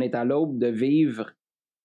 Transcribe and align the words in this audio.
on 0.00 0.02
est 0.02 0.14
à 0.14 0.24
l'aube 0.24 0.58
de 0.58 0.68
vivre 0.68 1.30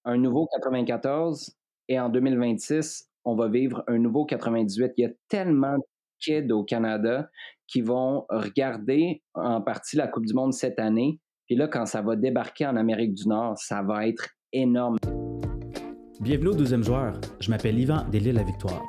un 0.05 0.17
nouveau 0.17 0.47
94 0.53 1.53
et 1.89 1.99
en 1.99 2.07
2026, 2.07 3.09
on 3.25 3.35
va 3.35 3.49
vivre 3.49 3.83
un 3.87 3.97
nouveau 3.97 4.25
98. 4.25 4.93
Il 4.97 5.01
y 5.01 5.05
a 5.05 5.11
tellement 5.27 5.77
de 5.77 5.83
kids 6.21 6.53
au 6.53 6.63
Canada 6.63 7.29
qui 7.67 7.81
vont 7.81 8.25
regarder 8.29 9.21
en 9.33 9.61
partie 9.61 9.97
la 9.97 10.07
Coupe 10.07 10.25
du 10.25 10.33
Monde 10.33 10.53
cette 10.53 10.79
année. 10.79 11.19
Puis 11.45 11.57
là, 11.57 11.67
quand 11.67 11.85
ça 11.85 12.01
va 12.01 12.15
débarquer 12.15 12.65
en 12.65 12.77
Amérique 12.77 13.15
du 13.15 13.27
Nord, 13.27 13.57
ça 13.57 13.83
va 13.83 14.07
être 14.07 14.29
énorme. 14.53 14.95
Bienvenue 16.21 16.49
au 16.49 16.55
deuxième 16.55 16.83
joueur. 16.83 17.19
Je 17.41 17.49
m'appelle 17.49 17.77
Yvan 17.77 18.05
Delisle 18.09 18.35
La 18.35 18.43
Victoire. 18.43 18.81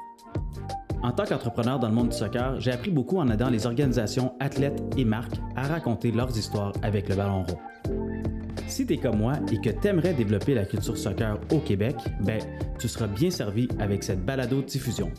En 1.02 1.10
tant 1.10 1.24
qu'entrepreneur 1.24 1.80
dans 1.80 1.88
le 1.88 1.94
monde 1.94 2.10
du 2.10 2.16
soccer, 2.16 2.60
j'ai 2.60 2.70
appris 2.70 2.92
beaucoup 2.92 3.18
en 3.18 3.28
aidant 3.28 3.50
les 3.50 3.66
organisations, 3.66 4.36
athlètes 4.38 4.80
et 4.96 5.04
marques 5.04 5.36
à 5.56 5.66
raconter 5.66 6.12
leurs 6.12 6.36
histoires 6.38 6.72
avec 6.82 7.08
le 7.08 7.16
ballon 7.16 7.42
rond. 7.42 8.35
Si 8.66 8.84
tu 8.84 8.94
es 8.94 8.96
comme 8.98 9.18
moi 9.18 9.34
et 9.52 9.60
que 9.60 9.70
tu 9.70 9.88
aimerais 9.88 10.12
développer 10.12 10.54
la 10.54 10.64
culture 10.64 10.98
soccer 10.98 11.38
au 11.52 11.58
Québec, 11.58 11.96
ben, 12.20 12.40
tu 12.78 12.88
seras 12.88 13.06
bien 13.06 13.30
servi 13.30 13.68
avec 13.78 14.02
cette 14.02 14.24
balado 14.24 14.60
diffusion. 14.62 15.10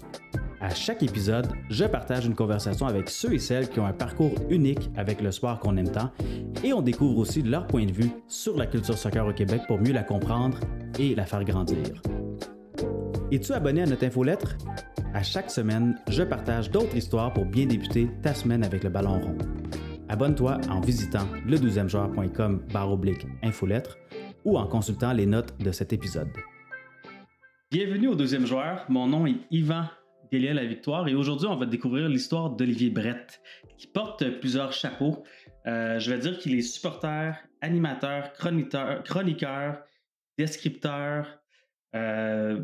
À 0.60 0.70
chaque 0.74 1.04
épisode, 1.04 1.48
je 1.70 1.86
partage 1.86 2.26
une 2.26 2.36
conversation 2.36 2.88
avec 2.88 3.10
ceux 3.10 3.34
et 3.34 3.40
celles 3.40 3.70
qui 3.70 3.80
ont 3.80 3.86
un 3.86 3.94
parcours 3.94 4.34
unique 4.50 4.90
avec 4.98 5.22
le 5.22 5.32
sport 5.32 5.60
qu'on 5.60 5.78
aime 5.78 5.92
tant 5.92 6.12
et 6.64 6.74
on 6.74 6.82
découvre 6.82 7.20
aussi 7.20 7.42
leur 7.42 7.68
point 7.68 7.86
de 7.86 7.92
vue 7.92 8.10
sur 8.28 8.58
la 8.58 8.66
culture 8.66 8.98
soccer 8.98 9.26
au 9.26 9.34
Québec 9.34 9.62
pour 9.68 9.80
mieux 9.80 9.94
la 9.94 10.04
comprendre 10.04 10.60
et 11.00 11.16
la 11.16 11.26
faire 11.26 11.44
grandir. 11.44 12.02
Es-tu 13.32 13.54
abonné 13.54 13.84
à 13.84 13.86
notre 13.86 14.06
infolettre? 14.06 14.58
À 15.14 15.24
chaque 15.24 15.52
semaine, 15.52 15.96
je 16.10 16.24
partage 16.24 16.70
d'autres 16.72 16.96
histoires 16.96 17.34
pour 17.34 17.46
bien 17.46 17.66
débuter 17.66 18.10
ta 18.22 18.34
semaine 18.34 18.64
avec 18.64 18.84
le 18.84 18.90
ballon 18.90 19.20
rond. 19.20 19.38
Abonne-toi 20.10 20.58
en 20.70 20.80
visitant 20.80 21.28
le 21.46 21.58
12 21.60 21.88
joueur.com 21.90 22.66
oblique 22.74 23.28
infolettre 23.44 23.98
ou 24.46 24.58
en 24.58 24.66
consultant 24.66 25.12
les 25.12 25.26
notes 25.26 25.58
de 25.62 25.72
cet 25.74 25.92
épisode. 25.92 26.30
Bienvenue 27.70 28.08
au 28.08 28.16
deuxième 28.16 28.46
joueur. 28.46 28.86
Mon 28.88 29.08
nom 29.08 29.28
est 29.28 29.36
Yvan 29.52 29.84
Delia 30.32 30.54
La 30.54 30.66
Victoire 30.66 31.10
et 31.10 31.14
aujourd'hui 31.14 31.48
on 31.48 31.58
va 31.58 31.66
découvrir 31.66 32.08
l'histoire 32.08 32.52
d'Olivier 32.52 32.90
Brett 32.90 33.42
qui 33.78 33.88
porte 33.88 34.40
plusieurs 34.40 34.72
chapeaux. 34.72 35.26
Euh, 35.66 36.00
je 36.00 36.10
vais 36.10 36.20
dire 36.20 36.38
qu'il 36.38 36.56
est 36.56 36.62
supporter, 36.62 37.36
animateur, 37.60 38.32
chroniqueur, 38.32 39.04
chroniqueur 39.04 39.84
descripteur, 40.38 41.42
euh, 41.96 42.64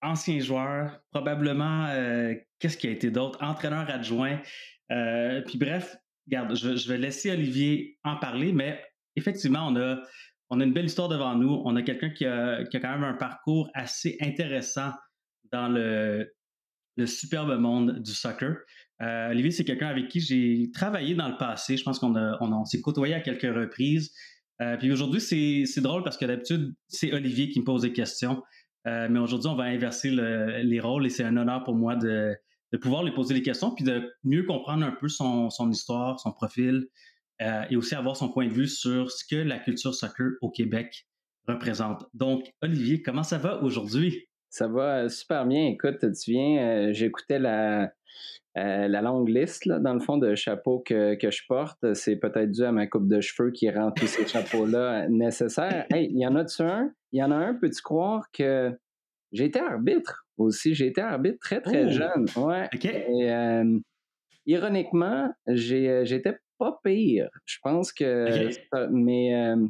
ancien 0.00 0.38
joueur, 0.38 1.00
probablement 1.10 1.86
euh, 1.86 2.34
qu'est-ce 2.60 2.76
qui 2.76 2.86
a 2.86 2.90
été 2.90 3.10
d'autre, 3.10 3.42
entraîneur 3.42 3.90
adjoint. 3.90 4.38
puis 4.88 5.58
bref, 5.58 5.96
Je, 6.30 6.88
vais 6.88 6.98
laisser 6.98 7.30
Olivier 7.30 7.98
en 8.04 8.16
parler, 8.16 8.52
mais 8.52 8.82
effectivement, 9.16 9.68
on 9.68 9.76
a, 9.76 10.00
on 10.50 10.60
a 10.60 10.64
une 10.64 10.72
belle 10.72 10.86
histoire 10.86 11.08
devant 11.08 11.34
nous. 11.34 11.62
On 11.64 11.76
a 11.76 11.82
quelqu'un 11.82 12.10
qui 12.10 12.24
a, 12.26 12.64
qui 12.64 12.76
a 12.76 12.80
quand 12.80 12.92
même 12.92 13.04
un 13.04 13.14
parcours 13.14 13.70
assez 13.74 14.16
intéressant 14.20 14.92
dans 15.52 15.68
le, 15.68 16.32
le 16.96 17.06
superbe 17.06 17.58
monde 17.58 18.00
du 18.00 18.12
soccer. 18.12 18.56
Euh, 19.02 19.30
Olivier, 19.30 19.50
c'est 19.50 19.64
quelqu'un 19.64 19.88
avec 19.88 20.08
qui 20.08 20.20
j'ai 20.20 20.70
travaillé 20.72 21.14
dans 21.14 21.28
le 21.28 21.36
passé. 21.36 21.76
Je 21.76 21.82
pense 21.82 21.98
qu'on 21.98 22.14
on, 22.16 22.64
s'est 22.64 22.80
côtoyé 22.80 23.14
à 23.14 23.20
quelques 23.20 23.42
reprises. 23.42 24.12
Euh, 24.62 24.76
puis 24.76 24.92
aujourd'hui, 24.92 25.20
c'est, 25.20 25.64
c'est 25.66 25.80
drôle 25.80 26.04
parce 26.04 26.16
que 26.16 26.24
d'habitude, 26.24 26.74
c'est 26.88 27.12
Olivier 27.12 27.50
qui 27.50 27.60
me 27.60 27.64
pose 27.64 27.82
des 27.82 27.92
questions. 27.92 28.42
Euh, 28.86 29.08
mais 29.10 29.18
aujourd'hui, 29.18 29.48
on 29.48 29.56
va 29.56 29.64
inverser 29.64 30.10
les 30.10 30.80
rôles 30.80 31.06
et 31.06 31.10
c'est 31.10 31.24
un 31.24 31.36
honneur 31.36 31.64
pour 31.64 31.74
moi 31.74 31.96
de, 31.96 32.36
de 32.74 32.78
pouvoir 32.78 33.04
lui 33.04 33.12
poser 33.12 33.34
des 33.34 33.42
questions, 33.42 33.72
puis 33.72 33.84
de 33.84 34.12
mieux 34.24 34.42
comprendre 34.42 34.84
un 34.84 34.90
peu 34.90 35.06
son, 35.06 35.48
son 35.48 35.70
histoire, 35.70 36.18
son 36.18 36.32
profil, 36.32 36.88
euh, 37.40 37.62
et 37.70 37.76
aussi 37.76 37.94
avoir 37.94 38.16
son 38.16 38.32
point 38.32 38.48
de 38.48 38.52
vue 38.52 38.66
sur 38.66 39.12
ce 39.12 39.24
que 39.24 39.36
la 39.36 39.60
culture 39.60 39.94
soccer 39.94 40.32
au 40.40 40.50
Québec 40.50 41.06
représente. 41.46 42.04
Donc, 42.14 42.50
Olivier, 42.62 43.00
comment 43.00 43.22
ça 43.22 43.38
va 43.38 43.62
aujourd'hui? 43.62 44.26
Ça 44.50 44.66
va 44.66 45.08
super 45.08 45.46
bien. 45.46 45.68
Écoute, 45.68 46.00
tu 46.00 46.32
viens, 46.32 46.58
euh, 46.58 46.92
j'écoutais 46.92 47.38
la, 47.38 47.92
euh, 48.56 48.88
la 48.88 49.02
longue 49.02 49.28
liste, 49.28 49.66
là, 49.66 49.78
dans 49.78 49.94
le 49.94 50.00
fond, 50.00 50.18
de 50.18 50.34
chapeaux 50.34 50.80
que, 50.80 51.14
que 51.14 51.30
je 51.30 51.42
porte. 51.46 51.94
C'est 51.94 52.16
peut-être 52.16 52.50
dû 52.50 52.64
à 52.64 52.72
ma 52.72 52.88
coupe 52.88 53.06
de 53.06 53.20
cheveux 53.20 53.52
qui 53.52 53.70
rend 53.70 53.92
tous 53.92 54.08
ces 54.08 54.26
chapeaux-là 54.26 55.08
nécessaires. 55.08 55.86
Hey, 55.92 56.08
il 56.10 56.18
y 56.18 56.26
en 56.26 56.34
a-tu 56.34 56.62
un? 56.62 56.92
Il 57.12 57.20
y 57.20 57.22
en 57.22 57.30
a 57.30 57.36
un, 57.36 57.54
peux-tu 57.54 57.82
croire 57.82 58.32
que 58.32 58.76
j'ai 59.34 59.46
été 59.46 59.58
arbitre 59.58 60.26
aussi. 60.38 60.74
J'ai 60.74 60.86
été 60.86 61.00
arbitre 61.00 61.38
très, 61.40 61.60
très 61.60 61.86
oh! 61.86 61.90
jeune. 61.90 62.26
Ouais. 62.36 62.68
Et, 62.82 63.30
euh, 63.30 63.78
ironiquement, 64.46 65.30
euh, 65.48 65.54
j'étais 66.04 66.38
pas 66.58 66.80
pire. 66.82 67.28
Je 67.44 67.58
pense 67.62 67.92
que. 67.92 68.48
Mais 68.90 69.34
euh, 69.34 69.66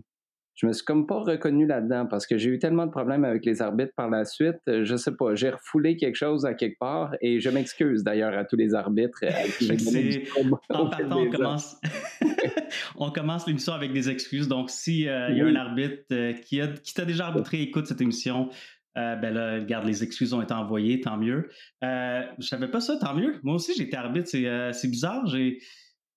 je 0.54 0.66
me 0.66 0.72
suis 0.72 0.84
comme 0.84 1.06
pas 1.06 1.18
reconnu 1.18 1.66
là-dedans 1.66 2.06
parce 2.06 2.26
que 2.26 2.36
j'ai 2.38 2.50
eu 2.50 2.58
tellement 2.58 2.86
de 2.86 2.90
problèmes 2.92 3.24
avec 3.24 3.44
les 3.44 3.60
arbitres 3.60 3.92
par 3.96 4.08
la 4.08 4.24
suite. 4.24 4.60
Je 4.66 4.96
sais 4.96 5.16
pas, 5.16 5.34
j'ai 5.34 5.50
refoulé 5.50 5.96
quelque 5.96 6.14
chose 6.14 6.44
à 6.44 6.54
quelque 6.54 6.78
part 6.78 7.16
et 7.22 7.40
je 7.40 7.48
m'excuse 7.50 8.04
d'ailleurs 8.04 8.36
à 8.36 8.44
tous 8.44 8.56
les 8.56 8.74
arbitres. 8.74 9.18
en 10.38 10.56
partant, 10.76 11.18
on 11.18 11.30
commence, 11.30 11.80
on 12.96 13.10
commence 13.10 13.46
l'émission 13.46 13.72
avec 13.72 13.92
des 13.92 14.10
excuses. 14.10 14.46
Donc, 14.46 14.70
s'il 14.70 15.00
y 15.00 15.08
a 15.08 15.26
un 15.26 15.56
arbitre 15.56 16.04
qui, 16.42 16.60
a, 16.60 16.68
qui 16.68 16.94
t'a 16.94 17.04
déjà 17.04 17.26
arbitré, 17.26 17.62
écoute 17.62 17.86
cette 17.86 18.00
émission, 18.00 18.50
euh, 18.96 19.16
ben 19.16 19.34
là, 19.34 19.54
regarde, 19.60 19.86
les 19.86 20.04
excuses 20.04 20.32
ont 20.32 20.42
été 20.42 20.54
envoyées, 20.54 21.00
tant 21.00 21.16
mieux. 21.16 21.50
Euh, 21.82 22.22
je 22.38 22.46
savais 22.46 22.68
pas 22.68 22.80
ça, 22.80 22.96
tant 22.96 23.14
mieux. 23.14 23.40
Moi 23.42 23.56
aussi, 23.56 23.72
j'ai 23.76 23.84
été 23.84 23.96
arbitre, 23.96 24.28
c'est, 24.28 24.46
euh, 24.46 24.72
c'est 24.72 24.88
bizarre. 24.88 25.26
J'ai, 25.26 25.58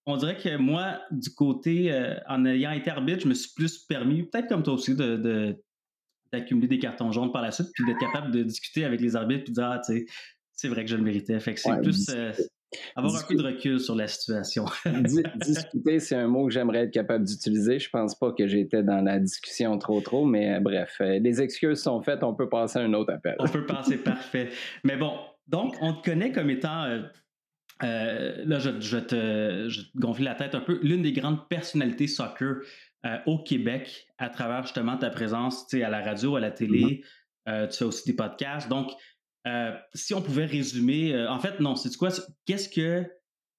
on 0.06 0.18
dirait 0.18 0.38
que 0.38 0.58
moi, 0.58 1.02
du 1.12 1.30
côté, 1.32 1.92
euh, 1.92 2.16
en 2.28 2.46
ayant 2.46 2.72
été 2.72 2.90
arbitre, 2.90 3.24
je 3.24 3.28
me 3.28 3.34
suis 3.34 3.52
plus 3.56 3.80
permis, 3.80 4.24
peut-être 4.24 4.48
comme 4.48 4.64
toi 4.64 4.74
aussi, 4.74 4.96
de, 4.96 5.18
de 5.18 5.64
d'accumuler 6.34 6.68
des 6.68 6.80
cartons 6.80 7.10
jaunes 7.14 7.32
par 7.32 7.42
la 7.42 7.52
suite, 7.52 7.70
puis 7.74 7.86
d'être 7.86 8.00
capable 8.00 8.32
de 8.34 8.44
discuter 8.44 8.84
avec 8.84 9.00
les 9.00 9.16
arbitres, 9.16 9.46
puis 9.46 9.54
de 9.54 9.62
dire, 9.62 9.70
ah, 9.72 9.80
tu 9.80 9.94
sais, 9.94 10.06
c'est 10.52 10.68
vrai 10.68 10.84
que 10.84 10.92
je 10.92 10.98
le 10.98 11.02
méritais. 11.02 11.40
Fait 11.40 11.54
que 11.54 11.60
c'est 11.62 11.82
plus 11.82 12.10
avoir 12.96 13.16
un 13.16 13.28
peu 13.28 13.36
de 13.36 13.44
recul 13.44 13.80
sur 13.80 13.96
la 13.96 14.08
situation. 14.08 14.66
discuter, 15.36 16.00
c'est 16.00 16.16
un 16.16 16.28
mot 16.28 16.48
que 16.48 16.54
j'aimerais 16.54 16.84
être 16.84 16.92
capable 16.92 17.26
d'utiliser. 17.26 17.80
Je 17.80 17.90
pense 17.90 18.16
pas 18.16 18.32
que 18.32 18.48
j'étais 18.48 18.84
dans 18.84 19.02
la 19.02 19.20
discussion 19.20 19.78
trop 19.78 20.02
trop, 20.02 20.26
mais 20.26 20.56
euh, 20.56 20.60
bref, 20.60 20.98
euh, 21.02 21.20
les 21.20 21.42
excuses 21.42 21.82
sont 21.82 22.02
faites, 22.02 22.24
on 22.24 22.34
peut 22.34 22.50
passer 22.50 22.80
à 22.80 22.82
un 22.84 22.94
autre 22.94 23.14
appel. 23.14 23.36
on 23.40 23.48
peut 23.48 23.66
passer, 23.66 23.98
parfait. 23.98 24.50
Mais 24.84 24.98
bon, 24.98 25.14
donc 25.48 25.76
on 25.82 25.94
te 25.94 26.04
connaît 26.10 26.32
comme 26.32 26.50
étant, 26.50 26.86
euh, 27.84 28.46
là 28.46 28.60
je, 28.60 28.80
je, 28.80 28.98
te, 28.98 29.70
je 29.70 29.82
te 29.82 29.98
gonfler 29.98 30.26
la 30.26 30.36
tête 30.36 30.56
un 30.56 30.62
peu, 30.62 30.80
l'une 30.82 31.02
des 31.02 31.14
grandes 31.14 31.48
personnalités 31.48 32.08
soccer 32.08 32.58
au 33.26 33.42
Québec 33.42 34.08
à 34.18 34.28
travers 34.30 34.64
justement 34.64 34.98
ta 34.98 35.10
présence 35.10 35.74
à 35.74 35.90
la 35.90 36.02
radio, 36.02 36.36
à 36.36 36.42
la 36.42 36.52
télé. 36.52 37.04
Mm-hmm. 37.48 37.70
tu 37.70 37.78
fais 37.78 37.86
aussi 37.86 38.10
des 38.10 38.16
podcasts. 38.18 38.68
Donc, 38.68 38.92
euh, 39.48 39.72
si 39.94 40.14
on 40.14 40.22
pouvait 40.22 40.46
résumer, 40.46 41.14
euh, 41.14 41.30
en 41.30 41.40
fait, 41.40 41.60
non, 41.60 41.76
c'est 41.76 41.96
quoi? 41.96 42.10
Qu'est-ce 42.46 42.70
que, 42.70 43.04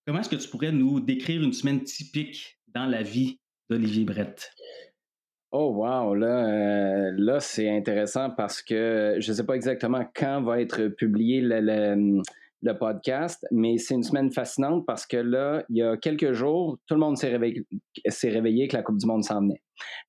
comment 0.06 0.21
est-ce 0.21 0.28
que 0.28 0.37
tu 0.37 0.49
pourrais 0.49 0.72
nous 0.72 1.00
décrire 1.00 1.43
une 1.43 1.53
semaine 1.53 1.82
typique 1.82 2.60
dans 2.69 2.87
la 2.87 3.03
vie 3.03 3.38
d'Olivier 3.71 4.04
Brett? 4.04 4.50
Oh 5.50 5.72
wow, 5.72 6.15
là, 6.15 6.47
euh, 6.47 7.12
là 7.16 7.41
c'est 7.41 7.71
intéressant 7.71 8.31
parce 8.31 8.60
que 8.60 9.16
je 9.19 9.31
ne 9.31 9.37
sais 9.37 9.47
pas 9.47 9.54
exactement 9.54 10.04
quand 10.15 10.43
va 10.43 10.60
être 10.60 10.88
publié 10.88 11.41
le 11.41 12.72
podcast, 12.78 13.47
mais 13.50 13.78
c'est 13.78 13.94
une 13.94 14.03
semaine 14.03 14.31
fascinante 14.31 14.84
parce 14.87 15.06
que 15.06 15.16
là, 15.16 15.65
il 15.71 15.78
y 15.78 15.82
a 15.82 15.97
quelques 15.97 16.32
jours, 16.32 16.78
tout 16.87 16.94
le 16.94 17.00
monde 17.00 17.16
s'est 17.16 17.31
réveillé, 17.31 17.65
réveillé 18.25 18.69
que 18.69 18.77
la 18.77 18.82
Coupe 18.82 18.98
du 18.98 19.06
Monde 19.06 19.25
s'en 19.25 19.41
venait. 19.41 19.62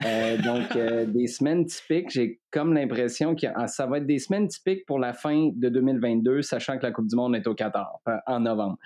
Euh, 0.06 0.38
donc, 0.38 0.76
euh, 0.76 1.06
des 1.06 1.28
semaines 1.28 1.66
typiques, 1.66 2.10
j'ai 2.10 2.40
comme 2.52 2.74
l'impression 2.74 3.36
que 3.36 3.48
ah, 3.56 3.68
ça 3.68 3.86
va 3.86 3.98
être 3.98 4.06
des 4.06 4.20
semaines 4.20 4.48
typiques 4.48 4.86
pour 4.86 5.00
la 5.00 5.14
fin 5.14 5.52
de 5.54 5.70
2022, 5.70 6.42
sachant 6.42 6.78
que 6.78 6.84
la 6.84 6.92
Coupe 6.92 7.08
du 7.08 7.16
Monde 7.16 7.36
est 7.36 7.48
au 7.48 7.54
14, 7.54 7.86
euh, 8.08 8.18
en 8.28 8.40
novembre. 8.40 8.78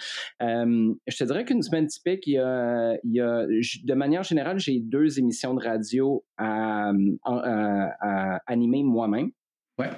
je 0.41 1.17
te 1.17 1.23
dirais 1.23 1.45
qu'une 1.45 1.61
semaine 1.61 1.88
typique, 1.88 2.27
il 2.27 2.33
y 2.33 2.39
a, 2.39 2.97
il 3.03 3.13
y 3.13 3.21
a 3.21 3.45
de 3.45 3.94
manière 3.94 4.23
générale, 4.23 4.59
j'ai 4.59 4.79
deux 4.79 5.19
émissions 5.19 5.53
de 5.53 5.63
radio 5.63 6.23
à, 6.38 6.91
à, 7.23 7.89
à 8.01 8.39
animer 8.47 8.83
moi-même. 8.83 9.31
Ouais. 9.80 9.89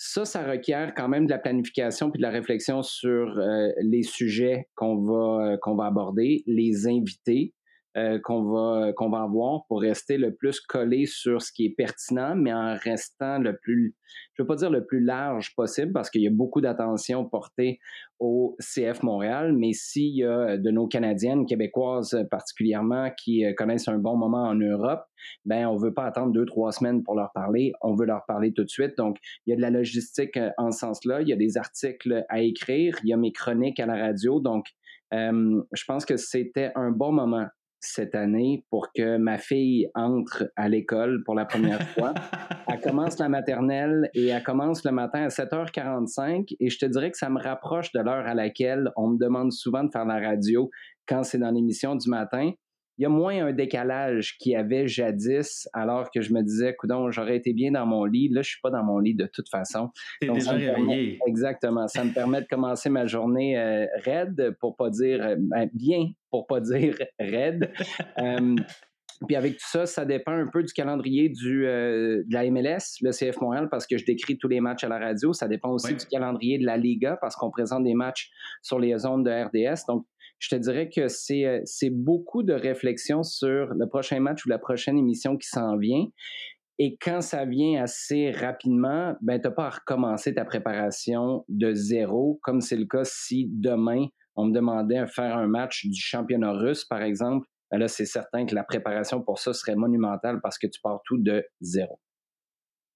Ça, 0.00 0.24
ça 0.24 0.48
requiert 0.48 0.94
quand 0.94 1.08
même 1.08 1.26
de 1.26 1.30
la 1.30 1.38
planification 1.38 2.08
puis 2.12 2.18
de 2.18 2.22
la 2.22 2.30
réflexion 2.30 2.84
sur 2.84 3.36
euh, 3.36 3.70
les 3.82 4.04
sujets 4.04 4.68
qu'on 4.76 5.02
va 5.02 5.54
euh, 5.54 5.56
qu'on 5.60 5.74
va 5.74 5.86
aborder, 5.86 6.44
les 6.46 6.86
invités, 6.86 7.52
euh, 7.98 8.20
qu'on 8.22 8.44
va 8.44 8.92
qu'on 8.92 9.10
va 9.10 9.22
avoir 9.22 9.66
pour 9.66 9.80
rester 9.80 10.18
le 10.18 10.32
plus 10.32 10.60
collé 10.60 11.06
sur 11.06 11.42
ce 11.42 11.50
qui 11.52 11.64
est 11.64 11.74
pertinent, 11.76 12.36
mais 12.36 12.52
en 12.52 12.76
restant 12.76 13.38
le 13.38 13.56
plus, 13.56 13.96
je 14.34 14.42
veux 14.42 14.46
pas 14.46 14.54
dire 14.54 14.70
le 14.70 14.86
plus 14.86 15.00
large 15.00 15.54
possible 15.56 15.92
parce 15.92 16.08
qu'il 16.08 16.22
y 16.22 16.28
a 16.28 16.30
beaucoup 16.30 16.60
d'attention 16.60 17.24
portée 17.24 17.80
au 18.20 18.56
CF 18.60 19.02
Montréal, 19.02 19.52
mais 19.52 19.72
s'il 19.72 20.14
y 20.14 20.24
a 20.24 20.56
de 20.56 20.70
nos 20.70 20.86
Canadiennes, 20.86 21.44
Québécoises 21.44 22.24
particulièrement, 22.30 23.10
qui 23.16 23.44
euh, 23.44 23.52
connaissent 23.52 23.88
un 23.88 23.98
bon 23.98 24.16
moment 24.16 24.44
en 24.44 24.54
Europe, 24.54 25.04
ben 25.44 25.66
on 25.66 25.76
veut 25.76 25.94
pas 25.94 26.04
attendre 26.04 26.32
deux 26.32 26.46
trois 26.46 26.70
semaines 26.70 27.02
pour 27.02 27.16
leur 27.16 27.32
parler, 27.32 27.72
on 27.80 27.96
veut 27.96 28.06
leur 28.06 28.24
parler 28.26 28.52
tout 28.52 28.64
de 28.64 28.70
suite. 28.70 28.96
Donc 28.96 29.16
il 29.46 29.50
y 29.50 29.52
a 29.54 29.56
de 29.56 29.62
la 29.62 29.70
logistique 29.70 30.36
euh, 30.36 30.50
en 30.56 30.70
ce 30.70 30.80
sens-là, 30.80 31.22
il 31.22 31.28
y 31.28 31.32
a 31.32 31.36
des 31.36 31.56
articles 31.56 32.24
à 32.28 32.40
écrire, 32.42 32.96
il 33.02 33.08
y 33.08 33.12
a 33.12 33.16
mes 33.16 33.32
chroniques 33.32 33.80
à 33.80 33.86
la 33.86 33.96
radio, 33.96 34.40
donc 34.40 34.66
je 35.10 35.84
pense 35.86 36.04
que 36.04 36.18
c'était 36.18 36.70
un 36.74 36.90
bon 36.90 37.12
moment 37.12 37.46
cette 37.80 38.14
année 38.14 38.64
pour 38.70 38.88
que 38.94 39.16
ma 39.18 39.38
fille 39.38 39.88
entre 39.94 40.50
à 40.56 40.68
l'école 40.68 41.22
pour 41.24 41.34
la 41.34 41.44
première 41.44 41.82
fois. 41.94 42.14
elle 42.68 42.80
commence 42.80 43.18
la 43.18 43.28
maternelle 43.28 44.10
et 44.14 44.28
elle 44.28 44.42
commence 44.42 44.84
le 44.84 44.92
matin 44.92 45.22
à 45.22 45.28
7h45 45.28 46.56
et 46.58 46.70
je 46.70 46.78
te 46.78 46.86
dirais 46.86 47.10
que 47.10 47.18
ça 47.18 47.30
me 47.30 47.40
rapproche 47.40 47.92
de 47.92 48.00
l'heure 48.00 48.26
à 48.26 48.34
laquelle 48.34 48.90
on 48.96 49.08
me 49.08 49.18
demande 49.18 49.52
souvent 49.52 49.84
de 49.84 49.90
faire 49.90 50.04
la 50.04 50.18
radio 50.20 50.70
quand 51.06 51.22
c'est 51.22 51.38
dans 51.38 51.50
l'émission 51.50 51.94
du 51.94 52.08
matin 52.10 52.52
il 52.98 53.02
y 53.02 53.06
a 53.06 53.08
moins 53.08 53.46
un 53.46 53.52
décalage 53.52 54.36
qu'il 54.38 54.52
y 54.52 54.56
avait 54.56 54.88
jadis, 54.88 55.68
alors 55.72 56.10
que 56.10 56.20
je 56.20 56.32
me 56.32 56.42
disais, 56.42 56.74
coudon, 56.74 57.12
j'aurais 57.12 57.36
été 57.36 57.52
bien 57.52 57.70
dans 57.70 57.86
mon 57.86 58.04
lit. 58.04 58.28
Là, 58.28 58.42
je 58.42 58.50
suis 58.50 58.60
pas 58.60 58.70
dans 58.70 58.82
mon 58.82 58.98
lit 58.98 59.14
de 59.14 59.26
toute 59.26 59.48
façon. 59.48 59.90
T'es 60.20 60.28
déjà 60.28 60.52
réveillé. 60.52 61.20
exactement. 61.26 61.86
Ça 61.86 62.02
me 62.02 62.12
permet 62.12 62.40
de 62.40 62.46
commencer 62.46 62.90
ma 62.90 63.06
journée 63.06 63.56
euh, 63.56 63.86
raide, 64.04 64.56
pour 64.60 64.76
pas 64.76 64.90
dire 64.90 65.24
euh, 65.24 65.36
ben, 65.38 65.70
bien, 65.72 66.10
pour 66.30 66.48
pas 66.48 66.60
dire 66.60 66.96
raide. 67.20 67.70
Euh, 68.18 68.56
puis 69.26 69.36
avec 69.36 69.54
tout 69.54 69.66
ça, 69.68 69.86
ça 69.86 70.04
dépend 70.04 70.32
un 70.32 70.48
peu 70.48 70.64
du 70.64 70.72
calendrier 70.72 71.28
du, 71.28 71.62
de 71.64 72.32
la 72.32 72.48
MLS, 72.50 73.00
le 73.00 73.10
CF 73.10 73.40
Montréal, 73.40 73.68
parce 73.68 73.86
que 73.86 73.98
je 73.98 74.04
décris 74.04 74.38
tous 74.38 74.46
les 74.46 74.60
matchs 74.60 74.84
à 74.84 74.88
la 74.88 74.98
radio. 74.98 75.32
Ça 75.32 75.48
dépend 75.48 75.70
aussi 75.70 75.94
du 75.94 76.06
calendrier 76.06 76.58
de 76.58 76.64
la 76.64 76.76
Liga, 76.76 77.18
parce 77.20 77.34
qu'on 77.34 77.50
présente 77.50 77.82
des 77.82 77.94
matchs 77.94 78.30
sur 78.62 78.78
les 78.78 78.96
zones 78.96 79.24
de 79.24 79.30
RDS. 79.30 79.86
Donc, 79.88 80.06
je 80.38 80.48
te 80.48 80.56
dirais 80.56 80.88
que 80.88 81.02
euh, 81.02 81.60
c'est 81.64 81.90
beaucoup 81.90 82.42
de 82.42 82.52
réflexion 82.52 83.22
sur 83.22 83.74
le 83.74 83.88
prochain 83.88 84.20
match 84.20 84.44
ou 84.46 84.48
la 84.48 84.58
prochaine 84.58 84.98
émission 84.98 85.36
qui 85.36 85.48
s'en 85.48 85.76
vient. 85.76 86.06
Et 86.78 86.96
quand 87.00 87.20
ça 87.20 87.44
vient 87.44 87.82
assez 87.82 88.30
rapidement, 88.30 89.16
ben, 89.20 89.40
tu 89.40 89.48
n'as 89.48 89.54
pas 89.54 89.66
à 89.66 89.70
recommencer 89.70 90.34
ta 90.34 90.44
préparation 90.44 91.44
de 91.48 91.74
zéro, 91.74 92.38
comme 92.42 92.60
c'est 92.60 92.76
le 92.76 92.86
cas 92.86 93.02
si 93.04 93.48
demain, 93.50 94.06
on 94.36 94.46
me 94.46 94.54
demandait 94.54 95.00
de 95.00 95.06
faire 95.06 95.36
un 95.36 95.48
match 95.48 95.86
du 95.86 96.00
championnat 96.00 96.52
russe, 96.52 96.84
par 96.84 97.02
exemple. 97.02 97.48
Ben 97.70 97.78
là, 97.78 97.88
c'est 97.88 98.06
certain 98.06 98.46
que 98.46 98.54
la 98.54 98.62
préparation 98.62 99.20
pour 99.20 99.40
ça 99.40 99.52
serait 99.52 99.74
monumentale 99.74 100.40
parce 100.40 100.56
que 100.56 100.68
tu 100.68 100.80
pars 100.80 101.00
tout 101.04 101.18
de 101.18 101.44
zéro. 101.60 101.98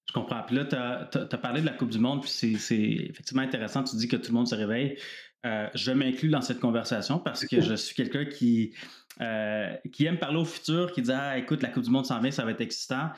Je 0.07 0.13
comprends. 0.13 0.43
Puis 0.43 0.55
là, 0.55 0.65
tu 0.65 0.75
as, 0.75 1.37
parlé 1.37 1.61
de 1.61 1.65
la 1.65 1.73
Coupe 1.73 1.89
du 1.89 1.99
Monde, 1.99 2.21
puis 2.21 2.29
c'est 2.29 2.77
effectivement 2.79 3.43
intéressant. 3.43 3.83
Tu 3.83 3.97
dis 3.97 4.07
que 4.07 4.15
tout 4.15 4.31
le 4.31 4.35
monde 4.35 4.47
se 4.47 4.55
réveille. 4.55 4.97
Euh, 5.45 5.67
je 5.75 5.91
m'inclus 5.91 6.29
dans 6.29 6.41
cette 6.41 6.59
conversation 6.59 7.19
parce 7.19 7.45
que 7.45 7.59
je 7.59 7.73
suis 7.73 7.95
quelqu'un 7.95 8.25
qui, 8.25 8.73
euh, 9.19 9.75
qui 9.91 10.05
aime 10.05 10.17
parler 10.17 10.37
au 10.37 10.45
futur, 10.45 10.93
qui 10.93 11.01
dit 11.01 11.11
Ah, 11.13 11.37
écoute, 11.37 11.61
la 11.61 11.69
Coupe 11.69 11.83
du 11.83 11.89
Monde 11.89 12.05
s'en 12.05 12.21
vient, 12.21 12.31
ça 12.31 12.45
va 12.45 12.51
être 12.51 12.61
excitant. 12.61 13.09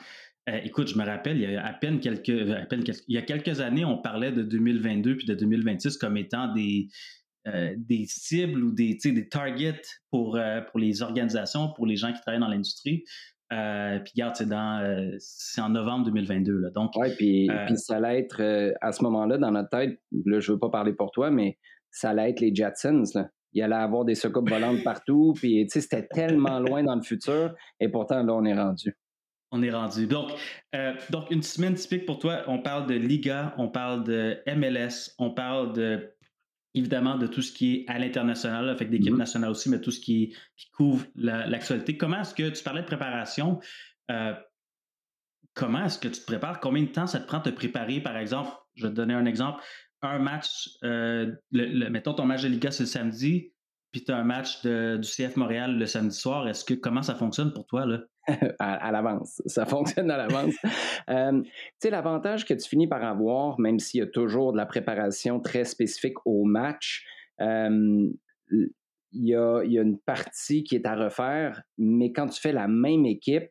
Euh, 0.48 0.58
écoute, 0.64 0.88
je 0.88 0.98
me 0.98 1.04
rappelle, 1.04 1.36
il 1.40 1.50
y 1.50 1.56
a 1.56 1.64
à 1.64 1.72
peine 1.72 2.00
quelques, 2.00 2.50
à 2.50 2.66
peine 2.66 2.82
il 3.08 3.14
y 3.14 3.18
a 3.18 3.22
quelques 3.22 3.60
années, 3.60 3.84
on 3.84 3.98
parlait 3.98 4.32
de 4.32 4.42
2022 4.42 5.16
puis 5.16 5.26
de 5.26 5.34
2026 5.34 5.98
comme 5.98 6.16
étant 6.16 6.52
des, 6.52 6.88
des 7.76 8.06
cibles 8.08 8.64
ou 8.64 8.72
des, 8.72 8.98
des 9.04 9.28
targets 9.28 9.82
pour, 10.10 10.38
pour 10.68 10.80
les 10.80 11.02
organisations, 11.02 11.72
pour 11.74 11.86
les 11.86 11.96
gens 11.96 12.12
qui 12.12 12.20
travaillent 12.20 12.40
dans 12.40 12.48
l'industrie. 12.48 13.04
puis 13.50 14.12
regarde, 14.14 14.34
c'est 14.34 14.48
dans 14.48 15.14
c'est 15.18 15.60
en 15.60 15.68
novembre 15.68 16.06
2022. 16.06 16.58
Là. 16.58 16.70
Donc, 16.70 16.92
oui, 16.96 17.08
puis, 17.16 17.48
puis 17.66 17.76
ça 17.76 17.96
allait 17.96 18.18
être 18.18 18.74
à 18.80 18.90
ce 18.90 19.02
moment-là 19.04 19.38
dans 19.38 19.52
notre 19.52 19.70
tête. 19.70 20.00
Là, 20.24 20.40
je 20.40 20.52
veux 20.52 20.58
pas 20.58 20.70
parler 20.70 20.92
pour 20.92 21.12
toi, 21.12 21.30
mais 21.30 21.56
ça 21.90 22.10
allait 22.10 22.30
être 22.30 22.40
les 22.40 22.54
Jetsons. 22.54 23.04
Là. 23.14 23.28
Il 23.52 23.62
allait 23.62 23.74
avoir 23.74 24.04
des 24.04 24.14
soucoupes 24.14 24.48
volantes 24.48 24.82
partout. 24.84 25.32
Puis, 25.36 25.66
c'était 25.68 26.06
tellement 26.06 26.60
loin 26.60 26.82
dans 26.82 26.94
le 26.94 27.02
futur. 27.02 27.54
Et 27.80 27.88
pourtant, 27.88 28.22
là, 28.22 28.34
on 28.34 28.44
est 28.44 28.54
rendu. 28.54 28.96
On 29.52 29.62
est 29.62 29.70
rendu. 29.70 30.06
Donc, 30.06 30.32
euh, 30.74 30.92
donc, 31.10 31.30
une 31.30 31.42
semaine 31.42 31.74
typique 31.74 32.04
pour 32.04 32.18
toi, 32.18 32.42
on 32.48 32.60
parle 32.60 32.86
de 32.86 32.94
Liga, 32.94 33.54
on 33.58 33.68
parle 33.68 34.04
de 34.04 34.38
MLS, 34.46 35.14
on 35.18 35.30
parle 35.30 35.72
de 35.72 36.12
évidemment 36.74 37.16
de 37.16 37.26
tout 37.26 37.40
ce 37.40 37.52
qui 37.52 37.74
est 37.74 37.84
à 37.88 37.98
l'international, 37.98 38.68
avec 38.68 38.90
d'équipes 38.90 39.14
mm-hmm. 39.14 39.18
nationales 39.18 39.50
aussi, 39.50 39.70
mais 39.70 39.80
tout 39.80 39.90
ce 39.90 40.00
qui, 40.00 40.36
couvre 40.74 41.06
l'actualité. 41.14 41.96
comment 41.96 42.20
est-ce 42.20 42.34
que 42.34 42.50
tu 42.50 42.62
parlais 42.62 42.82
de 42.82 42.86
préparation? 42.86 43.60
Euh, 44.10 44.34
comment 45.54 45.84
est-ce 45.86 45.98
que 45.98 46.08
tu 46.08 46.20
te 46.20 46.26
prépares? 46.26 46.60
Combien 46.60 46.82
de 46.82 46.88
temps 46.88 47.06
ça 47.06 47.18
te 47.18 47.26
prend 47.26 47.38
de 47.38 47.44
te 47.44 47.50
préparer, 47.50 48.02
par 48.02 48.18
exemple? 48.18 48.50
Je 48.74 48.82
vais 48.82 48.90
te 48.90 48.94
donner 48.94 49.14
un 49.14 49.24
exemple 49.24 49.62
un 50.02 50.18
match, 50.18 50.68
euh, 50.84 51.32
mettons 51.52 52.14
ton 52.14 52.24
match 52.24 52.42
de 52.42 52.48
Liga 52.48 52.70
le 52.78 52.86
samedi, 52.86 53.52
puis 53.92 54.04
tu 54.04 54.12
as 54.12 54.16
un 54.16 54.24
match 54.24 54.62
du 54.64 55.00
CF 55.00 55.36
Montréal 55.36 55.78
le 55.78 55.86
samedi 55.86 56.16
soir. 56.16 56.48
Est-ce 56.48 56.64
que 56.64 56.74
comment 56.74 57.02
ça 57.02 57.14
fonctionne 57.14 57.52
pour 57.52 57.66
toi 57.66 57.86
là? 57.86 58.00
à, 58.58 58.90
l'avance. 58.90 59.40
Ça 59.46 59.66
fonctionne 59.66 60.10
à 60.10 60.16
l'avance. 60.16 60.54
Euh, 61.08 61.40
tu 61.40 61.50
sais, 61.80 61.90
l'avantage 61.90 62.44
que 62.44 62.52
tu 62.52 62.68
finis 62.68 62.88
par 62.88 63.04
avoir, 63.04 63.60
même 63.60 63.78
s'il 63.78 64.00
y 64.00 64.02
a 64.02 64.08
toujours 64.08 64.50
de 64.50 64.56
la 64.56 64.66
préparation 64.66 65.38
très 65.38 65.64
spécifique 65.64 66.16
au 66.24 66.42
match, 66.42 67.06
euh, 67.40 68.08
il 68.50 68.68
y, 69.12 69.36
a, 69.36 69.62
y, 69.62 69.78
a, 69.78 69.82
une 69.82 70.00
partie 70.00 70.64
qui 70.64 70.74
est 70.74 70.84
à 70.84 70.96
refaire, 70.96 71.62
mais 71.78 72.10
quand 72.10 72.26
tu 72.26 72.40
fais 72.40 72.50
la 72.50 72.66
même 72.66 73.06
équipe, 73.06 73.48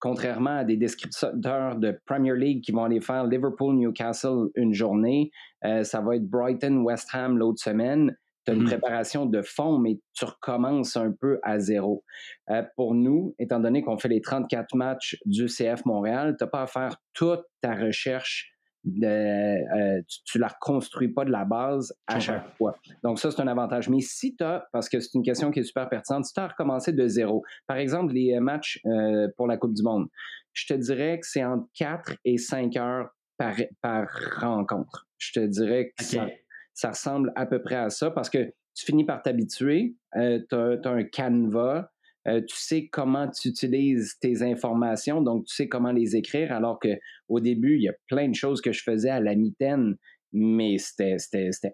contrairement 0.00 0.58
à 0.58 0.64
des 0.64 0.76
descripteurs 0.76 1.76
de 1.76 1.98
Premier 2.06 2.34
League 2.34 2.64
qui 2.64 2.72
vont 2.72 2.84
aller 2.84 3.00
faire 3.00 3.26
Liverpool-Newcastle 3.26 4.48
une 4.56 4.72
journée, 4.72 5.30
euh, 5.64 5.84
ça 5.84 6.00
va 6.00 6.16
être 6.16 6.26
Brighton-West 6.28 7.08
Ham 7.12 7.38
l'autre 7.38 7.62
semaine. 7.62 8.16
Tu 8.46 8.52
as 8.52 8.54
une 8.54 8.62
mm-hmm. 8.62 8.66
préparation 8.66 9.26
de 9.26 9.42
fond, 9.42 9.78
mais 9.78 10.00
tu 10.14 10.24
recommences 10.24 10.96
un 10.96 11.12
peu 11.12 11.38
à 11.42 11.58
zéro. 11.58 12.02
Euh, 12.48 12.62
pour 12.74 12.94
nous, 12.94 13.34
étant 13.38 13.60
donné 13.60 13.82
qu'on 13.82 13.98
fait 13.98 14.08
les 14.08 14.22
34 14.22 14.74
matchs 14.74 15.18
du 15.26 15.46
CF 15.46 15.84
Montréal, 15.84 16.36
tu 16.38 16.44
n'as 16.44 16.50
pas 16.50 16.62
à 16.62 16.66
faire 16.66 16.96
toute 17.12 17.42
ta 17.60 17.74
recherche 17.74 18.50
de, 18.84 19.06
euh, 19.06 20.02
tu, 20.24 20.38
ne 20.38 20.40
la 20.40 20.48
reconstruis 20.48 21.08
pas 21.08 21.24
de 21.24 21.30
la 21.30 21.44
base 21.44 21.94
à 22.06 22.18
chaque 22.18 22.56
fois. 22.56 22.74
Donc 23.02 23.18
ça, 23.18 23.30
c'est 23.30 23.40
un 23.40 23.48
avantage. 23.48 23.88
Mais 23.88 24.00
si 24.00 24.34
tu 24.36 24.44
as, 24.44 24.66
parce 24.72 24.88
que 24.88 25.00
c'est 25.00 25.14
une 25.14 25.22
question 25.22 25.50
qui 25.50 25.60
est 25.60 25.64
super 25.64 25.88
pertinente, 25.88 26.24
si 26.24 26.32
tu 26.32 26.40
as 26.40 26.48
recommencé 26.48 26.92
de 26.92 27.06
zéro, 27.06 27.44
par 27.66 27.76
exemple, 27.76 28.14
les 28.14 28.34
euh, 28.34 28.40
matchs 28.40 28.80
euh, 28.86 29.28
pour 29.36 29.46
la 29.46 29.56
Coupe 29.56 29.74
du 29.74 29.82
Monde, 29.82 30.08
je 30.52 30.66
te 30.66 30.74
dirais 30.74 31.20
que 31.20 31.26
c'est 31.26 31.44
entre 31.44 31.66
4 31.74 32.16
et 32.24 32.38
5 32.38 32.76
heures 32.76 33.10
par, 33.36 33.54
par 33.82 34.08
rencontre. 34.40 35.06
Je 35.18 35.32
te 35.32 35.46
dirais 35.46 35.92
que 35.96 36.04
ça, 36.04 36.26
ça, 36.74 36.90
ressemble 36.90 37.32
à 37.36 37.46
peu 37.46 37.62
près 37.62 37.76
à 37.76 37.90
ça 37.90 38.10
parce 38.10 38.30
que 38.30 38.52
tu 38.74 38.84
finis 38.86 39.04
par 39.04 39.22
t'habituer, 39.22 39.94
tu 40.14 40.54
as, 40.54 40.80
un 40.84 41.04
canevas, 41.04 41.90
euh, 42.28 42.40
tu 42.46 42.56
sais 42.56 42.88
comment 42.88 43.28
tu 43.28 43.48
utilises 43.48 44.16
tes 44.20 44.42
informations, 44.42 45.22
donc 45.22 45.46
tu 45.46 45.54
sais 45.54 45.68
comment 45.68 45.92
les 45.92 46.16
écrire, 46.16 46.52
alors 46.52 46.78
que 46.78 46.98
au 47.28 47.40
début, 47.40 47.76
il 47.76 47.82
y 47.82 47.88
a 47.88 47.94
plein 48.08 48.28
de 48.28 48.34
choses 48.34 48.60
que 48.60 48.72
je 48.72 48.82
faisais 48.82 49.10
à 49.10 49.20
la 49.20 49.34
mitaine, 49.34 49.96
mais 50.32 50.76
c'était 50.78 51.16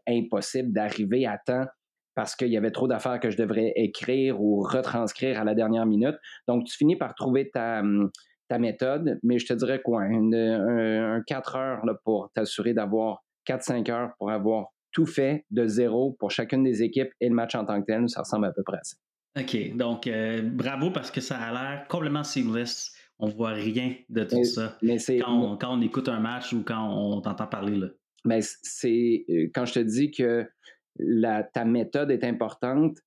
impossible 0.07 0.73
d'arriver 0.73 1.27
à 1.27 1.39
temps 1.45 1.67
parce 2.15 2.35
qu'il 2.35 2.49
y 2.49 2.57
avait 2.57 2.71
trop 2.71 2.89
d'affaires 2.89 3.21
que 3.21 3.31
je 3.31 3.37
devrais 3.37 3.73
écrire 3.77 4.41
ou 4.41 4.63
retranscrire 4.63 5.39
à 5.39 5.45
la 5.45 5.55
dernière 5.55 5.85
minute. 5.85 6.17
Donc, 6.49 6.65
tu 6.65 6.75
finis 6.75 6.97
par 6.97 7.15
trouver 7.15 7.51
ta, 7.51 7.81
hum, 7.81 8.11
méthode, 8.59 9.19
mais 9.23 9.39
je 9.39 9.47
te 9.47 9.53
dirais 9.53 9.83
quoi, 9.83 10.03
un, 10.03 11.23
4 11.27 11.57
heures 11.57 11.83
pour 12.05 12.31
t'assurer 12.35 12.73
d'avoir 12.73 13.25
4-5 13.45 13.91
heures 13.91 14.13
pour 14.19 14.31
avoir 14.31 14.69
tout 14.93 15.05
fait 15.05 15.45
de 15.51 15.67
zéro 15.67 16.17
pour 16.19 16.31
chacune 16.31 16.63
des 16.63 16.83
équipes 16.83 17.11
et 17.21 17.29
le 17.29 17.35
match 17.35 17.55
en 17.55 17.67
tant 17.67 17.81
que 17.81 17.87
tel, 17.87 18.09
ça 18.09 18.21
ressemble 18.21 18.47
à 18.47 18.53
peu 18.53 18.63
près 18.63 18.79
à 18.79 18.85
ça. 18.85 18.97
OK. 19.37 19.77
Donc, 19.77 20.07
euh, 20.07 20.43
bravo 20.43 20.91
parce 20.91 21.11
que 21.11 21.21
ça 21.21 21.37
a 21.37 21.53
l'air 21.53 21.89
complètement 21.89 22.25
seamless. 22.25 22.93
On 23.19 23.29
voit 23.29 23.53
rien 23.53 23.95
de 24.11 24.25
tout 24.25 24.45
ça 24.45 24.77
mais 24.83 24.99
quand, 24.99 25.59
on, 25.63 25.81
écoute 25.81 26.09
un 26.09 26.21
match 26.21 26.53
ou 26.53 26.63
quand 26.63 26.87
on 26.91 27.21
t'entend 27.21 27.47
parler. 27.47 27.77
Là. 27.77 27.89
Mais 28.25 28.41
c'est 28.43 29.25
euh, 29.31 29.49
quand 29.55 29.65
je 29.65 29.75
te 29.75 29.79
dis 29.79 30.11
que 30.11 30.47
la, 30.99 31.43
ta 31.43 31.65
méthode 31.65 32.11
est 32.11 32.25
importante, 32.25 32.99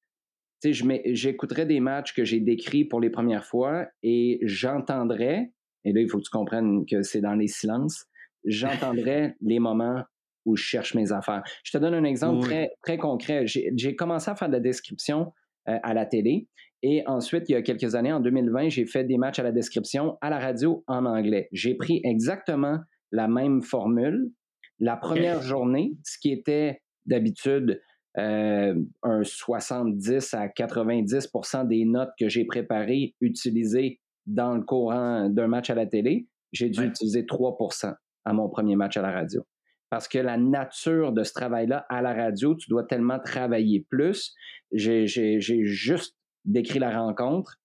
j'écouterais 0.63 1.65
des 1.65 1.79
matchs 1.79 2.13
que 2.13 2.25
j'ai 2.25 2.39
décrits 2.39 2.85
pour 2.85 2.99
les 2.99 3.09
premières 3.09 3.45
fois 3.45 3.87
et 4.03 4.39
j'entendrais, 4.43 5.51
et 5.85 5.93
là, 5.93 6.01
il 6.01 6.09
faut 6.09 6.17
que 6.17 6.23
tu 6.23 6.31
comprennes 6.31 6.85
que 6.85 7.01
c'est 7.03 7.21
dans 7.21 7.35
les 7.35 7.47
silences, 7.47 8.05
j'entendrais 8.45 9.35
les 9.41 9.59
moments 9.59 10.03
où 10.45 10.55
je 10.55 10.63
cherche 10.63 10.95
mes 10.95 11.11
affaires. 11.11 11.43
Je 11.63 11.71
te 11.71 11.77
donne 11.77 11.93
un 11.93 12.03
exemple 12.03 12.41
très, 12.41 12.71
très 12.81 12.97
concret. 12.97 13.45
J'ai 13.45 13.95
commencé 13.95 14.31
à 14.31 14.35
faire 14.35 14.47
de 14.47 14.53
la 14.53 14.59
description 14.59 15.33
à 15.65 15.93
la 15.93 16.05
télé. 16.05 16.47
Et 16.81 17.03
ensuite, 17.07 17.49
il 17.49 17.53
y 17.53 17.55
a 17.55 17.61
quelques 17.61 17.95
années, 17.95 18.13
en 18.13 18.19
2020, 18.19 18.69
j'ai 18.69 18.85
fait 18.85 19.03
des 19.03 19.17
matchs 19.17 19.39
à 19.39 19.43
la 19.43 19.51
description 19.51 20.17
à 20.21 20.29
la 20.29 20.39
radio 20.39 20.83
en 20.87 21.05
anglais. 21.05 21.49
J'ai 21.51 21.75
pris 21.75 22.01
exactement 22.03 22.79
la 23.11 23.27
même 23.27 23.61
formule. 23.61 24.31
La 24.79 24.95
première 24.95 25.41
journée, 25.41 25.97
ce 26.03 26.17
qui 26.19 26.31
était 26.31 26.81
d'habitude 27.05 27.81
euh, 28.17 28.75
un 29.03 29.23
70 29.23 30.33
à 30.33 30.47
90% 30.47 31.67
des 31.67 31.85
notes 31.85 32.11
que 32.17 32.29
j'ai 32.29 32.45
préparées 32.45 33.13
utilisées 33.19 33.99
dans 34.25 34.55
le 34.55 34.61
courant 34.61 35.29
d'un 35.29 35.47
match 35.47 35.69
à 35.69 35.75
la 35.75 35.85
télé, 35.85 36.27
j'ai 36.53 36.69
dû 36.69 36.85
utiliser 36.85 37.23
3% 37.23 37.93
à 38.25 38.33
mon 38.33 38.49
premier 38.49 38.75
match 38.75 38.95
à 38.95 39.01
la 39.01 39.11
radio 39.11 39.43
parce 39.89 40.07
que 40.07 40.19
la 40.19 40.37
nature 40.37 41.11
de 41.11 41.23
ce 41.23 41.33
travail-là 41.33 41.85
à 41.89 42.01
la 42.01 42.13
radio, 42.13 42.55
tu 42.55 42.69
dois 42.69 42.83
tellement 42.83 43.19
travailler 43.19 43.85
plus. 43.89 44.33
J'ai 44.71 45.07
juste 45.39 46.15
décrit 46.45 46.79
la 46.79 46.97
rencontre, 46.97 47.59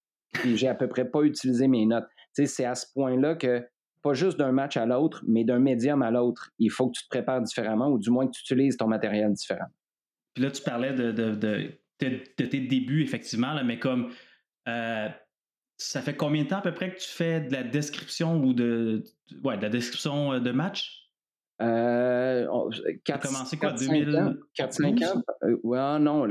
et 0.45 0.57
j'ai 0.57 0.69
à 0.69 0.75
peu 0.75 0.88
près 0.88 1.09
pas 1.09 1.23
utilisé 1.23 1.69
mes 1.69 1.87
notes. 1.87 2.07
C'est 2.33 2.64
à 2.64 2.75
ce 2.75 2.87
point-là 2.95 3.37
que 3.37 3.64
pas 4.02 4.14
juste 4.14 4.38
d'un 4.38 4.52
match 4.52 4.76
à 4.76 4.85
l'autre, 4.85 5.23
mais 5.26 5.45
d'un 5.45 5.59
médium 5.59 6.02
à 6.02 6.11
l'autre, 6.11 6.50
il 6.59 6.71
faut 6.71 6.88
que 6.88 6.99
tu 6.99 7.04
te 7.04 7.09
prépares 7.09 7.40
différemment 7.40 7.88
ou 7.88 7.99
du 7.99 8.11
moins 8.11 8.26
que 8.26 8.33
tu 8.33 8.40
utilises 8.43 8.76
ton 8.76 8.87
matériel 8.87 9.33
différemment. 9.33 9.73
Puis 10.35 10.45
là, 10.45 10.50
tu 10.50 10.62
parlais 10.62 10.93
de, 10.93 11.78
tes 11.99 12.61
débuts, 12.61 13.02
effectivement, 13.02 13.54
mais 13.64 13.78
comme 13.78 14.11
ça 14.66 16.02
fait 16.02 16.16
combien 16.16 16.45
de 16.45 16.49
temps 16.49 16.59
à 16.59 16.62
peu 16.62 16.75
près 16.75 16.93
que 16.93 16.99
tu 16.99 17.09
fais 17.09 17.40
de 17.40 17.52
la 17.52 17.62
description 17.62 18.43
ou 18.43 18.52
de, 18.52 19.04
ouais, 19.43 19.57
de 19.57 19.62
la 19.62 19.71
description 19.71 20.38
de 20.38 20.52
match? 20.52 21.03
Euh, 21.64 22.47
4, 23.04 23.26
commencé 23.26 23.56
quoi, 23.56 23.73
4-5 23.73 25.04
ans? 25.04 25.23
Euh, 25.42 25.56
ouais, 25.62 25.99
non, 25.99 26.26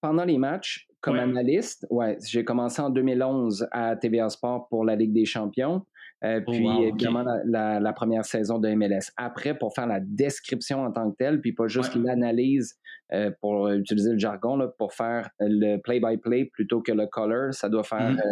pendant 0.00 0.24
les 0.24 0.38
matchs, 0.38 0.88
comme 1.00 1.18
analyste, 1.18 1.86
ouais, 1.90 2.18
j'ai 2.26 2.44
commencé 2.44 2.82
en 2.82 2.90
2011 2.90 3.68
à 3.70 3.96
TVA 3.96 4.28
Sport 4.28 4.68
pour 4.68 4.84
la 4.84 4.96
Ligue 4.96 5.12
des 5.12 5.24
Champions. 5.24 5.84
Euh, 6.24 6.40
oh, 6.44 6.50
puis 6.50 6.66
évidemment 6.82 7.24
la, 7.44 7.92
première 7.92 8.24
saison 8.24 8.58
de 8.58 8.68
MLS. 8.70 9.12
Après, 9.16 9.56
pour 9.56 9.74
faire 9.74 9.86
la 9.86 10.00
description 10.00 10.82
en 10.82 10.90
tant 10.90 11.10
que 11.12 11.16
telle, 11.16 11.40
puis 11.40 11.52
pas 11.52 11.68
juste 11.68 11.94
l'analyse 11.94 12.76
euh, 13.12 13.30
pour 13.40 13.68
utiliser 13.68 14.12
le 14.12 14.18
jargon, 14.18 14.56
là, 14.56 14.68
pour 14.78 14.92
faire 14.92 15.30
le 15.38 15.76
play-by-play 15.76 16.46
plutôt 16.46 16.80
que 16.80 16.90
le 16.90 17.06
color, 17.06 17.54
ça 17.54 17.68
doit 17.68 17.84
faire 17.84 18.12
mm-hmm 18.12 18.22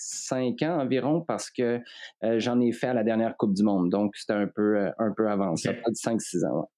cinq 0.00 0.62
ans 0.62 0.80
environ 0.80 1.20
parce 1.20 1.50
que 1.50 1.80
euh, 2.24 2.38
j'en 2.38 2.60
ai 2.60 2.72
fait 2.72 2.88
à 2.88 2.94
la 2.94 3.04
dernière 3.04 3.36
Coupe 3.36 3.54
du 3.54 3.62
Monde. 3.62 3.90
Donc, 3.90 4.16
c'était 4.16 4.32
un 4.32 4.46
peu, 4.46 4.78
euh, 4.78 4.90
un 4.98 5.12
peu 5.12 5.28
avant 5.28 5.56
ça, 5.56 5.72
pas 5.74 5.90
de 5.90 5.94
5-6 5.94 6.46
ans. 6.46 6.70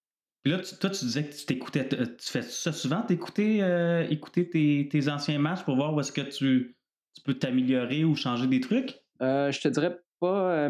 Puis 0.42 0.52
là, 0.52 0.58
toi, 0.58 0.90
tu 0.90 1.04
disais 1.04 1.24
que 1.24 1.32
tu 1.32 1.46
t'écoutais, 1.46 1.88
tu 1.88 2.28
fais 2.28 2.42
ça 2.42 2.72
souvent, 2.72 3.02
t'écouter 3.02 3.62
euh, 3.62 4.04
écouter 4.10 4.48
tes, 4.50 4.88
tes, 4.90 5.08
anciens 5.08 5.38
matchs 5.38 5.62
pour 5.62 5.76
voir 5.76 5.94
où 5.94 6.00
est-ce 6.00 6.10
que 6.10 6.20
tu, 6.20 6.76
tu 7.14 7.22
peux 7.24 7.34
t'améliorer 7.34 8.04
ou 8.04 8.16
changer 8.16 8.48
des 8.48 8.60
trucs? 8.60 8.98
je 9.20 9.60
te 9.60 9.68
dirais 9.68 9.96
pas. 10.18 10.68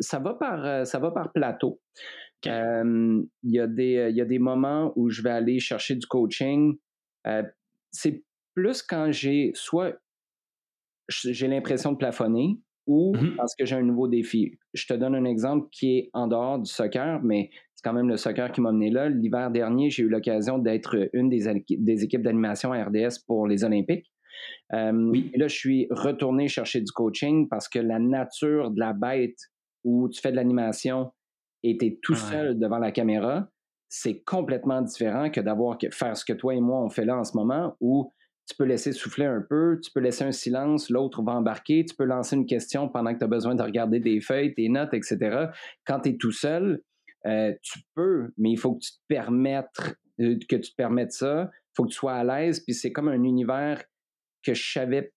ça, 0.00 0.18
va 0.18 0.34
par, 0.34 0.84
ça 0.84 0.98
va 0.98 1.12
par 1.12 1.30
plateau. 1.32 1.80
Il 2.44 3.28
y, 3.44 3.60
a 3.60 3.66
des, 3.68 4.10
y 4.12 4.20
a 4.20 4.24
des 4.24 4.38
moments 4.40 4.92
où 4.96 5.10
je 5.10 5.22
vais 5.22 5.30
aller 5.30 5.60
chercher 5.60 5.94
du 5.94 6.06
coaching. 6.08 6.76
c'est 7.92 8.24
plus 8.54 8.82
quand 8.82 9.12
j'ai 9.12 9.52
soit 9.54 9.96
j'ai 11.08 11.48
l'impression 11.48 11.92
de 11.92 11.96
plafonner 11.96 12.58
ou 12.86 13.14
mmh 13.14 13.36
parce 13.36 13.54
que 13.54 13.66
j'ai 13.66 13.76
un 13.76 13.82
nouveau 13.82 14.08
défi. 14.08 14.58
Je 14.72 14.86
te 14.86 14.94
donne 14.94 15.14
un 15.14 15.24
exemple 15.24 15.68
qui 15.70 15.98
est 15.98 16.10
en 16.14 16.26
dehors 16.26 16.58
du 16.58 16.70
soccer, 16.70 17.20
mais 17.22 17.50
c'est 17.74 17.82
quand 17.84 17.92
même 17.92 18.08
le 18.08 18.16
soccer 18.16 18.50
qui 18.50 18.60
m'a 18.60 18.72
mené 18.72 18.90
là. 18.90 19.08
L'hiver 19.08 19.50
dernier, 19.50 19.90
j'ai 19.90 20.04
eu 20.04 20.08
l'occasion 20.08 20.58
d'être 20.58 21.08
une 21.12 21.28
des, 21.28 21.64
des 21.68 22.04
équipes 22.04 22.22
d'animation 22.22 22.72
à 22.72 22.82
RDS 22.82 23.24
pour 23.26 23.46
les 23.46 23.62
Olympiques. 23.62 24.10
oui. 24.72 25.30
Et 25.34 25.38
là, 25.38 25.48
je 25.48 25.54
suis 25.54 25.86
retourné 25.90 26.48
chercher 26.48 26.80
du 26.80 26.90
coaching 26.90 27.48
parce 27.48 27.68
que 27.68 27.78
la 27.78 27.98
nature 27.98 28.70
de 28.70 28.80
la 28.80 28.94
bête 28.94 29.38
où 29.84 30.08
tu 30.08 30.20
fais 30.20 30.30
de 30.30 30.36
l'animation 30.36 31.12
et 31.62 31.76
tu 31.76 31.86
es 31.86 31.98
tout 32.02 32.14
seul 32.14 32.58
devant 32.58 32.78
la 32.78 32.90
caméra, 32.90 33.48
c'est 33.88 34.22
complètement 34.22 34.82
différent 34.82 35.30
que 35.30 35.40
d'avoir 35.40 35.78
que 35.78 35.88
faire 35.90 36.16
ce 36.16 36.24
que 36.24 36.32
toi 36.32 36.54
et 36.54 36.60
moi 36.60 36.80
on 36.82 36.90
fait 36.90 37.04
là 37.04 37.18
en 37.18 37.24
ce 37.24 37.36
moment 37.36 37.74
où 37.80 38.12
tu 38.48 38.56
peux 38.56 38.64
laisser 38.64 38.92
souffler 38.92 39.26
un 39.26 39.44
peu, 39.48 39.78
tu 39.82 39.90
peux 39.92 40.00
laisser 40.00 40.24
un 40.24 40.32
silence, 40.32 40.88
l'autre 40.88 41.22
va 41.22 41.32
embarquer, 41.32 41.84
tu 41.84 41.94
peux 41.94 42.04
lancer 42.04 42.34
une 42.34 42.46
question 42.46 42.88
pendant 42.88 43.12
que 43.12 43.18
tu 43.18 43.24
as 43.24 43.28
besoin 43.28 43.54
de 43.54 43.62
regarder 43.62 44.00
des 44.00 44.20
feuilles, 44.20 44.54
tes 44.54 44.68
notes, 44.70 44.94
etc. 44.94 45.48
Quand 45.86 46.00
tu 46.00 46.10
es 46.10 46.16
tout 46.16 46.32
seul, 46.32 46.80
euh, 47.26 47.52
tu 47.62 47.80
peux, 47.94 48.30
mais 48.38 48.50
il 48.50 48.56
faut 48.56 48.74
que 48.74 48.80
tu 48.80 48.92
te 48.92 48.98
permettes, 49.06 49.96
euh, 50.20 50.38
que 50.48 50.56
tu 50.56 50.70
te 50.70 50.76
permettes 50.76 51.12
ça, 51.12 51.50
il 51.52 51.72
faut 51.76 51.84
que 51.84 51.90
tu 51.90 51.96
sois 51.96 52.14
à 52.14 52.24
l'aise, 52.24 52.60
puis 52.60 52.74
c'est 52.74 52.90
comme 52.90 53.08
un 53.08 53.22
univers 53.22 53.84
que 54.42 54.54
je 54.54 54.72
savais 54.72 55.12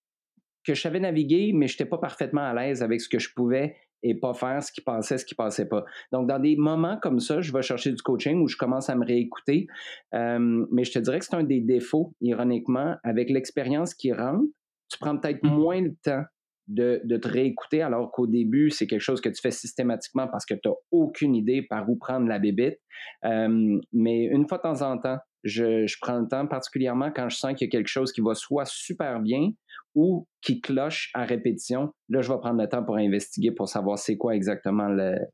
que 0.64 0.74
je 0.74 0.80
savais 0.80 1.00
naviguer, 1.00 1.52
mais 1.52 1.66
je 1.66 1.74
n'étais 1.74 1.86
pas 1.86 1.98
parfaitement 1.98 2.42
à 2.42 2.54
l'aise 2.54 2.84
avec 2.84 3.00
ce 3.00 3.08
que 3.08 3.18
je 3.18 3.32
pouvais 3.34 3.76
et 4.02 4.14
pas 4.14 4.34
faire 4.34 4.62
ce 4.62 4.72
qui 4.72 4.80
passait, 4.80 5.18
ce 5.18 5.24
qui 5.24 5.34
passait 5.34 5.68
pas. 5.68 5.84
Donc, 6.12 6.28
dans 6.28 6.38
des 6.38 6.56
moments 6.56 6.98
comme 6.98 7.20
ça, 7.20 7.40
je 7.40 7.52
vais 7.52 7.62
chercher 7.62 7.92
du 7.92 8.02
coaching 8.02 8.42
où 8.42 8.48
je 8.48 8.56
commence 8.56 8.90
à 8.90 8.96
me 8.96 9.04
réécouter. 9.04 9.66
Euh, 10.14 10.66
mais 10.70 10.84
je 10.84 10.92
te 10.92 10.98
dirais 10.98 11.18
que 11.18 11.24
c'est 11.24 11.36
un 11.36 11.44
des 11.44 11.60
défauts, 11.60 12.14
ironiquement, 12.20 12.96
avec 13.04 13.30
l'expérience 13.30 13.94
qui 13.94 14.12
rentre, 14.12 14.44
tu 14.90 14.98
prends 14.98 15.16
peut-être 15.16 15.42
mmh. 15.42 15.54
moins 15.54 15.80
le 15.80 15.94
temps 16.02 16.24
de, 16.68 17.00
de, 17.04 17.16
te 17.16 17.28
réécouter, 17.28 17.82
alors 17.82 18.10
qu'au 18.12 18.26
début, 18.26 18.70
c'est 18.70 18.86
quelque 18.86 19.00
chose 19.00 19.20
que 19.20 19.28
tu 19.28 19.40
fais 19.40 19.50
systématiquement 19.50 20.28
parce 20.28 20.46
que 20.46 20.54
tu 20.54 20.68
n'as 20.68 20.74
aucune 20.90 21.34
idée 21.34 21.62
par 21.62 21.88
où 21.88 21.96
prendre 21.96 22.26
la 22.26 22.38
bébite. 22.38 22.78
Euh, 23.24 23.80
mais 23.92 24.24
une 24.24 24.46
fois 24.48 24.58
de 24.58 24.62
temps 24.62 24.82
en 24.82 24.98
temps, 24.98 25.18
je, 25.44 25.86
je, 25.86 25.96
prends 26.00 26.20
le 26.20 26.28
temps, 26.28 26.46
particulièrement 26.46 27.10
quand 27.10 27.28
je 27.28 27.36
sens 27.36 27.54
qu'il 27.54 27.66
y 27.66 27.68
a 27.68 27.72
quelque 27.72 27.88
chose 27.88 28.12
qui 28.12 28.20
va 28.20 28.34
soit 28.34 28.64
super 28.64 29.20
bien 29.20 29.50
ou 29.94 30.26
qui 30.40 30.60
cloche 30.60 31.10
à 31.14 31.24
répétition. 31.24 31.92
Là, 32.08 32.22
je 32.22 32.32
vais 32.32 32.38
prendre 32.38 32.60
le 32.60 32.68
temps 32.68 32.84
pour 32.84 32.96
investiguer 32.96 33.52
pour 33.52 33.68
savoir 33.68 33.98
c'est 33.98 34.16
quoi 34.16 34.34
exactement 34.34 34.88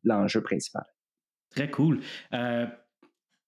l'enjeu 0.04 0.42
principal. 0.42 0.84
Très 1.50 1.70
cool. 1.70 2.00
Euh, 2.34 2.66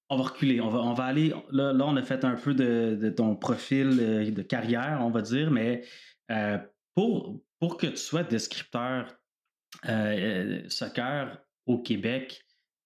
on 0.08 0.16
va 0.16 0.24
reculer. 0.24 0.60
On 0.60 0.68
va, 0.68 0.80
on 0.80 0.94
va 0.94 1.04
aller. 1.04 1.32
Là, 1.50 1.72
là, 1.72 1.86
on 1.86 1.96
a 1.96 2.02
fait 2.02 2.24
un 2.24 2.34
peu 2.34 2.54
de, 2.54 2.98
de, 3.00 3.10
ton 3.10 3.36
profil 3.36 3.98
euh, 4.00 4.30
de 4.30 4.42
carrière, 4.42 4.98
on 5.02 5.10
va 5.10 5.22
dire, 5.22 5.50
mais 5.50 5.84
euh, 6.30 6.58
pour, 6.94 7.40
pour 7.58 7.76
que 7.76 7.86
tu 7.86 7.96
sois 7.96 8.22
descripteur 8.22 9.16
soccer 10.68 11.38
au 11.66 11.80
Québec, 11.80 12.42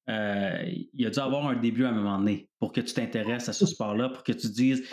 il 0.06 1.06
a 1.06 1.10
dû 1.10 1.18
avoir 1.18 1.46
un 1.46 1.56
début 1.56 1.86
à 1.86 1.88
un 1.88 1.92
moment 1.92 2.18
donné 2.18 2.50
pour 2.58 2.72
que 2.72 2.82
tu 2.82 2.92
t'intéresses 2.92 3.48
à 3.48 3.54
ce 3.54 3.64
sport-là, 3.64 4.10
pour 4.10 4.22
que 4.22 4.32
tu 4.32 4.48
dises 4.48 4.86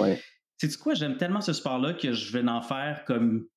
c'est 0.69 0.77
quoi, 0.77 0.93
j'aime 0.93 1.17
tellement 1.17 1.41
ce 1.41 1.53
sport-là 1.53 1.93
que 1.93 2.13
je 2.13 2.31
vais 2.31 2.47
en 2.47 2.61
faire 2.61 3.03
comme, 3.05 3.47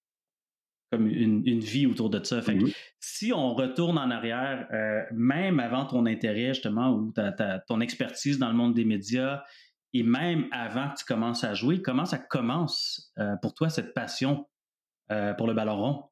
comme 0.91 1.07
une, 1.07 1.61
vie 1.61 1.87
autour 1.87 2.11
de 2.11 2.23
ça. 2.25 2.41
Fait 2.41 2.55
mm-hmm. 2.55 2.75
si 3.01 3.33
on 3.33 3.55
retourne 3.55 3.99
en 3.99 4.11
arrière, 4.11 4.67
euh, 4.73 5.03
même 5.13 5.61
avant 5.61 5.85
ton 5.85 6.07
intérêt, 6.07 6.55
justement, 6.55 6.91
ou 6.91 7.13
ton 7.67 7.81
expertise 7.81 8.39
dans 8.39 8.49
le 8.49 8.55
monde 8.55 8.75
des 8.75 8.85
médias, 8.85 9.43
et 9.93 10.03
même 10.03 10.47
avant 10.51 10.91
que 10.91 10.99
tu 10.99 11.05
commences 11.05 11.45
à 11.45 11.55
jouer, 11.55 11.83
comment 11.83 12.05
ça 12.05 12.19
commence 12.19 13.13
euh, 13.19 13.37
pour 13.43 13.55
toi, 13.55 13.69
cette 13.69 13.95
passion 13.95 14.47
euh, 15.13 15.35
pour 15.35 15.47
le 15.47 15.55
ballon 15.55 15.77
rond? 15.77 16.05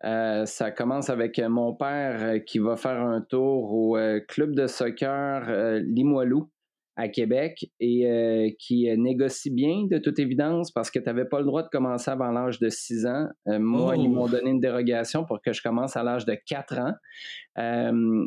ça 0.00 0.70
commence 0.70 1.10
avec 1.10 1.40
mon 1.40 1.74
père 1.74 2.44
qui 2.44 2.60
va 2.60 2.76
faire 2.76 3.00
un 3.02 3.20
tour 3.20 3.72
au 3.72 3.98
club 4.28 4.54
de 4.54 4.68
soccer 4.68 5.80
Limoilou 5.80 6.52
à 6.98 7.08
Québec 7.08 7.64
et 7.78 8.10
euh, 8.10 8.50
qui 8.58 8.90
euh, 8.90 8.96
négocie 8.96 9.50
bien, 9.50 9.86
de 9.88 9.98
toute 9.98 10.18
évidence, 10.18 10.72
parce 10.72 10.90
que 10.90 10.98
tu 10.98 11.04
n'avais 11.04 11.26
pas 11.26 11.38
le 11.38 11.44
droit 11.44 11.62
de 11.62 11.68
commencer 11.68 12.10
avant 12.10 12.32
l'âge 12.32 12.58
de 12.58 12.68
6 12.68 13.06
ans. 13.06 13.28
Euh, 13.46 13.60
moi, 13.60 13.96
ils 13.96 14.10
m'ont 14.10 14.26
donné 14.26 14.50
une 14.50 14.58
dérogation 14.58 15.24
pour 15.24 15.40
que 15.40 15.52
je 15.52 15.62
commence 15.62 15.96
à 15.96 16.02
l'âge 16.02 16.26
de 16.26 16.36
4 16.46 16.78
ans. 16.78 16.94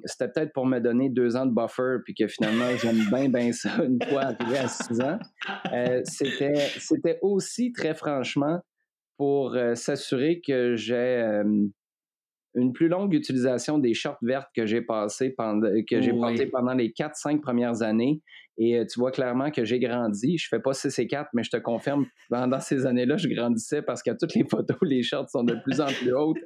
C'était 0.05 0.29
peut-être 0.29 0.53
pour 0.53 0.65
me 0.65 0.79
donner 0.79 1.09
deux 1.09 1.35
ans 1.35 1.45
de 1.45 1.53
buffer, 1.53 1.97
puis 2.05 2.15
que 2.15 2.27
finalement, 2.27 2.65
j'aime 2.81 2.95
bien, 3.13 3.27
bien 3.27 3.51
ça 3.51 3.71
une 3.83 3.99
fois 4.09 4.21
arrivé 4.21 4.57
à 4.57 4.67
6 4.69 5.01
ans. 5.01 5.19
C'était 6.05 7.19
aussi, 7.21 7.73
très 7.73 7.93
franchement, 7.93 8.61
pour 9.17 9.53
s'assurer 9.75 10.41
que 10.45 10.77
j'ai 10.77 11.43
une 12.55 12.73
plus 12.73 12.87
longue 12.87 13.13
utilisation 13.13 13.79
des 13.79 13.93
shorts 13.93 14.17
vertes 14.21 14.49
que 14.55 14.65
j'ai 14.65 14.81
passé 14.81 15.29
pendant 15.29 15.69
que 15.89 16.01
j'ai 16.01 16.13
porté 16.13 16.47
pendant 16.47 16.73
les 16.73 16.89
4-5 16.89 17.39
premières 17.39 17.81
années 17.81 18.21
et 18.57 18.77
euh, 18.77 18.85
tu 18.85 18.99
vois 18.99 19.11
clairement 19.11 19.49
que 19.49 19.63
j'ai 19.63 19.79
grandi. 19.79 20.37
Je 20.37 20.47
fais 20.47 20.59
pas 20.59 20.71
CC4, 20.71 21.27
mais 21.33 21.43
je 21.43 21.51
te 21.51 21.57
confirme, 21.57 22.05
pendant 22.29 22.59
ces 22.59 22.85
années-là, 22.85 23.17
je 23.17 23.27
grandissais 23.29 23.81
parce 23.81 24.03
que 24.03 24.11
toutes 24.11 24.35
les 24.35 24.43
photos, 24.43 24.77
les 24.81 25.03
shorts 25.03 25.29
sont 25.29 25.43
de 25.43 25.55
plus 25.63 25.79
en 25.79 25.87
plus 25.87 26.13
hautes 26.13 26.37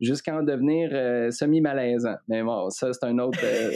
jusqu'à 0.00 0.36
en 0.36 0.42
devenir 0.42 0.90
euh, 0.92 1.30
semi-malaisant. 1.30 2.16
Mais 2.28 2.42
bon, 2.42 2.70
ça, 2.70 2.92
c'est 2.92 3.04
un 3.04 3.18
autre. 3.18 3.38
Euh, 3.42 3.72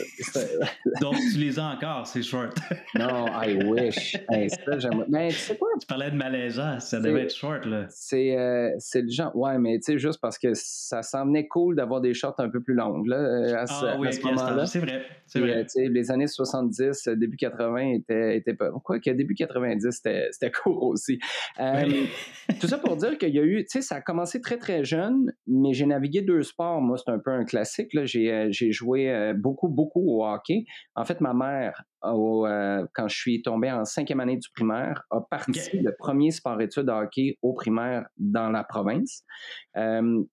Donc, 1.01 1.17
tu 1.33 1.39
les 1.39 1.59
as 1.59 1.65
encore, 1.65 2.07
ces 2.07 2.23
shorts? 2.23 2.55
non, 2.95 3.27
I 3.27 3.63
wish. 3.65 4.17
Mais 4.31 5.29
tu 5.29 5.35
sais 5.35 5.57
quoi? 5.57 5.69
Tu 5.81 5.87
parlais 5.87 6.11
de 6.11 6.17
malaisant, 6.17 6.79
ça 6.79 7.01
devait 7.01 7.23
être 7.23 7.35
short, 7.35 7.67
là. 7.67 7.87
C'est, 7.89 8.37
le 8.37 9.11
genre. 9.11 9.35
Ouais, 9.37 9.59
mais 9.59 9.79
tu 9.79 9.93
sais, 9.93 9.99
juste 9.99 10.21
parce 10.21 10.39
que 10.39 10.51
ça 10.55 11.03
semblait 11.03 11.49
cool 11.49 11.77
d'avoir 11.77 12.01
des 12.01 12.15
shorts 12.15 12.37
un 12.39 12.49
peu 12.49 12.61
plus 12.61 12.75
longues, 12.75 13.07
là, 13.07 13.63
à, 13.63 13.65
ah, 13.69 13.97
oui, 13.99 14.13
ce 14.13 14.23
moment-là. 14.23 14.67
C'est 14.67 14.79
vrai. 14.79 15.03
C'est 15.27 15.41
vrai. 15.41 15.67
les 15.77 16.11
années 16.11 16.27
70, 16.27 17.09
début 17.17 17.37
80, 17.37 17.72
était, 17.77 18.37
était 18.37 18.55
pas. 18.55 18.71
Quoi 18.85 19.01
que 19.01 19.11
début 19.11 19.35
90, 19.35 19.91
c'était 19.91 20.51
court 20.63 20.83
aussi. 20.85 21.19
Euh, 21.61 22.05
tout 22.61 22.67
ça 22.67 22.79
pour 22.79 22.97
dire 22.97 23.19
qu'il 23.19 23.35
y 23.35 23.39
a 23.39 23.43
eu, 23.43 23.65
tu 23.65 23.79
sais, 23.79 23.83
ça 23.83 23.97
a 23.97 24.01
commencé 24.01 24.41
très 24.41 24.59
très 24.59 24.85
jeune, 24.85 25.33
mais 25.47 25.73
j'ai 25.73 25.87
navigué 25.87 26.23
deux 26.23 26.43
sports. 26.43 26.81
Moi, 26.81 26.97
c'est 26.99 27.11
un 27.11 27.19
peu 27.19 27.31
un 27.31 27.45
classique. 27.45 27.91
J'ai 28.05 28.33
euh, 28.33 28.51
joué 28.51 29.11
euh, 29.11 29.35
beaucoup, 29.35 29.69
beaucoup 29.69 30.03
au 30.07 30.27
hockey. 30.27 30.65
En 30.95 31.05
fait, 31.05 31.21
ma 31.21 31.35
mère, 31.35 31.83
quand 32.03 33.09
je 33.09 33.17
suis 33.17 33.43
tombé 33.43 33.71
en 33.71 33.85
cinquième 33.85 34.21
année 34.21 34.37
du 34.37 34.49
primaire, 34.55 35.05
a 35.11 35.21
parti 35.21 35.79
le 35.79 35.95
premier 35.97 36.33
sport-études 36.33 36.89
hockey 36.89 37.39
au 37.43 37.53
primaire 37.53 38.07
dans 38.17 38.51
la 38.51 38.65
province. 38.65 39.25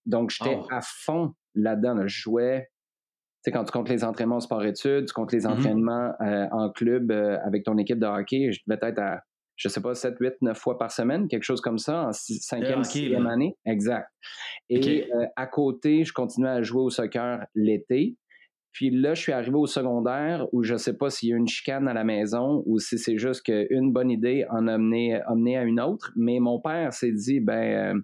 donc, 0.05 0.31
j'étais 0.31 0.58
oh. 0.60 0.67
à 0.72 0.81
fond 0.81 1.34
là-dedans. 1.53 2.08
Je 2.08 2.22
jouais 2.22 2.69
sais, 3.43 3.51
quand 3.51 3.63
tu 3.63 3.72
comptes 3.72 3.89
les 3.89 4.03
entraînements 4.03 4.38
au 4.38 4.41
sport-études, 4.41 5.05
tu 5.05 5.13
comptes 5.13 5.31
les 5.31 5.41
mm-hmm. 5.41 5.51
entraînements 5.51 6.13
euh, 6.22 6.48
en 6.51 6.69
club 6.69 7.12
euh, 7.12 7.38
avec 7.46 7.63
ton 7.63 7.77
équipe 7.77 8.00
de 8.00 8.05
hockey, 8.05 8.51
je 8.51 8.60
devais 8.67 8.79
être 8.81 9.00
à, 9.00 9.22
je 9.55 9.67
sais 9.67 9.81
pas, 9.81 9.93
7, 9.93 10.15
8, 10.19 10.34
9 10.41 10.58
fois 10.58 10.77
par 10.77 10.91
semaine, 10.91 11.27
quelque 11.27 11.43
chose 11.43 11.62
comme 11.62 11.77
ça, 11.77 12.08
en 12.08 12.12
5e, 12.12 12.84
6e 12.84 13.27
année. 13.27 13.58
Exact. 13.65 14.08
Et 14.69 15.10
euh, 15.13 15.25
à 15.36 15.48
côté, 15.48 16.03
je 16.03 16.13
continuais 16.13 16.50
à 16.50 16.62
jouer 16.62 16.81
au 16.81 16.89
soccer 16.89 17.46
l'été. 17.55 18.15
Puis 18.72 18.91
là, 18.91 19.15
je 19.15 19.22
suis 19.22 19.31
arrivé 19.31 19.55
au 19.55 19.65
secondaire 19.65 20.46
où 20.53 20.63
je 20.63 20.75
sais 20.77 20.96
pas 20.96 21.10
s'il 21.10 21.29
y 21.29 21.34
a 21.34 21.38
une 21.38 21.48
chicane 21.48 21.88
à 21.88 21.93
la 21.93 22.03
maison 22.03 22.62
ou 22.67 22.77
si 22.79 23.00
c'est 23.00 23.17
juste 23.17 23.41
qu'une 23.43 23.91
bonne 23.91 24.12
idée 24.12 24.46
en 24.51 24.67
a 24.67 24.75
amené, 24.75 25.15
à 25.58 25.63
une 25.63 25.81
autre. 25.81 26.12
Mais 26.15 26.39
mon 26.39 26.62
père 26.62 26.93
s'est 26.93 27.12
dit, 27.12 27.39
ben, 27.39 28.03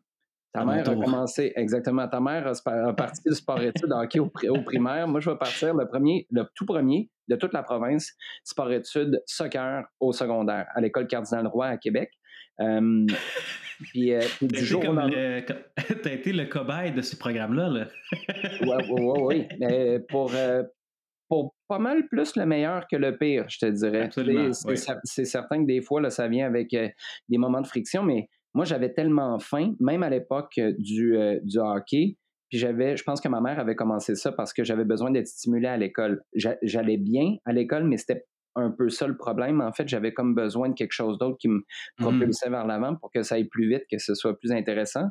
Ta 0.56 0.66
mère 0.66 0.90
a 0.90 0.96
commencé, 0.96 1.52
exactement. 1.56 2.08
Ta 2.08 2.22
mère 2.22 2.48
a, 2.48 2.94
parti 2.94 3.22
le 3.26 3.36
sport-études 3.36 3.92
hockey 3.92 4.20
au, 4.20 4.62
primaire. 4.62 5.08
Moi, 5.08 5.20
je 5.20 5.30
vais 5.30 5.36
partir 5.36 5.74
le 5.74 5.86
premier, 5.86 6.28
le 6.32 6.44
tout 6.56 6.66
premier 6.66 7.10
de 7.28 7.36
toute 7.36 7.54
la 7.54 7.64
province, 7.64 8.14
sport-études 8.44 9.22
soccer 9.26 9.84
au 10.00 10.14
secondaire, 10.14 10.68
à 10.74 10.82
l'école 10.82 11.08
Cardinal-Roy 11.08 11.68
à 11.68 11.78
Québec. 11.78 12.12
Euh, 12.62 13.06
puis, 13.82 14.14
euh, 14.14 14.22
du 14.42 14.64
jour 14.64 14.82
au 14.88 14.94
lendemain. 14.94 15.42
T'as 16.04 16.14
été 16.14 16.32
le 16.32 16.46
cobaye 16.46 16.94
de 16.94 17.02
ces 17.02 17.18
programmes-là, 17.18 17.68
là. 17.68 17.88
oui, 18.62 18.78
oui, 18.92 19.12
oui. 19.20 19.48
Mais 19.60 20.00
pour, 20.08 20.34
euh, 20.34 20.64
pour 21.28 21.54
pas 21.68 21.80
mal 21.80 22.08
plus 22.08 22.38
le 22.38 22.46
meilleur 22.46 22.88
que 22.90 22.96
le 22.96 23.18
pire, 23.18 23.44
je 23.50 23.60
te 23.60 23.66
dirais. 23.66 24.10
C'est 25.04 25.26
certain 25.26 25.64
que 25.64 25.68
des 25.68 25.82
fois, 25.82 26.00
là, 26.00 26.10
ça 26.10 26.30
vient 26.30 26.46
avec 26.46 26.70
des 26.70 27.38
moments 27.38 27.60
de 27.60 27.68
friction, 27.68 28.04
mais 28.04 28.30
moi, 28.56 28.64
j'avais 28.64 28.94
tellement 28.94 29.38
faim, 29.38 29.76
même 29.82 30.02
à 30.02 30.10
l'époque 30.10 30.58
euh, 30.58 30.74
du, 30.80 31.18
euh, 31.18 31.40
du 31.44 31.60
hockey. 31.60 32.18
Puis 32.50 32.58
j'avais, 32.58 32.96
je 32.96 33.04
pense 33.04 33.20
que 33.20 33.28
ma 33.28 33.42
mère 33.42 33.60
avait 33.60 33.76
commencé 33.76 34.16
ça 34.16 34.32
parce 34.32 34.54
que 34.54 34.64
j'avais 34.64 34.86
besoin 34.86 35.12
d'être 35.12 35.28
stimulé 35.28 35.68
à 35.68 35.78
l'école. 35.78 36.24
J'allais 36.34 36.98
bien 36.98 37.36
à 37.44 37.52
l'école, 37.52 37.84
mais 37.84 37.98
c'était 37.98 38.26
un 38.56 38.72
peu 38.72 38.88
ça 38.88 39.08
le 39.08 39.18
problème. 39.18 39.60
En 39.60 39.74
fait, 39.74 39.90
j'avais 39.90 40.14
comme 40.14 40.34
besoin 40.36 40.70
de 40.70 40.74
quelque 40.74 40.94
chose 40.94 41.18
d'autre 41.18 41.38
qui 41.38 41.50
me 41.50 41.58
mmh. 41.58 41.64
propulsait 41.98 42.50
vers 42.50 42.66
l'avant 42.66 42.96
pour 42.96 43.12
que 43.12 43.24
ça 43.24 43.36
aille 43.36 43.50
plus 43.50 43.68
vite, 43.68 43.84
que 43.92 43.98
ce 43.98 44.14
soit 44.16 44.40
plus 44.40 44.54
intéressant. 44.54 45.08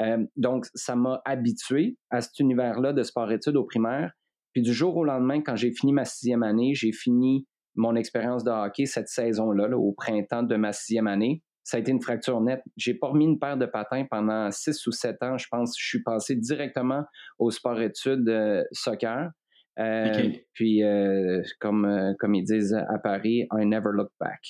Euh, 0.00 0.24
donc, 0.36 0.64
ça 0.74 0.96
m'a 0.96 1.20
habitué 1.26 1.98
à 2.08 2.22
cet 2.22 2.38
univers-là 2.38 2.94
de 2.94 3.02
sport-études 3.02 3.56
au 3.56 3.64
primaire. 3.64 4.12
Puis 4.54 4.62
du 4.62 4.72
jour 4.72 4.96
au 4.96 5.04
lendemain, 5.04 5.42
quand 5.42 5.56
j'ai 5.56 5.72
fini 5.72 5.92
ma 5.92 6.06
sixième 6.06 6.42
année, 6.42 6.72
j'ai 6.74 6.92
fini 6.92 7.46
mon 7.74 7.94
expérience 7.94 8.42
de 8.42 8.50
hockey 8.50 8.86
cette 8.86 9.08
saison-là, 9.08 9.68
là, 9.68 9.76
au 9.76 9.92
printemps 9.92 10.44
de 10.44 10.56
ma 10.56 10.72
sixième 10.72 11.08
année 11.08 11.42
ça 11.66 11.78
a 11.78 11.80
été 11.80 11.90
une 11.90 12.00
fracture 12.00 12.40
nette. 12.40 12.62
J'ai 12.76 12.94
pas 12.94 13.08
remis 13.08 13.24
une 13.24 13.40
paire 13.40 13.56
de 13.56 13.66
patins 13.66 14.06
pendant 14.08 14.52
six 14.52 14.86
ou 14.86 14.92
sept 14.92 15.20
ans. 15.24 15.36
Je 15.36 15.48
pense 15.50 15.72
que 15.76 15.82
je 15.82 15.88
suis 15.88 16.02
passé 16.02 16.36
directement 16.36 17.02
au 17.40 17.50
sport-études 17.50 18.28
euh, 18.28 18.62
soccer. 18.70 19.32
Euh, 19.80 20.30
puis, 20.52 20.84
euh, 20.84 21.42
comme, 21.58 22.14
comme 22.20 22.36
ils 22.36 22.44
disent 22.44 22.72
à 22.72 22.98
Paris, 23.00 23.48
I 23.52 23.66
never 23.66 23.90
look 23.92 24.12
back. 24.20 24.40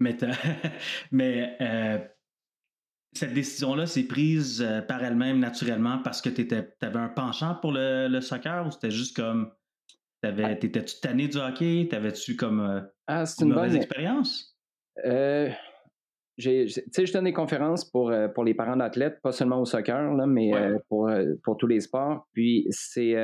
Mais, 0.00 0.16
mais 1.12 1.56
cette 3.12 3.32
décision-là 3.32 3.86
s'est 3.86 4.08
prise 4.08 4.66
par 4.88 5.04
elle-même 5.04 5.38
naturellement 5.38 5.98
parce 6.02 6.20
que 6.20 6.30
tu 6.30 6.48
avais 6.80 6.98
un 6.98 7.08
penchant 7.08 7.54
pour 7.54 7.70
le, 7.72 8.20
soccer 8.20 8.66
ou 8.66 8.72
c'était 8.72 8.90
juste 8.90 9.14
comme. 9.14 9.52
Ah. 10.24 10.56
T'étais-tu 10.56 10.96
tanné 11.00 11.28
du 11.28 11.38
hockey? 11.38 11.86
T'avais-tu 11.88 12.34
comme 12.34 12.88
ah, 13.06 13.24
une, 13.40 13.52
mauvaise 13.52 13.76
expérience? 13.76 14.58
Je 16.38 17.12
donne 17.12 17.24
des 17.24 17.32
conférences 17.32 17.84
pour, 17.84 18.10
euh, 18.10 18.28
pour 18.28 18.44
les 18.44 18.54
parents 18.54 18.76
d'athlètes, 18.76 19.20
pas 19.22 19.32
seulement 19.32 19.60
au 19.60 19.64
soccer, 19.64 20.14
là, 20.14 20.26
mais 20.26 20.54
euh, 20.54 20.78
pour, 20.88 21.08
euh, 21.08 21.24
pour 21.42 21.56
tous 21.56 21.66
les 21.66 21.80
sports. 21.80 22.26
Puis 22.32 22.66
c'est 22.70 23.14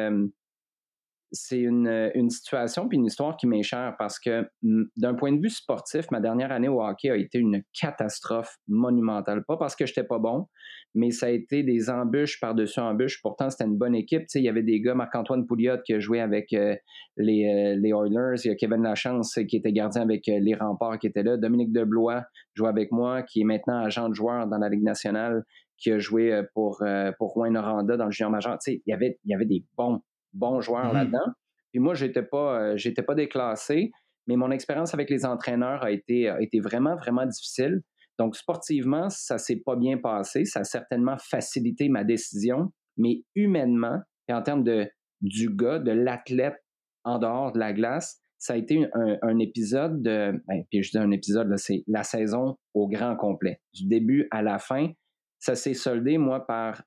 c'est 1.35 1.61
une, 1.61 2.11
une, 2.14 2.31
situation 2.31 2.88
puis 2.88 2.97
une 2.97 3.07
histoire 3.07 3.37
qui 3.37 3.47
m'est 3.47 3.62
chère 3.62 3.95
parce 3.99 4.19
que 4.19 4.49
d'un 4.97 5.14
point 5.14 5.33
de 5.33 5.41
vue 5.41 5.50
sportif, 5.50 6.11
ma 6.11 6.21
dernière 6.21 6.53
année 6.53 6.69
au 6.69 6.83
hockey 6.83 7.11
a 7.11 7.17
été 7.17 7.38
une 7.38 7.62
catastrophe 7.79 8.57
monumentale. 8.69 9.45
Pas 9.47 9.57
parce 9.57 9.76
que 9.76 9.85
j'étais 9.85 10.05
pas 10.05 10.19
bon, 10.19 10.47
mais 10.95 11.11
ça 11.11 11.26
a 11.26 11.31
été 11.31 11.62
des 11.62 11.91
embûches 11.91 12.38
par-dessus 12.41 12.81
embûches. 12.81 13.21
Pourtant, 13.21 13.50
c'était 13.50 13.64
une 13.64 13.76
bonne 13.76 13.95
équipe. 13.95 14.25
Il 14.35 14.43
y 14.43 14.49
avait 14.49 14.62
des 14.62 14.81
gars, 14.81 14.95
Marc-Antoine 14.95 15.47
Pouliot 15.47 15.79
qui 15.85 15.95
a 15.95 15.99
joué 15.99 16.21
avec 16.21 16.53
euh, 16.53 16.76
les, 17.17 17.47
euh, 17.47 17.81
les, 17.81 17.91
Oilers. 17.91 18.41
Il 18.45 18.49
y 18.49 18.50
a 18.50 18.55
Kevin 18.55 18.83
Lachance 18.83 19.38
qui 19.49 19.57
était 19.57 19.73
gardien 19.73 20.03
avec 20.03 20.29
euh, 20.29 20.38
les 20.41 20.55
Remparts 20.55 20.99
qui 21.00 21.09
était 21.09 21.25
là. 21.25 21.37
Dominique 21.37 21.73
Deblois 21.73 22.25
jouait 22.55 22.69
avec 22.69 22.93
moi, 22.93 23.23
qui 23.23 23.41
est 23.41 23.45
maintenant 23.45 23.85
agent 23.85 24.09
de 24.09 24.14
joueur 24.14 24.47
dans 24.47 24.59
la 24.59 24.69
Ligue 24.69 24.85
nationale, 24.85 25.45
qui 25.79 25.91
a 25.91 25.99
joué 25.99 26.41
pour, 26.55 26.83
pour 27.19 27.33
Rouen 27.33 27.50
Noranda 27.50 27.97
dans 27.97 28.05
le 28.05 28.12
junior 28.12 28.31
majeur. 28.31 28.57
Tu 28.59 28.73
sais, 28.73 28.83
il 28.87 28.91
y 28.91 28.95
avait, 28.95 29.19
il 29.25 29.33
y 29.33 29.35
avait 29.35 29.45
des 29.45 29.64
bons 29.76 30.00
bons 30.35 30.61
joueurs 30.61 30.93
mmh 30.93 30.97
là-dedans. 30.97 31.33
Puis 31.73 31.81
moi, 31.81 31.95
j'étais 31.95 32.23
pas, 32.23 32.61
euh, 32.61 32.76
j'étais 32.76 33.03
pas 33.03 33.14
déclassé, 33.14 33.91
mais 34.26 34.37
mon 34.37 34.50
expérience 34.50 34.95
avec 34.95 35.11
les 35.11 35.25
entraîneurs 35.25 35.82
a 35.82 35.91
été, 35.91 36.28
a 36.28 36.41
été 36.41 36.61
vraiment, 36.61 36.97
vraiment 36.97 37.26
difficile. 37.26 37.80
Donc, 38.19 38.37
sportivement, 38.37 39.11
ça 39.11 39.39
s'est 39.39 39.61
pas 39.65 39.76
bien 39.76 39.99
passé. 39.99 40.45
Ça 40.45 40.61
a 40.61 40.65
certainement 40.65 41.17
facilité 41.19 41.89
ma 41.89 42.04
décision, 42.04 42.73
mais 42.97 43.23
humainement, 43.35 44.00
et 44.28 44.32
en 44.32 44.43
termes 44.43 44.63
de, 44.63 44.89
du 45.21 45.50
gars, 45.50 45.78
de 45.78 45.91
l'athlète 45.91 46.56
en 47.02 47.19
dehors 47.19 47.52
de 47.52 47.58
la 47.58 47.73
glace, 47.73 48.21
ça 48.39 48.52
a 48.52 48.56
été 48.56 48.87
un, 48.95 49.39
épisode 49.39 50.02
de, 50.02 50.32
ben, 50.47 50.65
puis 50.71 50.82
je 50.82 50.91
dis 50.91 50.99
un 50.99 51.11
épisode, 51.11 51.56
c'est 51.56 51.82
la 51.87 52.02
saison 52.02 52.56
au 52.75 52.89
grand 52.89 53.17
complet. 53.17 53.61
Du 53.73 53.87
début 53.87 54.28
à 54.30 54.43
la 54.43 54.58
fin, 54.58 54.91
ça 55.39 55.54
s'est 55.54 55.75
soldé, 55.75 56.19
moi, 56.19 56.47
par 56.47 56.82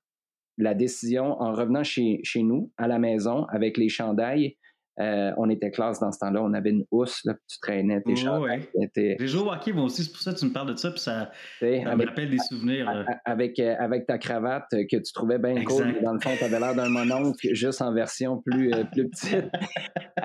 la 0.57 0.73
décision 0.73 1.39
en 1.41 1.53
revenant 1.53 1.83
chez, 1.83 2.19
chez 2.23 2.43
nous, 2.43 2.71
à 2.77 2.87
la 2.87 2.99
maison, 2.99 3.45
avec 3.45 3.77
les 3.77 3.89
chandails. 3.89 4.55
Euh, 4.99 5.31
on 5.37 5.47
était 5.51 5.69
classe 5.69 5.99
dans 5.99 6.11
ce 6.11 6.17
temps-là, 6.17 6.41
on 6.41 6.53
avait 6.53 6.71
une 6.71 6.83
housse, 6.89 7.21
là, 7.23 7.35
tu 7.47 7.59
traînais 7.59 8.01
tes 8.01 8.15
chandails. 8.15 8.67
J'ai 8.95 9.27
joué 9.27 9.41
au 9.43 9.51
hockey, 9.51 9.71
moi 9.71 9.83
aussi, 9.83 10.03
c'est 10.03 10.11
pour 10.11 10.21
ça 10.21 10.33
que 10.33 10.39
tu 10.39 10.45
me 10.45 10.51
parles 10.51 10.73
de 10.73 10.75
ça, 10.75 10.89
puis 10.89 10.99
ça, 10.99 11.29
me 11.61 12.05
rappelle 12.05 12.31
des 12.31 12.39
souvenirs. 12.39 13.05
Avec, 13.23 13.59
euh, 13.59 13.75
avec 13.77 14.07
ta 14.07 14.17
cravate 14.17 14.65
que 14.71 14.97
tu 14.97 15.13
trouvais 15.13 15.37
bien 15.37 15.63
cool, 15.63 16.01
dans 16.01 16.13
le 16.13 16.19
fond, 16.19 16.31
tu 16.35 16.43
avais 16.43 16.59
l'air 16.59 16.73
d'un 16.73 16.89
mononcle, 16.89 17.47
juste 17.53 17.79
en 17.83 17.93
version 17.93 18.41
plus, 18.43 18.73
euh, 18.73 18.85
plus 18.85 19.07
petite. 19.07 19.45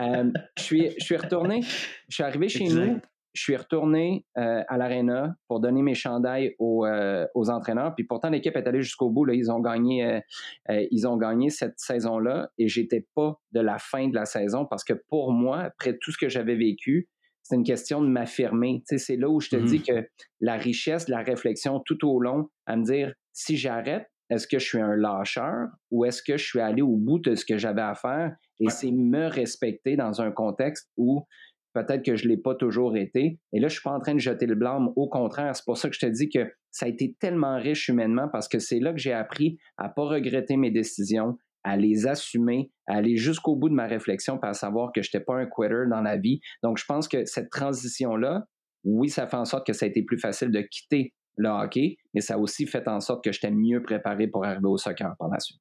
je, 0.56 0.62
suis, 0.62 0.90
je 0.98 1.04
suis 1.04 1.16
retourné, 1.18 1.60
je 2.08 2.14
suis 2.14 2.24
arrivé 2.24 2.48
chez 2.48 2.64
nous, 2.64 2.98
je 3.34 3.42
suis 3.42 3.56
retourné 3.56 4.26
euh, 4.36 4.62
à 4.68 4.76
l'aréna 4.76 5.34
pour 5.48 5.60
donner 5.60 5.82
mes 5.82 5.94
chandails 5.94 6.54
aux, 6.58 6.84
euh, 6.84 7.26
aux 7.34 7.50
entraîneurs. 7.50 7.94
Puis 7.94 8.04
pourtant, 8.04 8.28
l'équipe 8.28 8.54
est 8.56 8.66
allée 8.66 8.82
jusqu'au 8.82 9.10
bout. 9.10 9.24
Là. 9.24 9.34
Ils, 9.34 9.50
ont 9.50 9.60
gagné, 9.60 10.04
euh, 10.04 10.86
ils 10.90 11.06
ont 11.06 11.16
gagné 11.16 11.48
cette 11.48 11.78
saison-là 11.78 12.50
et 12.58 12.68
j'étais 12.68 13.06
pas 13.14 13.40
de 13.52 13.60
la 13.60 13.78
fin 13.78 14.08
de 14.08 14.14
la 14.14 14.26
saison 14.26 14.66
parce 14.66 14.84
que 14.84 14.94
pour 15.08 15.32
moi, 15.32 15.60
après 15.60 15.96
tout 15.98 16.12
ce 16.12 16.18
que 16.18 16.28
j'avais 16.28 16.56
vécu, 16.56 17.08
c'est 17.42 17.56
une 17.56 17.64
question 17.64 18.02
de 18.02 18.06
m'affirmer. 18.06 18.82
Tu 18.88 18.98
sais, 18.98 19.04
c'est 19.04 19.16
là 19.16 19.28
où 19.28 19.40
je 19.40 19.48
te 19.48 19.56
dis 19.56 19.78
mm-hmm. 19.78 20.02
que 20.02 20.08
la 20.40 20.56
richesse 20.56 21.06
de 21.06 21.10
la 21.10 21.22
réflexion 21.22 21.80
tout 21.80 22.06
au 22.06 22.20
long, 22.20 22.48
à 22.66 22.76
me 22.76 22.84
dire, 22.84 23.12
si 23.32 23.56
j'arrête, 23.56 24.06
est-ce 24.30 24.46
que 24.46 24.58
je 24.58 24.64
suis 24.64 24.80
un 24.80 24.96
lâcheur 24.96 25.68
ou 25.90 26.04
est-ce 26.04 26.22
que 26.22 26.36
je 26.36 26.44
suis 26.44 26.60
allé 26.60 26.80
au 26.80 26.96
bout 26.96 27.18
de 27.18 27.34
ce 27.34 27.44
que 27.44 27.58
j'avais 27.58 27.82
à 27.82 27.94
faire? 27.94 28.34
Et 28.60 28.70
c'est 28.70 28.90
me 28.90 29.26
respecter 29.26 29.96
dans 29.96 30.22
un 30.22 30.30
contexte 30.30 30.88
où 30.96 31.26
Peut-être 31.72 32.04
que 32.04 32.16
je 32.16 32.24
ne 32.24 32.30
l'ai 32.30 32.36
pas 32.36 32.54
toujours 32.54 32.96
été. 32.96 33.38
Et 33.52 33.60
là, 33.60 33.68
je 33.68 33.74
ne 33.74 33.78
suis 33.78 33.82
pas 33.82 33.92
en 33.92 34.00
train 34.00 34.14
de 34.14 34.20
jeter 34.20 34.46
le 34.46 34.54
blâme. 34.54 34.90
Au 34.96 35.08
contraire, 35.08 35.56
c'est 35.56 35.64
pour 35.64 35.78
ça 35.78 35.88
que 35.88 35.94
je 35.94 36.00
te 36.00 36.06
dis 36.06 36.28
que 36.28 36.50
ça 36.70 36.86
a 36.86 36.88
été 36.88 37.16
tellement 37.18 37.56
riche 37.56 37.88
humainement 37.88 38.28
parce 38.30 38.48
que 38.48 38.58
c'est 38.58 38.78
là 38.78 38.92
que 38.92 38.98
j'ai 38.98 39.12
appris 39.12 39.58
à 39.78 39.88
ne 39.88 39.92
pas 39.94 40.02
regretter 40.02 40.56
mes 40.56 40.70
décisions, 40.70 41.38
à 41.64 41.76
les 41.76 42.06
assumer, 42.06 42.70
à 42.86 42.96
aller 42.96 43.16
jusqu'au 43.16 43.56
bout 43.56 43.68
de 43.68 43.74
ma 43.74 43.86
réflexion, 43.86 44.38
pour 44.38 44.54
savoir 44.54 44.92
que 44.92 45.02
je 45.02 45.08
n'étais 45.08 45.24
pas 45.24 45.36
un 45.36 45.46
quitter 45.46 45.88
dans 45.90 46.02
la 46.02 46.16
vie. 46.16 46.40
Donc, 46.62 46.78
je 46.78 46.84
pense 46.84 47.08
que 47.08 47.24
cette 47.24 47.50
transition-là, 47.50 48.46
oui, 48.84 49.08
ça 49.08 49.26
fait 49.26 49.36
en 49.36 49.44
sorte 49.44 49.66
que 49.66 49.72
ça 49.72 49.86
a 49.86 49.88
été 49.88 50.02
plus 50.02 50.18
facile 50.18 50.50
de 50.50 50.60
quitter 50.60 51.14
le 51.36 51.48
hockey, 51.48 51.96
mais 52.14 52.20
ça 52.20 52.34
a 52.34 52.38
aussi 52.38 52.66
fait 52.66 52.86
en 52.88 53.00
sorte 53.00 53.24
que 53.24 53.32
j'étais 53.32 53.50
mieux 53.50 53.82
préparé 53.82 54.26
pour 54.26 54.44
arriver 54.44 54.66
au 54.66 54.76
soccer 54.76 55.14
par 55.18 55.28
la 55.28 55.40
suite. 55.40 55.60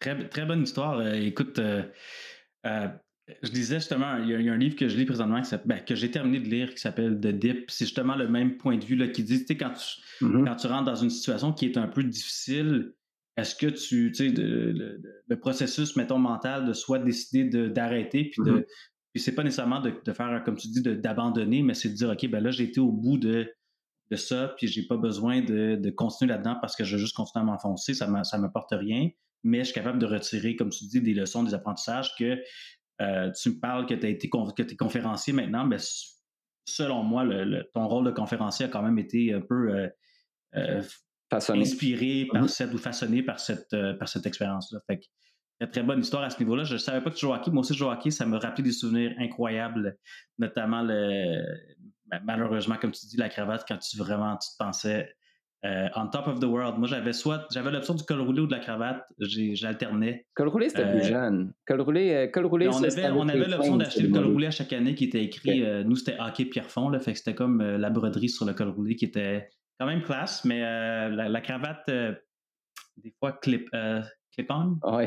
Très, 0.00 0.28
très 0.28 0.44
bonne 0.44 0.62
histoire. 0.62 0.98
Euh, 0.98 1.14
écoute, 1.14 1.58
euh, 1.58 1.82
euh, 2.66 2.88
je 3.42 3.50
disais 3.50 3.76
justement, 3.76 4.18
il 4.18 4.28
y, 4.28 4.48
a, 4.48 4.52
un 4.52 4.56
livre 4.56 4.76
que 4.76 4.88
je 4.88 4.96
lis 4.96 5.06
présentement 5.06 5.40
ben, 5.64 5.80
que 5.80 5.94
j'ai 5.94 6.10
terminé 6.10 6.40
de 6.40 6.48
lire 6.48 6.74
qui 6.74 6.80
s'appelle 6.80 7.18
The 7.18 7.28
Dip. 7.28 7.70
C'est 7.70 7.86
justement 7.86 8.16
le 8.16 8.28
même 8.28 8.58
point 8.58 8.76
de 8.76 8.84
vue 8.84 8.96
là, 8.96 9.08
qui 9.08 9.24
dit, 9.24 9.40
tu 9.40 9.46
sais, 9.46 9.56
quand 9.56 9.72
tu, 9.72 10.24
mm-hmm. 10.24 10.44
quand 10.44 10.56
tu 10.56 10.66
rentres 10.66 10.84
dans 10.84 10.94
une 10.94 11.10
situation 11.10 11.52
qui 11.52 11.66
est 11.66 11.78
un 11.78 11.88
peu 11.88 12.04
difficile, 12.04 12.92
est-ce 13.36 13.54
que 13.54 13.66
tu, 13.66 14.12
tu 14.12 14.14
sais, 14.14 14.28
le, 14.28 15.36
processus, 15.36 15.96
mettons, 15.96 16.18
mental 16.18 16.66
de 16.66 16.72
soit 16.72 16.98
décider 16.98 17.44
d'arrêter, 17.70 18.24
puis 18.24 18.42
de, 18.44 18.58
mm-hmm. 18.58 18.66
puis 19.12 19.22
c'est 19.22 19.34
pas 19.34 19.42
nécessairement 19.42 19.80
de, 19.80 20.12
faire, 20.12 20.42
comme 20.44 20.56
tu 20.56 20.68
dis, 20.68 20.82
d'abandonner, 20.82 21.62
mais 21.62 21.74
c'est 21.74 21.88
de 21.88 21.94
dire, 21.94 22.10
OK, 22.10 22.28
ben 22.28 22.42
là, 22.42 22.50
j'ai 22.50 22.64
été 22.64 22.80
au 22.80 22.92
bout 22.92 23.16
de, 23.16 23.50
de 24.10 24.16
ça, 24.16 24.54
puis 24.58 24.68
j'ai 24.68 24.86
pas 24.86 24.98
besoin 24.98 25.40
de, 25.40 25.76
de 25.76 25.90
continuer 25.90 26.30
là-dedans 26.30 26.58
parce 26.60 26.76
que 26.76 26.84
je 26.84 26.96
vais 26.96 27.00
juste 27.00 27.16
continuer 27.16 27.42
à 27.42 27.46
m'enfoncer, 27.46 27.94
ça 27.94 28.06
ne 28.06 28.42
m'apporte 28.42 28.72
rien, 28.72 29.08
mais 29.42 29.60
je 29.60 29.64
suis 29.64 29.74
capable 29.74 29.98
de 29.98 30.06
retirer, 30.06 30.56
comme 30.56 30.70
tu 30.70 30.84
dis, 30.84 31.00
des 31.00 31.14
leçons, 31.14 31.42
des 31.42 31.54
apprentissages 31.54 32.14
que 32.18 32.38
euh, 33.00 33.30
tu 33.32 33.50
me 33.50 33.60
parles 33.60 33.86
que 33.86 33.94
tu 33.94 34.06
été 34.06 34.28
que 34.28 34.62
es 34.62 34.76
conférencier 34.76 35.32
maintenant, 35.32 35.66
mais 35.66 35.78
selon 36.64 37.02
moi, 37.02 37.24
ton 37.72 37.88
rôle 37.88 38.06
de 38.06 38.10
conférencier 38.10 38.66
a 38.66 38.68
quand 38.68 38.82
même 38.82 38.98
été 38.98 39.32
un 39.32 39.40
peu 39.40 39.70
euh, 39.70 39.88
euh, 40.56 40.82
inspiré 41.30 42.28
par 42.32 42.44
mm-hmm. 42.44 42.48
cette 42.48 42.74
ou 42.74 42.78
façonné 42.78 43.22
par 43.22 43.40
cette, 43.40 43.74
par 43.98 44.08
cette 44.08 44.26
expérience-là. 44.26 44.80
Fait 44.86 44.98
que, 44.98 45.64
très 45.66 45.82
bonne 45.82 46.00
histoire 46.00 46.22
à 46.22 46.30
ce 46.30 46.38
niveau-là. 46.38 46.64
Je 46.64 46.74
ne 46.74 46.78
savais 46.78 47.00
pas 47.00 47.10
que 47.10 47.16
tu 47.16 47.26
jouais 47.26 47.36
hockey. 47.36 47.50
Moi 47.50 47.60
aussi, 47.60 47.74
je 47.74 47.78
joue 47.78 47.86
au 47.86 47.90
hockey. 47.90 48.10
Ça 48.10 48.26
me 48.26 48.36
rappelé 48.36 48.62
des 48.62 48.72
souvenirs 48.72 49.14
incroyables, 49.18 49.98
notamment 50.38 50.82
le, 50.82 51.42
malheureusement, 52.24 52.76
comme 52.76 52.92
tu 52.92 53.06
dis, 53.06 53.16
la 53.16 53.28
cravate 53.28 53.64
quand 53.66 53.78
tu 53.78 53.96
vraiment 53.96 54.36
tu 54.36 54.50
te 54.50 54.56
pensais 54.58 55.14
euh, 55.64 55.88
on 55.96 56.08
top 56.08 56.26
of 56.26 56.40
the 56.40 56.44
world. 56.44 56.78
Moi, 56.78 56.88
j'avais 56.88 57.12
soit 57.12 57.46
j'avais 57.50 57.70
l'option 57.70 57.94
du 57.94 58.04
col 58.04 58.20
roulé 58.20 58.42
ou 58.42 58.46
de 58.46 58.52
la 58.52 58.58
cravate. 58.58 59.02
J'alternais. 59.18 60.26
Col 60.34 60.48
roulé, 60.48 60.68
c'était 60.68 60.90
plus 60.90 61.00
euh, 61.00 61.08
jeune. 61.08 61.54
Col 61.66 61.80
roulé, 61.80 62.12
euh, 62.12 62.26
col 62.26 62.46
roulé 62.46 62.68
on, 62.68 62.82
avait, 62.82 63.10
on 63.10 63.28
avait 63.28 63.48
l'option 63.48 63.76
d'acheter 63.76 64.02
le 64.02 64.12
col 64.12 64.26
roulé 64.26 64.46
à 64.46 64.50
chaque 64.50 64.72
année 64.72 64.94
qui 64.94 65.04
était 65.04 65.24
écrit. 65.24 65.64
nous, 65.84 65.96
c'était 65.96 66.16
hockey 66.20 66.44
Pierrefonds. 66.44 66.90
Là, 66.90 67.00
fait 67.00 67.12
que 67.12 67.18
c'était 67.18 67.34
comme 67.34 67.62
la 67.62 67.90
broderie 67.90 68.28
sur 68.28 68.44
le 68.44 68.52
col 68.52 68.68
roulé 68.68 68.96
qui 68.96 69.06
était 69.06 69.48
quand 69.80 69.86
même 69.86 70.02
classe, 70.02 70.44
mais 70.44 70.60
la, 70.60 71.40
cravate, 71.40 71.88
des 71.88 73.14
fois, 73.18 73.32
clip, 73.32 73.68
clip-on. 74.34 74.78
Oui. 74.82 75.06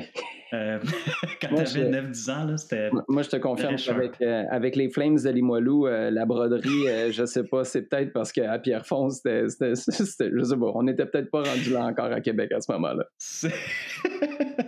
Euh, 0.54 0.80
quand 1.42 1.64
tu 1.64 1.80
avais 1.80 2.02
9-10 2.02 2.32
ans, 2.32 2.58
c'était. 2.58 2.90
Moi, 3.08 3.22
je 3.22 3.30
te 3.30 3.36
confirme 3.38 3.76
qu'avec 3.76 4.22
euh, 4.22 4.44
avec 4.50 4.76
les 4.76 4.90
Flames 4.90 5.18
de 5.18 5.30
Limoilou, 5.30 5.88
euh, 5.88 6.10
la 6.10 6.26
broderie, 6.26 7.12
je 7.12 7.26
sais 7.26 7.44
pas, 7.44 7.64
c'est 7.64 7.84
peut-être 7.84 8.14
parce 8.14 8.32
qu'à 8.32 8.58
Pierrefonds, 8.60 9.10
c'était. 9.24 9.48
Je 9.48 10.44
sais 10.44 10.58
pas, 10.58 10.72
on 10.74 10.84
n'était 10.84 11.06
peut-être 11.06 11.30
pas 11.30 11.44
rendu 11.44 11.72
là 11.72 11.86
encore 11.86 12.12
à 12.12 12.22
Québec 12.22 12.52
à 12.52 12.62
ce 12.62 12.72
moment-là. 12.74 13.06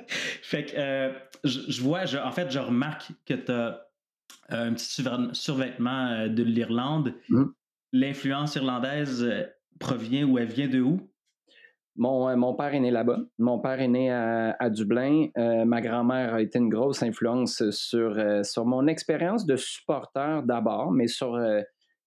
fait 0.10 0.66
que 0.66 1.12
je, 1.44 1.82
vois, 1.82 2.02
en 2.24 2.32
fait, 2.32 2.52
je 2.52 2.60
remarque 2.60 3.12
que 3.26 3.34
tu 3.34 3.52
as 3.52 3.86
un 4.50 4.74
petit 4.74 5.04
survêtement 5.34 6.28
de 6.28 6.44
l'Irlande. 6.44 7.14
Hum. 7.32 7.54
L'influence 7.92 8.56
irlandaise 8.56 9.28
provient 9.80 10.26
ou 10.26 10.38
elle 10.38 10.48
vient 10.48 10.68
de 10.68 10.80
où? 10.80 11.10
Mon, 12.00 12.30
euh, 12.30 12.38
mon, 12.38 12.56
père 12.56 12.74
est 12.74 12.80
né 12.80 12.92
là-bas. 12.92 13.20
Mon 13.40 13.60
père 13.60 13.82
est 13.82 13.90
né 13.90 14.10
à, 14.10 14.70
Dublin. 14.70 15.28
Euh, 15.38 15.66
ma 15.66 15.82
grand-mère 15.82 16.34
a 16.34 16.42
été 16.42 16.58
une 16.58 16.70
grosse 16.70 17.04
influence 17.04 17.70
sur, 17.72 18.18
euh, 18.18 18.42
sur 18.44 18.66
mon 18.66 18.88
expérience 18.88 19.46
de 19.46 19.58
supporter 19.58 20.42
d'abord, 20.44 20.92
mais 20.92 21.08
sur 21.08 21.38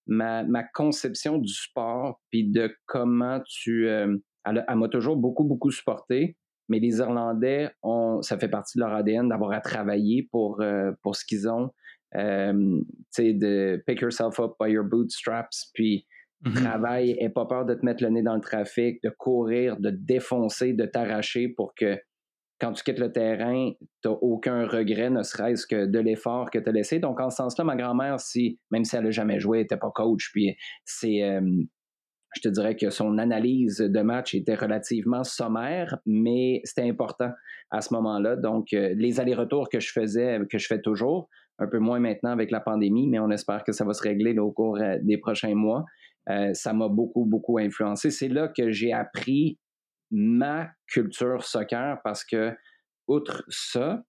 ma, 0.06 0.44
ma, 0.44 0.64
conception 0.64 1.36
du 1.36 1.52
sport, 1.52 2.22
puis 2.30 2.50
de 2.50 2.74
comment 2.86 3.40
tu... 3.44 3.86
elle, 3.86 4.16
m'a 4.74 4.88
toujours 4.88 5.16
beaucoup, 5.16 5.44
beaucoup 5.44 5.70
supporté, 5.70 6.38
mais 6.70 6.78
les 6.78 6.96
Irlandais, 6.96 7.70
ont, 7.82 8.22
ça 8.22 8.38
fait 8.38 8.48
partie 8.48 8.78
de 8.78 8.84
leur 8.84 8.94
ADN 8.94 9.28
d'avoir 9.28 9.52
à 9.52 9.60
travailler 9.60 10.26
pour, 10.32 10.64
pour 11.02 11.16
ce 11.16 11.24
qu'ils 11.26 11.50
ont. 11.50 11.68
tu 12.14 12.86
sais, 13.10 13.34
de 13.34 13.82
pick 13.86 14.00
yourself 14.00 14.40
up 14.40 14.52
by 14.58 14.70
your 14.70 14.84
bootstraps, 14.84 15.70
puis 15.74 16.06
Mm-hmm. 16.44 16.64
Travail, 16.64 17.16
et 17.20 17.28
pas 17.28 17.46
peur 17.46 17.64
de 17.64 17.74
te 17.74 17.84
mettre 17.84 18.02
le 18.02 18.10
nez 18.10 18.22
dans 18.22 18.34
le 18.34 18.40
trafic, 18.40 19.02
de 19.02 19.10
courir, 19.10 19.76
de 19.78 19.90
défoncer, 19.90 20.72
de 20.72 20.86
t'arracher 20.86 21.48
pour 21.48 21.74
que 21.74 21.98
quand 22.60 22.72
tu 22.72 22.84
quittes 22.84 23.00
le 23.00 23.10
terrain, 23.10 23.72
tu 24.02 24.08
n'as 24.08 24.14
aucun 24.20 24.66
regret, 24.66 25.10
ne 25.10 25.22
serait-ce 25.22 25.66
que 25.66 25.86
de 25.86 25.98
l'effort 25.98 26.50
que 26.50 26.58
tu 26.58 26.68
as 26.68 26.72
laissé. 26.72 27.00
Donc, 27.00 27.20
en 27.20 27.30
ce 27.30 27.36
sens-là, 27.36 27.64
ma 27.64 27.76
grand-mère, 27.76 28.20
si, 28.20 28.60
même 28.70 28.84
si 28.84 28.94
elle 28.96 29.04
n'a 29.04 29.10
jamais 29.10 29.40
joué, 29.40 29.58
n'était 29.58 29.76
pas 29.76 29.90
coach, 29.92 30.30
puis 30.32 30.56
c'est, 30.84 31.22
je 32.34 32.40
te 32.40 32.48
dirais 32.48 32.76
que 32.76 32.90
son 32.90 33.18
analyse 33.18 33.78
de 33.78 34.00
match 34.00 34.34
était 34.34 34.54
relativement 34.54 35.24
sommaire, 35.24 35.98
mais 36.06 36.60
c'était 36.64 36.88
important 36.88 37.30
à 37.70 37.80
ce 37.80 37.92
moment-là. 37.94 38.36
Donc, 38.36 38.72
euh, 38.72 38.94
les 38.96 39.20
allers-retours 39.20 39.68
que 39.68 39.80
je 39.80 39.92
faisais, 39.92 40.38
que 40.50 40.58
je 40.58 40.66
fais 40.66 40.80
toujours, 40.80 41.28
un 41.58 41.66
peu 41.66 41.78
moins 41.78 42.00
maintenant 42.00 42.30
avec 42.30 42.50
la 42.50 42.60
pandémie, 42.60 43.08
mais 43.08 43.18
on 43.18 43.30
espère 43.30 43.64
que 43.64 43.72
ça 43.72 43.84
va 43.84 43.92
se 43.92 44.02
régler 44.02 44.38
au 44.38 44.50
cours 44.50 44.78
euh, 44.78 44.96
des 45.02 45.18
prochains 45.18 45.54
mois. 45.54 45.84
Euh, 46.28 46.54
ça 46.54 46.72
m'a 46.72 46.88
beaucoup, 46.88 47.24
beaucoup 47.24 47.58
influencé. 47.58 48.10
C'est 48.10 48.28
là 48.28 48.48
que 48.48 48.70
j'ai 48.70 48.92
appris 48.92 49.58
ma 50.10 50.70
culture 50.86 51.44
soccer 51.44 52.00
parce 52.04 52.24
que, 52.24 52.54
outre 53.08 53.44
ça, 53.48 54.02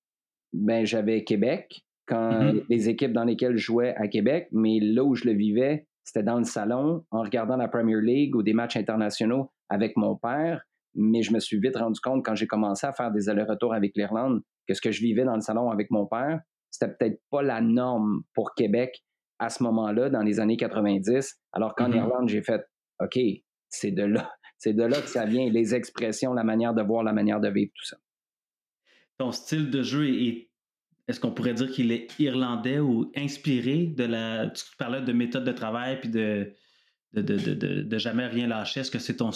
ben, 0.52 0.86
j'avais 0.86 1.24
Québec, 1.24 1.82
quand 2.06 2.32
mm-hmm. 2.32 2.66
les 2.70 2.90
équipes 2.90 3.14
dans 3.14 3.24
lesquelles 3.24 3.58
je 3.58 3.66
jouais 3.66 3.96
à 3.96 4.08
Québec, 4.08 4.48
mais 4.52 4.80
là 4.80 5.04
où 5.04 5.16
je 5.16 5.26
le 5.26 5.34
vivais, 5.34 5.88
c'était 6.04 6.24
dans 6.24 6.38
le 6.38 6.44
salon, 6.44 7.06
en 7.12 7.22
regardant 7.22 7.56
la 7.56 7.68
Premier 7.68 8.00
League 8.02 8.36
ou 8.36 8.44
des 8.44 8.54
matchs 8.54 8.76
internationaux 8.76 9.52
avec 9.70 9.96
mon 9.96 10.16
père. 10.16 10.62
Mais 10.96 11.24
je 11.24 11.34
me 11.34 11.40
suis 11.40 11.60
vite 11.60 11.78
rendu 11.78 12.00
compte 12.02 12.24
quand 12.24 12.36
j'ai 12.36 12.46
commencé 12.46 12.86
à 12.86 12.94
faire 12.94 13.12
des 13.12 13.30
allers-retours 13.30 13.74
avec 13.74 13.94
l'Irlande 13.96 14.42
que 14.68 14.74
ce 14.74 14.82
que 14.82 14.92
je 14.92 15.02
vivais 15.02 15.24
dans 15.24 15.36
le 15.36 15.42
salon 15.42 15.72
avec 15.72 15.90
mon 15.90 16.06
père, 16.06 16.40
c'était 16.70 16.94
peut-être 16.94 17.22
pas 17.32 17.42
la 17.42 17.62
norme 17.62 18.24
pour 18.34 18.54
Québec 18.54 19.04
à 19.40 19.50
ce 19.50 19.64
moment-là, 19.64 20.10
dans 20.10 20.22
les 20.22 20.40
années 20.40 20.58
90, 20.58 21.40
alors 21.52 21.76
qu'en 21.76 21.90
mm-hmm. 21.90 21.98
Irlande, 21.98 22.30
j'ai 22.30 22.42
fait 22.42 22.62
OK, 23.00 23.20
c'est 23.70 23.92
de 23.92 24.04
là, 24.04 24.32
c'est 24.58 24.74
de 24.74 24.84
là 24.84 25.02
que 25.02 25.10
ça 25.10 25.26
vient, 25.26 25.50
les 25.50 25.76
expressions, 25.76 26.34
la 26.34 26.44
manière 26.44 26.74
de 26.74 26.82
voir, 26.82 27.04
la 27.04 27.14
manière 27.14 27.40
de 27.40 27.50
vivre, 27.50 27.72
tout 27.76 27.86
ça. 27.86 27.98
Ton 29.18 29.32
style 29.32 29.70
de 29.70 29.84
jeu 29.84 30.08
est, 30.08 30.50
est-ce 31.08 31.20
qu'on 31.20 31.32
pourrait 31.32 31.54
dire 31.54 31.70
qu'il 31.70 31.92
est 31.92 32.08
irlandais 32.20 32.80
ou 32.80 33.12
inspiré 33.16 33.88
de 33.88 34.06
la. 34.06 34.50
Tu 34.50 34.64
parlais 34.78 35.02
de 35.02 35.14
méthode 35.14 35.44
de 35.44 35.52
travail 35.52 36.00
puis 36.00 36.10
de, 36.10 36.54
de, 37.14 37.22
de, 37.22 37.82
de 37.84 37.98
jamais 37.98 38.26
rien 38.28 38.48
lâcher. 38.48 38.80
Est-ce 38.80 38.90
que 38.90 39.00
c'est 39.00 39.18
ton, 39.18 39.32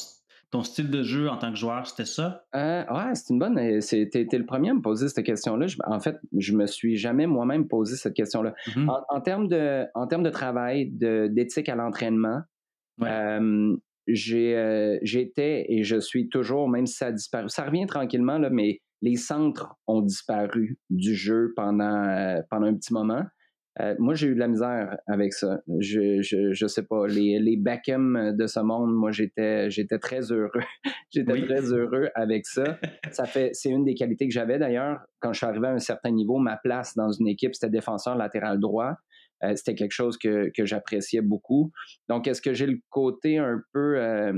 ton 0.49 0.63
style 0.63 0.89
de 0.89 1.03
jeu 1.03 1.29
en 1.29 1.37
tant 1.37 1.51
que 1.51 1.57
joueur, 1.57 1.85
c'était 1.87 2.05
ça? 2.05 2.45
Euh, 2.55 2.83
ouais, 2.89 3.15
c'est 3.15 3.33
une 3.33 3.39
bonne. 3.39 3.57
Euh, 3.57 3.81
C'était 3.81 4.25
le 4.37 4.45
premier 4.45 4.69
à 4.69 4.73
me 4.73 4.81
poser 4.81 5.09
cette 5.09 5.25
question-là. 5.25 5.67
En 5.85 5.99
fait, 5.99 6.17
je 6.37 6.53
me 6.53 6.67
suis 6.67 6.95
jamais 6.95 7.27
moi-même 7.27 7.67
posé 7.67 7.97
cette 7.97 8.13
question-là. 8.13 8.53
Mm-hmm. 8.67 9.03
en, 9.09 9.21
termes 9.21 9.47
de, 9.47 9.85
en 9.93 10.07
termes 10.07 10.23
de 10.23 10.29
travail, 10.29 10.89
d'éthique 10.91 11.67
à 11.69 11.75
l'entraînement, 11.75 12.41
euh, 13.03 13.75
j'étais 14.07 15.65
et 15.69 15.83
je 15.83 15.99
suis 15.99 16.29
toujours, 16.29 16.69
même 16.69 16.85
si 16.85 16.95
ça 16.95 17.07
a 17.07 17.11
disparu, 17.11 17.49
ça 17.49 17.65
revient 17.65 17.85
tranquillement, 17.85 18.37
là, 18.37 18.49
mais 18.49 18.79
les 19.01 19.17
centres 19.17 19.75
ont 19.85 20.01
disparu 20.01 20.79
du 20.89 21.13
jeu 21.13 21.53
pendant, 21.55 22.41
pendant 22.49 22.67
un 22.67 22.75
petit 22.75 22.93
moment. 22.93 23.23
Euh, 23.79 23.95
moi, 23.99 24.15
j'ai 24.15 24.27
eu 24.27 24.33
de 24.33 24.39
la 24.39 24.47
misère 24.47 24.97
avec 25.07 25.33
ça. 25.33 25.61
Je, 25.79 26.21
je, 26.21 26.51
je 26.53 26.67
sais 26.67 26.83
pas. 26.83 27.05
Les, 27.07 27.39
les 27.39 27.57
Beckham 27.57 28.35
de 28.35 28.47
ce 28.47 28.59
monde, 28.59 28.93
moi, 28.93 29.11
j'étais, 29.11 29.69
j'étais 29.69 29.99
très 29.99 30.31
heureux. 30.31 30.49
j'étais 31.11 31.41
très 31.41 31.71
heureux 31.71 32.09
avec 32.15 32.45
ça. 32.45 32.79
ça 33.11 33.25
fait, 33.25 33.51
c'est 33.53 33.69
une 33.69 33.83
des 33.83 33.93
qualités 33.93 34.27
que 34.27 34.33
j'avais 34.33 34.57
d'ailleurs. 34.57 34.99
Quand 35.19 35.33
je 35.33 35.37
suis 35.37 35.45
arrivé 35.45 35.67
à 35.67 35.71
un 35.71 35.79
certain 35.79 36.11
niveau, 36.11 36.39
ma 36.39 36.57
place 36.57 36.95
dans 36.95 37.11
une 37.11 37.27
équipe, 37.27 37.53
c'était 37.53 37.69
défenseur 37.69 38.15
latéral 38.15 38.59
droit. 38.59 38.95
Euh, 39.43 39.55
c'était 39.55 39.75
quelque 39.75 39.91
chose 39.91 40.17
que, 40.17 40.49
que 40.55 40.65
j'appréciais 40.65 41.21
beaucoup. 41.21 41.71
Donc, 42.09 42.27
est-ce 42.27 42.41
que 42.41 42.53
j'ai 42.53 42.65
le 42.65 42.79
côté 42.89 43.37
un 43.37 43.61
peu, 43.73 43.99
euh, 44.01 44.33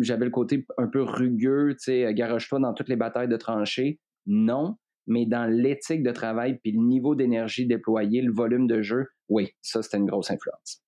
j'avais 0.00 0.24
le 0.24 0.30
côté 0.30 0.64
un 0.78 0.86
peu 0.86 1.02
rugueux, 1.02 1.70
tu 1.72 1.84
sais, 1.84 2.14
garoche-toi 2.14 2.60
dans 2.60 2.72
toutes 2.72 2.88
les 2.88 2.96
batailles 2.96 3.28
de 3.28 3.36
tranchées? 3.36 3.98
Non 4.26 4.76
mais 5.06 5.26
dans 5.26 5.50
l'éthique 5.50 6.02
de 6.02 6.10
travail, 6.10 6.58
puis 6.62 6.72
le 6.72 6.80
niveau 6.80 7.14
d'énergie 7.14 7.66
déployé, 7.66 8.22
le 8.22 8.32
volume 8.32 8.66
de 8.66 8.82
jeu, 8.82 9.06
oui, 9.28 9.50
ça, 9.62 9.82
c'était 9.82 9.98
une 9.98 10.06
grosse 10.06 10.30
influence. 10.30 10.82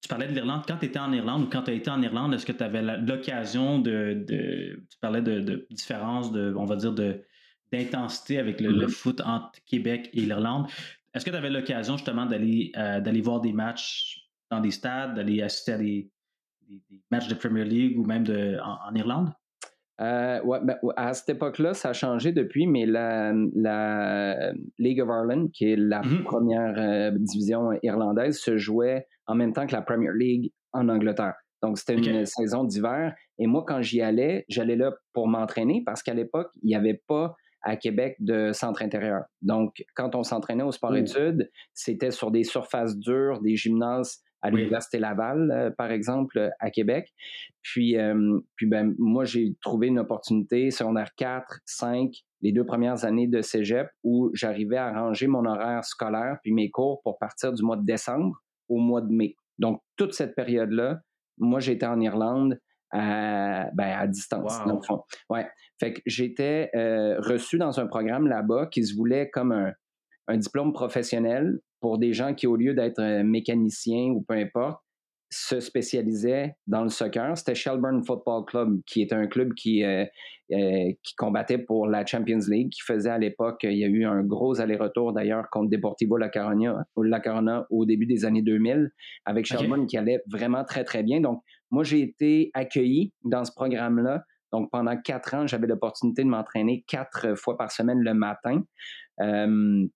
Tu 0.00 0.08
parlais 0.08 0.26
de 0.26 0.32
l'Irlande. 0.32 0.64
Quand 0.66 0.78
tu 0.78 0.86
étais 0.86 0.98
en 0.98 1.12
Irlande 1.12 1.44
ou 1.44 1.48
quand 1.48 1.62
tu 1.62 1.70
as 1.70 1.74
été 1.74 1.90
en 1.90 2.02
Irlande, 2.02 2.34
est-ce 2.34 2.44
que 2.44 2.52
tu 2.52 2.64
avais 2.64 2.82
l'occasion 2.82 3.78
de, 3.78 4.24
Tu 4.28 4.98
parlais 5.00 5.22
de, 5.22 5.40
de 5.40 5.66
différence, 5.70 6.32
de, 6.32 6.52
on 6.56 6.64
va 6.64 6.76
dire, 6.76 6.92
de, 6.92 7.22
d'intensité 7.72 8.38
avec 8.38 8.60
le, 8.60 8.70
mm-hmm. 8.70 8.88
foot 8.88 9.20
entre 9.24 9.60
Québec 9.64 10.10
et 10.12 10.22
l'Irlande. 10.22 10.66
Est-ce 11.14 11.24
que 11.24 11.30
tu 11.30 11.36
avais 11.36 11.50
l'occasion 11.50 11.96
justement 11.96 12.26
d'aller, 12.26 12.72
euh, 12.76 13.00
d'aller 13.00 13.20
voir 13.20 13.40
des 13.40 13.52
matchs 13.52 14.28
dans 14.50 14.60
des 14.60 14.70
stades, 14.70 15.14
d'aller 15.14 15.40
assister 15.42 15.72
à 15.72 15.78
des, 15.78 16.10
matchs 17.10 17.28
de 17.28 17.34
Premier 17.34 17.64
League 17.64 17.98
ou 17.98 18.04
même 18.04 18.24
de, 18.24 18.58
en 18.62 18.94
Irlande? 18.94 19.32
Euh, 20.02 20.42
ouais, 20.42 20.58
ben, 20.62 20.76
à 20.96 21.12
cette 21.14 21.28
époque-là, 21.28 21.74
ça 21.74 21.90
a 21.90 21.92
changé 21.92 22.32
depuis, 22.32 22.66
mais 22.66 22.86
la, 22.86 23.32
la 23.54 24.52
League 24.78 25.00
of 25.00 25.08
Ireland, 25.08 25.48
qui 25.52 25.72
est 25.72 25.76
la 25.76 26.00
mm-hmm. 26.00 26.22
première 26.24 26.74
euh, 26.76 27.10
division 27.16 27.70
irlandaise, 27.82 28.38
se 28.38 28.56
jouait 28.56 29.06
en 29.26 29.34
même 29.34 29.52
temps 29.52 29.66
que 29.66 29.72
la 29.72 29.82
Premier 29.82 30.10
League 30.14 30.52
en 30.72 30.88
Angleterre. 30.88 31.34
Donc, 31.62 31.78
c'était 31.78 31.94
une 31.94 32.26
saison 32.26 32.64
d'hiver. 32.64 33.14
Et 33.38 33.46
moi, 33.46 33.64
quand 33.66 33.80
j'y 33.82 34.00
allais, 34.00 34.44
j'allais 34.48 34.74
là 34.74 34.92
pour 35.12 35.28
m'entraîner 35.28 35.82
parce 35.86 36.02
qu'à 36.02 36.14
l'époque, 36.14 36.50
il 36.62 36.66
n'y 36.66 36.74
avait 36.74 37.00
pas 37.06 37.36
à 37.62 37.76
Québec 37.76 38.16
de 38.18 38.50
centre 38.52 38.82
intérieur. 38.82 39.22
Donc, 39.42 39.84
quand 39.94 40.16
on 40.16 40.24
s'entraînait 40.24 40.64
au 40.64 40.72
sport-études, 40.72 41.48
c'était 41.72 42.10
sur 42.10 42.32
des 42.32 42.42
surfaces 42.42 42.98
dures, 42.98 43.40
des 43.40 43.54
gymnases 43.54 44.18
à 44.42 44.50
l'Université 44.50 44.98
Laval, 44.98 45.50
euh, 45.50 45.70
par 45.70 45.90
exemple, 45.90 46.50
à 46.58 46.70
Québec. 46.70 47.12
Puis, 47.62 47.96
euh, 47.96 48.38
puis 48.56 48.66
ben, 48.66 48.94
moi, 48.98 49.24
j'ai 49.24 49.54
trouvé 49.60 49.86
une 49.86 50.00
opportunité, 50.00 50.70
secondaire 50.70 51.10
4, 51.16 51.60
5, 51.64 52.10
les 52.40 52.52
deux 52.52 52.66
premières 52.66 53.04
années 53.04 53.28
de 53.28 53.40
cégep, 53.40 53.88
où 54.02 54.30
j'arrivais 54.34 54.76
à 54.76 54.92
ranger 54.92 55.28
mon 55.28 55.44
horaire 55.44 55.84
scolaire 55.84 56.38
puis 56.42 56.52
mes 56.52 56.70
cours 56.70 57.00
pour 57.02 57.18
partir 57.18 57.52
du 57.52 57.62
mois 57.62 57.76
de 57.76 57.84
décembre 57.84 58.36
au 58.68 58.78
mois 58.78 59.00
de 59.00 59.12
mai. 59.12 59.36
Donc, 59.58 59.80
toute 59.96 60.12
cette 60.12 60.34
période-là, 60.34 61.00
moi, 61.38 61.60
j'étais 61.60 61.86
en 61.86 62.00
Irlande 62.00 62.58
à, 62.90 63.70
ben, 63.72 63.96
à 63.98 64.06
distance, 64.06 64.58
dans 64.66 64.76
le 64.76 64.82
fond. 64.82 65.02
Ouais. 65.30 65.48
Fait 65.80 65.94
que 65.94 66.00
j'étais 66.04 66.70
euh, 66.74 67.18
reçu 67.20 67.58
dans 67.58 67.80
un 67.80 67.86
programme 67.86 68.26
là-bas 68.26 68.66
qui 68.66 68.84
se 68.84 68.94
voulait 68.94 69.30
comme 69.30 69.52
un, 69.52 69.72
un 70.28 70.36
diplôme 70.36 70.72
professionnel 70.72 71.60
pour 71.80 71.98
des 71.98 72.12
gens 72.12 72.34
qui, 72.34 72.46
au 72.46 72.56
lieu 72.56 72.74
d'être 72.74 73.22
mécaniciens 73.22 74.10
ou 74.12 74.22
peu 74.22 74.34
importe, 74.34 74.80
se 75.32 75.60
spécialisaient 75.60 76.54
dans 76.66 76.82
le 76.82 76.90
soccer. 76.90 77.36
C'était 77.36 77.54
Shelburne 77.54 78.04
Football 78.04 78.44
Club, 78.44 78.80
qui 78.86 79.00
est 79.00 79.14
un 79.14 79.26
club 79.26 79.54
qui, 79.54 79.82
euh, 79.82 80.04
euh, 80.52 80.92
qui 81.02 81.14
combattait 81.16 81.56
pour 81.56 81.86
la 81.86 82.04
Champions 82.04 82.40
League, 82.48 82.70
qui 82.70 82.82
faisait 82.82 83.08
à 83.08 83.16
l'époque, 83.16 83.60
il 83.62 83.78
y 83.78 83.84
a 83.84 83.88
eu 83.88 84.04
un 84.04 84.22
gros 84.22 84.60
aller-retour 84.60 85.14
d'ailleurs 85.14 85.48
contre 85.50 85.70
Deportivo 85.70 86.18
La 86.18 86.28
Corona, 86.28 86.84
La 86.96 87.20
Corona 87.20 87.66
au 87.70 87.86
début 87.86 88.04
des 88.04 88.26
années 88.26 88.42
2000, 88.42 88.90
avec 89.24 89.46
Shelburne 89.46 89.86
qui 89.86 89.96
allait 89.96 90.20
vraiment 90.30 90.64
très, 90.64 90.84
très 90.84 91.02
bien. 91.02 91.20
Donc, 91.22 91.42
moi, 91.70 91.82
j'ai 91.82 92.02
été 92.02 92.50
accueilli 92.52 93.14
dans 93.24 93.44
ce 93.44 93.52
programme-là. 93.52 94.24
Donc, 94.52 94.70
pendant 94.70 94.98
quatre 94.98 95.34
ans, 95.34 95.46
j'avais 95.46 95.66
l'opportunité 95.66 96.24
de 96.24 96.28
m'entraîner 96.28 96.84
quatre 96.86 97.34
fois 97.36 97.56
par 97.56 97.72
semaine 97.72 98.00
le 98.00 98.12
matin. 98.12 98.62
Euh, 99.22 99.86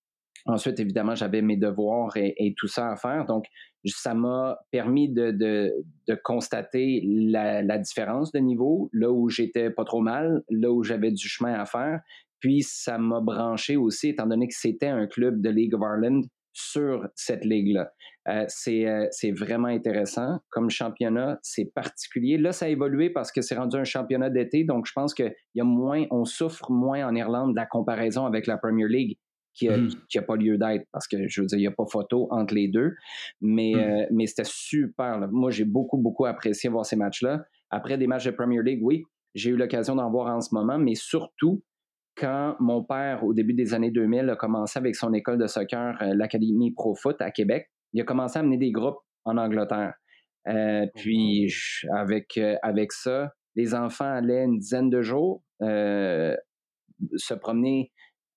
Ensuite, 0.46 0.78
évidemment, 0.78 1.16
j'avais 1.16 1.42
mes 1.42 1.56
devoirs 1.56 2.16
et, 2.16 2.54
tout 2.56 2.68
ça 2.68 2.90
à 2.90 2.96
faire. 2.96 3.24
Donc, 3.26 3.46
ça 3.84 4.14
m'a 4.14 4.58
permis 4.70 5.08
de, 5.08 5.32
de, 5.32 5.72
de 6.08 6.14
constater 6.22 7.02
la, 7.04 7.62
la, 7.62 7.78
différence 7.78 8.30
de 8.32 8.38
niveau, 8.38 8.88
là 8.92 9.10
où 9.10 9.28
j'étais 9.28 9.70
pas 9.70 9.84
trop 9.84 10.00
mal, 10.00 10.42
là 10.48 10.70
où 10.70 10.84
j'avais 10.84 11.10
du 11.10 11.28
chemin 11.28 11.54
à 11.54 11.66
faire. 11.66 12.00
Puis 12.40 12.62
ça 12.62 12.96
m'a 12.96 13.20
branché 13.20 13.76
aussi, 13.76 14.10
étant 14.10 14.26
donné 14.26 14.46
que 14.46 14.54
c'était 14.54 14.86
un 14.86 15.06
club 15.06 15.40
de 15.40 15.50
League 15.50 15.74
of 15.74 15.80
Ireland 15.80 16.22
sur 16.52 17.06
cette 17.14 17.44
ligue-là. 17.44 17.92
Euh, 18.28 18.44
c'est, 18.48 18.88
euh, 18.88 19.06
c'est 19.10 19.30
vraiment 19.30 19.68
intéressant 19.68 20.38
comme 20.50 20.70
championnat, 20.70 21.38
c'est 21.42 21.70
particulier. 21.74 22.38
Là, 22.38 22.52
ça 22.52 22.64
a 22.64 22.68
évolué 22.68 23.10
parce 23.10 23.30
que 23.30 23.40
c'est 23.40 23.56
rendu 23.56 23.76
un 23.76 23.84
championnat 23.84 24.30
d'été, 24.30 24.64
donc 24.64 24.86
je 24.86 24.92
pense 24.92 25.12
qu'il 25.12 25.32
y 25.54 25.60
a 25.60 25.64
moins, 25.64 26.04
on 26.10 26.24
souffre 26.24 26.70
moins 26.70 27.06
en 27.06 27.14
Irlande 27.14 27.50
de 27.50 27.56
la 27.56 27.66
comparaison 27.66 28.26
avec 28.26 28.46
la 28.46 28.56
Premier 28.56 28.88
League 28.88 29.18
qui 29.56 29.68
n'a 29.68 29.78
hmm. 29.78 30.26
pas 30.26 30.36
lieu 30.36 30.58
d'être 30.58 30.86
parce 30.92 31.08
que 31.08 31.28
je 31.28 31.40
veux 31.40 31.46
dire, 31.46 31.58
il 31.58 31.62
n'y 31.62 31.66
a 31.66 31.72
pas 31.72 31.86
photo 31.90 32.28
entre 32.30 32.54
les 32.54 32.68
deux. 32.68 32.94
Mais, 33.40 33.72
hmm. 33.74 33.78
euh, 33.78 34.06
mais 34.12 34.26
c'était 34.26 34.44
super. 34.44 35.28
Moi, 35.30 35.50
j'ai 35.50 35.64
beaucoup, 35.64 35.98
beaucoup 35.98 36.26
apprécié 36.26 36.70
voir 36.70 36.84
ces 36.84 36.96
matchs-là. 36.96 37.44
Après 37.70 37.98
des 37.98 38.06
matchs 38.06 38.26
de 38.26 38.30
Premier 38.30 38.62
League, 38.62 38.80
oui, 38.82 39.02
j'ai 39.34 39.50
eu 39.50 39.56
l'occasion 39.56 39.94
d'en 39.96 40.10
voir 40.10 40.34
en 40.34 40.40
ce 40.40 40.54
moment, 40.54 40.78
mais 40.78 40.94
surtout, 40.94 41.62
quand 42.16 42.56
mon 42.58 42.82
père, 42.82 43.22
au 43.24 43.34
début 43.34 43.52
des 43.52 43.74
années 43.74 43.90
2000, 43.90 44.30
a 44.30 44.36
commencé 44.36 44.78
avec 44.78 44.96
son 44.96 45.12
école 45.12 45.38
de 45.38 45.46
soccer, 45.46 45.96
euh, 46.00 46.14
l'Académie 46.14 46.72
Pro 46.72 46.94
Foot 46.94 47.20
à 47.20 47.30
Québec, 47.30 47.70
il 47.92 48.00
a 48.00 48.04
commencé 48.04 48.38
à 48.38 48.40
amener 48.40 48.56
des 48.56 48.72
groupes 48.72 48.98
en 49.24 49.36
Angleterre. 49.36 49.94
Euh, 50.48 50.86
puis 50.94 51.52
avec, 51.92 52.38
euh, 52.38 52.56
avec 52.62 52.92
ça, 52.92 53.32
les 53.54 53.74
enfants 53.74 54.10
allaient 54.10 54.44
une 54.44 54.58
dizaine 54.58 54.90
de 54.90 55.02
jours 55.02 55.42
se 55.60 57.34
promener 57.34 57.92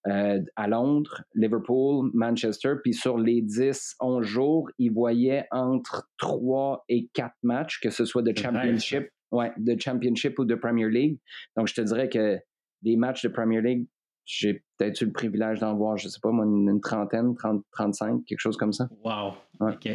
à 0.05 0.67
Londres, 0.67 1.23
Liverpool, 1.35 2.09
Manchester, 2.13 2.75
puis 2.83 2.93
sur 2.93 3.17
les 3.17 3.41
10, 3.41 3.95
11 3.99 4.25
jours, 4.25 4.69
ils 4.77 4.91
voyaient 4.91 5.45
entre 5.51 6.09
3 6.17 6.85
et 6.89 7.09
4 7.13 7.33
matchs, 7.43 7.79
que 7.81 7.89
ce 7.89 8.05
soit 8.05 8.21
de 8.21 8.35
Championship, 8.35 9.09
ouais, 9.31 9.51
de 9.57 9.79
Championship 9.79 10.39
ou 10.39 10.45
de 10.45 10.55
Premier 10.55 10.89
League. 10.89 11.19
Donc, 11.55 11.67
je 11.67 11.73
te 11.73 11.81
dirais 11.81 12.09
que 12.09 12.39
des 12.81 12.95
matchs 12.95 13.23
de 13.23 13.29
Premier 13.29 13.62
League, 13.62 13.88
j'ai 14.25 14.63
peut-être 14.77 15.01
eu 15.01 15.05
le 15.05 15.12
privilège 15.12 15.59
d'en 15.59 15.75
voir, 15.75 15.97
je 15.97 16.07
sais 16.07 16.19
pas, 16.21 16.31
moi, 16.31 16.45
une, 16.45 16.79
trentaine, 16.81 17.35
30, 17.35 17.63
35, 17.71 18.23
quelque 18.25 18.39
chose 18.39 18.57
comme 18.57 18.73
ça. 18.73 18.88
Wow. 19.03 19.33
OK. 19.59 19.89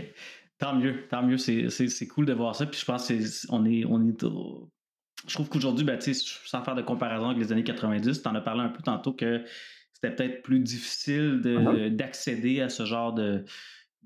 Tant 0.59 0.75
mieux, 0.75 1.07
tant 1.09 1.23
mieux. 1.23 1.39
C'est 1.39 2.09
cool 2.09 2.27
de 2.27 2.33
voir 2.33 2.57
ça. 2.57 2.67
Puis 2.67 2.81
je 2.81 2.85
pense 2.85 3.09
qu'on 3.09 3.65
est, 3.65 3.85
on 3.85 4.09
est 4.09 4.25
Je 5.29 5.35
trouve 5.35 5.49
qu'aujourd'hui, 5.49 5.85
ben, 5.85 6.01
sans 6.01 6.63
faire 6.63 6.75
de 6.75 6.83
comparaison 6.83 7.27
avec 7.29 7.39
les 7.39 7.53
années 7.53 7.65
90, 7.65 8.23
tu 8.23 8.29
en 8.29 8.35
as 8.35 8.41
parlé 8.41 8.63
un 8.63 8.71
peu 8.71 8.83
tantôt 8.83 9.13
que 9.13 9.45
c'était 9.95 10.15
peut-être 10.15 10.43
plus 10.43 10.61
difficile 10.61 11.41
uh-huh. 11.45 11.95
d'accéder 11.95 12.61
à 12.61 12.69
ce 12.69 12.85
genre 12.85 13.15
de, 13.15 13.45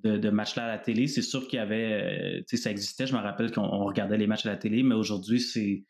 de, 0.05 0.31
matchs-là 0.31 0.65
à 0.65 0.69
la 0.69 0.79
télé. 0.79 1.09
C'est 1.09 1.23
sûr 1.23 1.49
qu'il 1.49 1.59
y 1.59 1.63
avait, 1.63 2.45
tu 2.49 2.57
sais, 2.57 2.63
ça 2.63 2.71
existait. 2.71 3.07
Je 3.07 3.15
me 3.15 3.21
rappelle 3.21 3.51
qu'on 3.51 3.85
regardait 3.85 4.19
les 4.19 4.27
matchs 4.27 4.47
à 4.47 4.51
la 4.51 4.57
télé, 4.57 4.83
mais 4.83 4.95
aujourd'hui, 4.95 5.41
c'est 5.41 5.85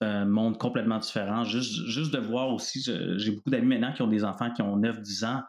un 0.00 0.24
monde 0.24 0.58
complètement 0.58 0.98
différent. 0.98 1.44
Juste, 1.44 1.86
juste 1.86 2.12
de 2.12 2.18
voir 2.18 2.52
aussi, 2.52 2.82
j'ai 3.16 3.30
beaucoup 3.30 3.50
d'amis 3.50 3.66
maintenant 3.66 3.92
qui 3.92 4.02
ont 4.02 4.08
des 4.08 4.24
enfants 4.24 4.50
qui 4.52 4.62
ont 4.62 4.78
9-10 4.78 5.24
ans. 5.24 5.42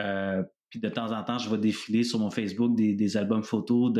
Euh, 0.00 0.42
puis 0.70 0.80
de 0.80 0.88
temps 0.88 1.12
en 1.12 1.22
temps, 1.22 1.38
je 1.38 1.48
vais 1.48 1.58
défiler 1.58 2.04
sur 2.04 2.18
mon 2.18 2.30
Facebook 2.30 2.74
des, 2.76 3.16
albums 3.16 3.44
photos 3.44 3.92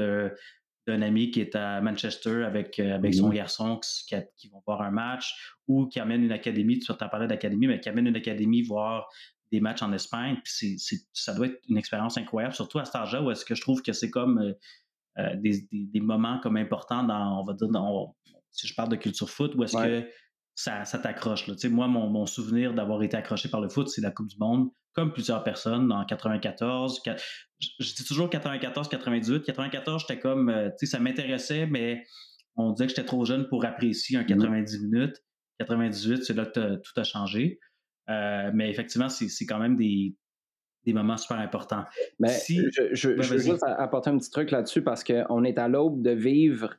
d'un 0.86 1.02
ami 1.02 1.30
qui 1.30 1.40
est 1.40 1.54
à 1.56 1.80
Manchester 1.80 2.44
avec, 2.44 2.78
euh, 2.78 2.94
avec 2.94 3.14
son 3.14 3.28
mmh 3.28 3.34
garçon 3.34 3.80
qui, 3.80 4.16
qui, 4.36 4.48
vont 4.48 4.62
voir 4.66 4.82
un 4.82 4.90
match 4.90 5.56
ou 5.66 5.86
qui 5.86 5.98
amène 5.98 6.22
une 6.22 6.32
académie, 6.32 6.78
tu 6.78 6.92
vas 6.92 7.08
parler 7.08 7.26
d'académie, 7.26 7.66
mais 7.66 7.80
qui 7.80 7.88
amène 7.88 8.06
une 8.06 8.16
académie 8.16 8.62
voir 8.62 9.08
des 9.50 9.60
matchs 9.60 9.82
en 9.82 9.92
Espagne. 9.92 10.36
Puis 10.44 10.78
ça 11.12 11.34
doit 11.34 11.46
être 11.46 11.60
une 11.68 11.78
expérience 11.78 12.18
incroyable, 12.18 12.54
surtout 12.54 12.78
à 12.78 12.84
cet 12.84 12.96
âge-là 12.96 13.22
où 13.22 13.30
est-ce 13.30 13.44
que 13.44 13.54
je 13.54 13.60
trouve 13.60 13.82
que 13.82 13.92
c'est 13.92 14.10
comme 14.10 14.54
euh, 15.18 15.36
des, 15.36 15.66
des, 15.70 16.00
moments 16.00 16.38
comme 16.40 16.56
importants 16.56 17.04
dans, 17.04 17.40
on 17.40 17.44
va 17.44 17.54
dire, 17.54 17.68
dans, 17.68 18.14
si 18.50 18.66
je 18.66 18.74
parle 18.74 18.88
de 18.88 18.96
culture 18.96 19.30
foot, 19.30 19.54
où 19.54 19.64
est-ce 19.64 19.76
que 19.76 20.08
ça, 20.54 20.84
ça 20.84 20.98
t'accroche? 20.98 21.48
Moi, 21.66 21.88
mon, 21.88 22.08
mon 22.08 22.26
souvenir 22.26 22.74
d'avoir 22.74 23.02
été 23.02 23.16
accroché 23.16 23.48
par 23.48 23.60
le 23.60 23.68
foot, 23.68 23.88
c'est 23.88 24.00
la 24.00 24.10
Coupe 24.10 24.28
du 24.28 24.36
Monde, 24.38 24.70
comme 24.92 25.12
plusieurs 25.12 25.42
personnes, 25.42 25.90
en 25.92 26.04
94. 26.04 27.02
Je, 27.58 27.94
dis 27.94 28.04
toujours 28.04 28.30
94, 28.30 28.88
98. 28.88 29.44
94, 29.44 30.02
j'étais 30.02 30.20
comme, 30.20 30.48
euh, 30.48 30.70
tu 30.78 30.86
sais, 30.86 30.92
ça 30.92 31.00
m'intéressait, 31.00 31.66
mais 31.66 32.04
on 32.56 32.72
disait 32.72 32.86
que 32.86 32.90
j'étais 32.90 33.06
trop 33.06 33.24
jeune 33.24 33.48
pour 33.48 33.64
apprécier 33.64 34.16
un 34.16 34.24
90 34.24 34.76
mm-hmm. 34.76 34.82
minutes. 34.82 35.16
98, 35.58 36.24
c'est 36.24 36.34
là 36.34 36.46
que 36.46 36.76
tout 36.76 36.92
a 37.00 37.04
changé. 37.04 37.58
Euh, 38.10 38.50
mais 38.54 38.70
effectivement, 38.70 39.08
c'est 39.08 39.46
quand 39.46 39.58
même 39.58 39.76
des, 39.76 40.14
des 40.84 40.92
moments 40.92 41.16
super 41.16 41.38
importants. 41.38 41.84
Mais 42.18 42.28
si, 42.28 42.60
je, 42.72 42.94
je, 42.94 43.20
je 43.20 43.34
veux 43.34 43.38
juste 43.38 43.64
apporter 43.64 44.10
un 44.10 44.18
petit 44.18 44.30
truc 44.30 44.50
là-dessus 44.50 44.82
parce 44.82 45.02
qu'on 45.02 45.44
est 45.44 45.58
à 45.58 45.68
l'aube 45.68 46.02
de 46.02 46.10
vivre 46.10 46.74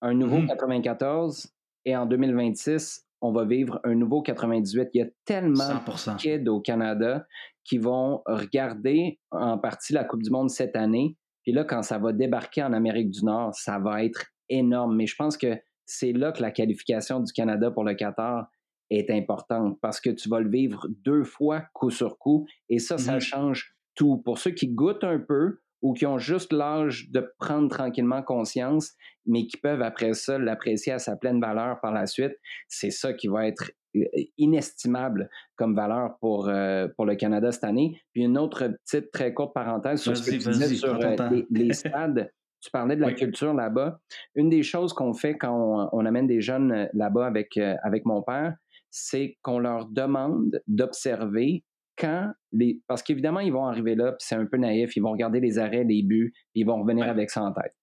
un 0.00 0.14
nouveau 0.14 0.44
94 0.46 1.46
mmh 1.46 1.48
et 1.84 1.96
en 1.96 2.06
2026, 2.06 3.08
on 3.22 3.32
va 3.32 3.44
vivre 3.44 3.80
un 3.84 3.94
nouveau 3.94 4.20
98. 4.20 4.88
Il 4.94 4.98
y 4.98 5.02
a 5.02 5.08
tellement 5.24 5.68
de 5.68 6.16
kids 6.18 6.48
au 6.48 6.60
Canada 6.60 7.24
qui 7.64 7.78
vont 7.78 8.22
regarder 8.26 9.20
en 9.30 9.58
partie 9.58 9.92
la 9.92 10.04
Coupe 10.04 10.22
du 10.22 10.30
Monde 10.30 10.50
cette 10.50 10.76
année. 10.76 11.16
Puis 11.44 11.52
là, 11.52 11.64
quand 11.64 11.82
ça 11.82 11.98
va 11.98 12.12
débarquer 12.12 12.62
en 12.64 12.72
Amérique 12.72 13.10
du 13.10 13.24
Nord, 13.24 13.54
ça 13.54 13.78
va 13.78 14.04
être 14.04 14.26
énorme. 14.48 14.96
Mais 14.96 15.06
je 15.06 15.14
pense 15.16 15.36
que 15.36 15.56
c'est 15.86 16.12
là 16.12 16.32
que 16.32 16.42
la 16.42 16.50
qualification 16.50 17.20
du 17.20 17.32
Canada 17.32 17.70
pour 17.70 17.84
le 17.84 17.94
Qatar 17.94 18.48
est 18.90 19.10
importante 19.10 19.78
parce 19.80 20.00
que 20.00 20.10
tu 20.10 20.28
vas 20.28 20.40
le 20.40 20.50
vivre 20.50 20.86
deux 21.04 21.24
fois 21.24 21.64
coup 21.72 21.90
sur 21.90 22.18
coup 22.18 22.46
et 22.68 22.78
ça, 22.78 22.98
ça 22.98 23.16
mmh 23.16 23.20
change 23.20 23.76
tout. 23.94 24.18
Pour 24.18 24.38
ceux 24.38 24.50
qui 24.50 24.68
goûtent 24.68 25.04
un 25.04 25.18
peu, 25.18 25.60
ou 25.82 25.92
qui 25.92 26.06
ont 26.06 26.18
juste 26.18 26.52
l'âge 26.52 27.10
de 27.10 27.28
prendre 27.38 27.68
tranquillement 27.68 28.22
conscience, 28.22 28.92
mais 29.26 29.46
qui 29.46 29.56
peuvent 29.56 29.82
après 29.82 30.14
ça 30.14 30.38
l'apprécier 30.38 30.92
à 30.92 30.98
sa 30.98 31.16
pleine 31.16 31.40
valeur 31.40 31.80
par 31.80 31.92
la 31.92 32.06
suite, 32.06 32.32
c'est 32.68 32.90
ça 32.90 33.12
qui 33.12 33.28
va 33.28 33.46
être 33.46 33.72
euh, 33.96 34.04
inestimable 34.38 35.28
comme 35.56 35.74
valeur 35.74 36.16
pour, 36.20 36.48
euh, 36.48 36.88
pour 36.96 37.04
le 37.04 37.16
Canada 37.16 37.52
cette 37.52 37.64
année. 37.64 38.00
Puis 38.12 38.22
une 38.22 38.38
autre 38.38 38.68
petite 38.84 39.10
très 39.10 39.34
courte 39.34 39.52
parenthèse 39.52 40.00
sur 40.00 40.16
ce 40.16 40.22
que 40.22 40.30
tu 40.30 40.38
disais 40.38 40.74
sur 40.74 40.94
euh, 40.94 41.42
les, 41.50 41.72
stades. 41.72 42.32
Tu 42.60 42.70
parlais 42.70 42.94
de 42.94 43.00
la 43.00 43.12
culture 43.12 43.52
là-bas. 43.52 44.00
Une 44.36 44.48
des 44.48 44.62
choses 44.62 44.92
qu'on 44.92 45.12
fait 45.12 45.36
quand 45.36 45.90
on, 45.92 46.06
amène 46.06 46.28
des 46.28 46.40
jeunes 46.40 46.88
là-bas 46.94 47.26
avec, 47.26 47.58
avec 47.82 48.04
mon 48.04 48.22
père, 48.22 48.54
c'est 48.88 49.36
qu'on 49.42 49.58
leur 49.58 49.86
demande 49.86 50.60
d'observer 50.68 51.64
quand 51.96 52.32
les. 52.52 52.80
Parce 52.86 53.02
qu'évidemment, 53.02 53.40
ils 53.40 53.52
vont 53.52 53.66
arriver 53.66 53.94
là, 53.94 54.12
puis 54.12 54.26
c'est 54.26 54.34
un 54.34 54.46
peu 54.46 54.56
naïf, 54.56 54.96
ils 54.96 55.02
vont 55.02 55.12
regarder 55.12 55.40
les 55.40 55.58
arrêts, 55.58 55.84
les 55.84 56.02
buts, 56.02 56.32
puis 56.52 56.62
ils 56.62 56.66
vont 56.66 56.80
revenir 56.80 57.08
avec 57.08 57.30
ça 57.30 57.42
en 57.42 57.52
tête. 57.52 57.76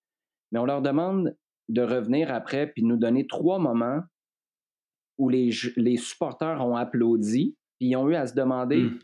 Mais 0.52 0.60
on 0.60 0.66
leur 0.66 0.82
demande 0.82 1.36
de 1.68 1.82
revenir 1.82 2.34
après, 2.34 2.68
puis 2.68 2.82
de 2.82 2.88
nous 2.88 2.98
donner 2.98 3.28
trois 3.28 3.60
moments 3.60 4.02
où 5.18 5.30
les, 5.30 5.52
les 5.76 5.98
supporters 5.98 6.66
ont 6.66 6.76
applaudi, 6.76 7.56
puis 7.78 7.90
ils 7.90 7.96
ont 7.96 8.10
eu 8.10 8.16
à 8.16 8.26
se 8.26 8.34
demander. 8.34 8.84
Mmh. 8.84 9.00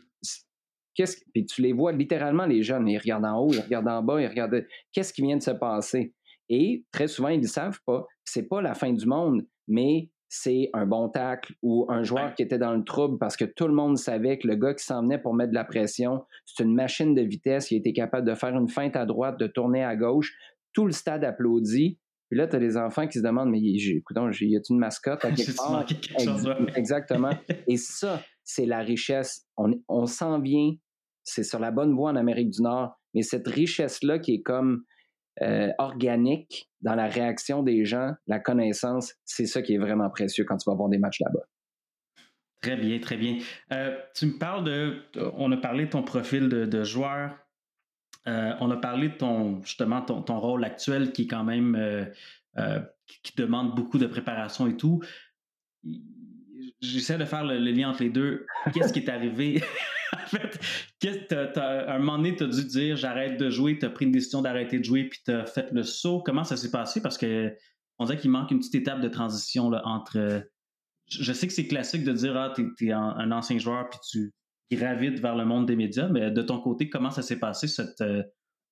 Qu'est-ce, 0.94 1.18
puis 1.32 1.44
tu 1.44 1.60
les 1.60 1.74
vois 1.74 1.92
littéralement, 1.92 2.46
les 2.46 2.62
jeunes, 2.62 2.88
ils 2.88 2.98
regardent 2.98 3.26
en 3.26 3.38
haut, 3.38 3.52
ils 3.52 3.60
regardent 3.60 3.88
en 3.88 4.02
bas, 4.02 4.20
ils 4.20 4.26
regardent 4.26 4.66
qu'est-ce 4.92 5.12
qui 5.12 5.22
vient 5.22 5.36
de 5.36 5.42
se 5.42 5.50
passer? 5.50 6.14
Et 6.48 6.84
très 6.90 7.06
souvent, 7.06 7.28
ils 7.28 7.40
ne 7.40 7.46
savent 7.46 7.80
pas. 7.84 8.06
C'est 8.24 8.48
pas 8.48 8.62
la 8.62 8.74
fin 8.74 8.92
du 8.92 9.06
monde, 9.06 9.46
mais 9.68 10.10
c'est 10.28 10.70
un 10.72 10.86
bon 10.86 11.08
tacle 11.08 11.54
ou 11.62 11.86
un 11.88 12.02
joueur 12.02 12.34
qui 12.34 12.42
était 12.42 12.58
dans 12.58 12.74
le 12.74 12.82
trouble 12.84 13.18
parce 13.18 13.36
que 13.36 13.44
tout 13.44 13.68
le 13.68 13.74
monde 13.74 13.96
savait 13.96 14.38
que 14.38 14.48
le 14.48 14.56
gars 14.56 14.74
qui 14.74 14.84
s'en 14.84 15.02
venait 15.02 15.18
pour 15.18 15.34
mettre 15.34 15.50
de 15.50 15.54
la 15.54 15.64
pression, 15.64 16.24
c'est 16.44 16.64
une 16.64 16.74
machine 16.74 17.14
de 17.14 17.22
vitesse. 17.22 17.70
Il 17.70 17.76
était 17.76 17.92
capable 17.92 18.26
de 18.26 18.34
faire 18.34 18.56
une 18.56 18.68
feinte 18.68 18.96
à 18.96 19.06
droite, 19.06 19.38
de 19.38 19.46
tourner 19.46 19.84
à 19.84 19.94
gauche. 19.94 20.34
Tout 20.72 20.86
le 20.86 20.92
stade 20.92 21.24
applaudit. 21.24 21.98
Puis 22.28 22.38
là, 22.38 22.48
tu 22.48 22.56
as 22.56 22.58
des 22.58 22.76
enfants 22.76 23.06
qui 23.06 23.18
se 23.18 23.22
demandent, 23.22 23.50
mais 23.50 23.60
écoute, 23.60 24.16
y 24.40 24.56
a 24.56 24.60
une 24.68 24.78
mascotte 24.78 25.24
à 25.24 25.30
quelque 25.32 25.56
part? 25.56 25.86
Exactement. 26.74 27.30
Et 27.68 27.76
ça, 27.76 28.20
c'est 28.42 28.66
la 28.66 28.80
richesse. 28.80 29.46
On, 29.56 29.70
on 29.88 30.06
s'en 30.06 30.40
vient. 30.40 30.72
C'est 31.22 31.44
sur 31.44 31.60
la 31.60 31.70
bonne 31.70 31.94
voie 31.94 32.10
en 32.10 32.16
Amérique 32.16 32.50
du 32.50 32.62
Nord. 32.62 32.98
Mais 33.14 33.22
cette 33.22 33.46
richesse-là 33.46 34.18
qui 34.18 34.34
est 34.34 34.42
comme 34.42 34.82
euh, 35.42 35.70
organique 35.78 36.70
dans 36.80 36.94
la 36.94 37.08
réaction 37.08 37.62
des 37.62 37.84
gens, 37.84 38.12
la 38.26 38.38
connaissance, 38.38 39.14
c'est 39.24 39.46
ça 39.46 39.62
qui 39.62 39.74
est 39.74 39.78
vraiment 39.78 40.08
précieux 40.08 40.44
quand 40.44 40.56
tu 40.56 40.68
vas 40.70 40.76
voir 40.76 40.88
des 40.88 40.98
matchs 40.98 41.20
là-bas. 41.20 41.44
Très 42.62 42.76
bien, 42.76 42.98
très 42.98 43.16
bien. 43.16 43.38
Euh, 43.72 43.96
tu 44.14 44.26
me 44.26 44.38
parles 44.38 44.64
de, 44.64 45.02
on 45.34 45.52
a 45.52 45.56
parlé 45.56 45.86
de 45.86 45.90
ton 45.90 46.02
profil 46.02 46.48
de, 46.48 46.84
joueur, 46.84 47.36
euh, 48.26 48.52
on 48.60 48.70
a 48.70 48.76
parlé 48.76 49.10
de 49.10 49.14
ton 49.14 49.62
justement 49.62 50.00
ton, 50.02 50.40
rôle 50.40 50.64
actuel 50.64 51.12
qui 51.12 51.22
est 51.22 51.26
quand 51.26 51.44
même 51.44 52.08
qui 53.22 53.36
demande 53.36 53.74
beaucoup 53.74 53.98
de 53.98 54.06
préparation 54.06 54.66
et 54.66 54.76
tout. 54.76 55.02
J'essaie 56.80 57.18
de 57.18 57.24
faire 57.24 57.44
le 57.44 57.58
lien 57.58 57.90
entre 57.90 58.02
les 58.02 58.10
deux. 58.10 58.46
Qu'est-ce 58.74 58.92
qui 58.92 59.00
est 59.00 59.08
arrivé? 59.08 59.62
En 60.12 60.28
fait, 60.28 61.32
à 61.56 61.94
un 61.94 61.98
moment 61.98 62.16
donné, 62.16 62.36
tu 62.36 62.44
as 62.44 62.46
dû 62.46 62.64
dire 62.64 62.96
j'arrête 62.96 63.38
de 63.38 63.50
jouer, 63.50 63.78
tu 63.78 63.86
as 63.86 63.90
pris 63.90 64.06
une 64.06 64.12
décision 64.12 64.40
d'arrêter 64.40 64.78
de 64.78 64.84
jouer, 64.84 65.04
puis 65.04 65.20
tu 65.24 65.32
as 65.32 65.46
fait 65.46 65.68
le 65.72 65.82
saut. 65.82 66.22
Comment 66.24 66.44
ça 66.44 66.56
s'est 66.56 66.70
passé? 66.70 67.02
Parce 67.02 67.18
que 67.18 67.52
on 67.98 68.04
dirait 68.04 68.18
qu'il 68.18 68.30
manque 68.30 68.50
une 68.50 68.58
petite 68.58 68.76
étape 68.76 69.00
de 69.00 69.08
transition 69.08 69.68
là, 69.68 69.82
entre. 69.84 70.44
Je 71.08 71.32
sais 71.32 71.46
que 71.46 71.52
c'est 71.52 71.66
classique 71.66 72.04
de 72.04 72.12
dire 72.12 72.36
Ah, 72.36 72.52
tu 72.54 72.72
es, 72.86 72.92
un, 72.92 73.30
ancien 73.32 73.58
joueur, 73.58 73.88
puis 73.90 73.98
tu 74.10 74.32
gravites 74.76 75.20
vers 75.20 75.36
le 75.36 75.44
monde 75.44 75.66
des 75.66 75.76
médias, 75.76 76.08
mais 76.08 76.30
de 76.30 76.42
ton 76.42 76.60
côté, 76.60 76.88
comment 76.88 77.10
ça 77.10 77.22
s'est 77.22 77.38
passé, 77.38 77.68
cette, 77.68 78.00
euh, 78.00 78.22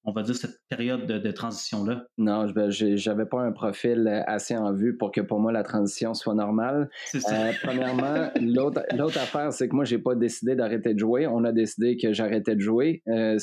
on 0.05 0.13
va 0.13 0.23
dire, 0.23 0.37
cette 0.37 0.61
période 0.69 1.07
de, 1.07 1.31
transition-là? 1.31 2.07
Non, 2.19 2.47
j'avais 2.69 3.27
pas 3.27 3.41
un 3.41 3.53
profil 3.53 4.07
assez 4.27 4.57
en 4.57 4.73
vue 4.73 4.97
pour 4.97 5.11
que 5.11 5.21
pour 5.21 5.41
moi 5.41 5.51
la 5.51 5.63
transition 5.63 6.13
soit 6.13 6.35
normale. 6.35 6.91
Euh, 7.15 7.53
premièrement, 7.63 8.31
l'autre 8.41 9.19
affaire, 9.19 9.53
c'est 9.53 9.69
que 9.69 9.75
moi, 9.75 9.85
j'ai 9.85 9.99
pas 9.99 10.15
décidé 10.15 10.55
d'arrêter 10.57 10.93
de 10.93 10.99
jouer. 10.99 11.27
On 11.27 11.45
a 11.45 11.53
décidé 11.53 11.97
que 11.97 12.13
j'arrêtais 12.13 12.55
de 12.55 12.61
jouer. 12.61 13.03
Euh, 13.09 13.39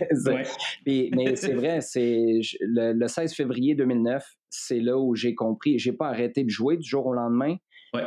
mais 0.86 1.36
c'est 1.36 1.54
vrai, 1.54 1.80
c'est 1.80 2.40
le, 2.60 3.06
16 3.06 3.34
février 3.34 3.74
2009, 3.74 4.24
c'est 4.50 4.80
là 4.80 4.98
où 4.98 5.16
j'ai 5.16 5.34
compris. 5.34 5.78
J'ai 5.78 5.92
pas 5.92 6.08
arrêté 6.08 6.44
de 6.44 6.50
jouer 6.50 6.76
du 6.76 6.88
jour 6.88 7.06
au 7.06 7.12
lendemain. 7.12 7.56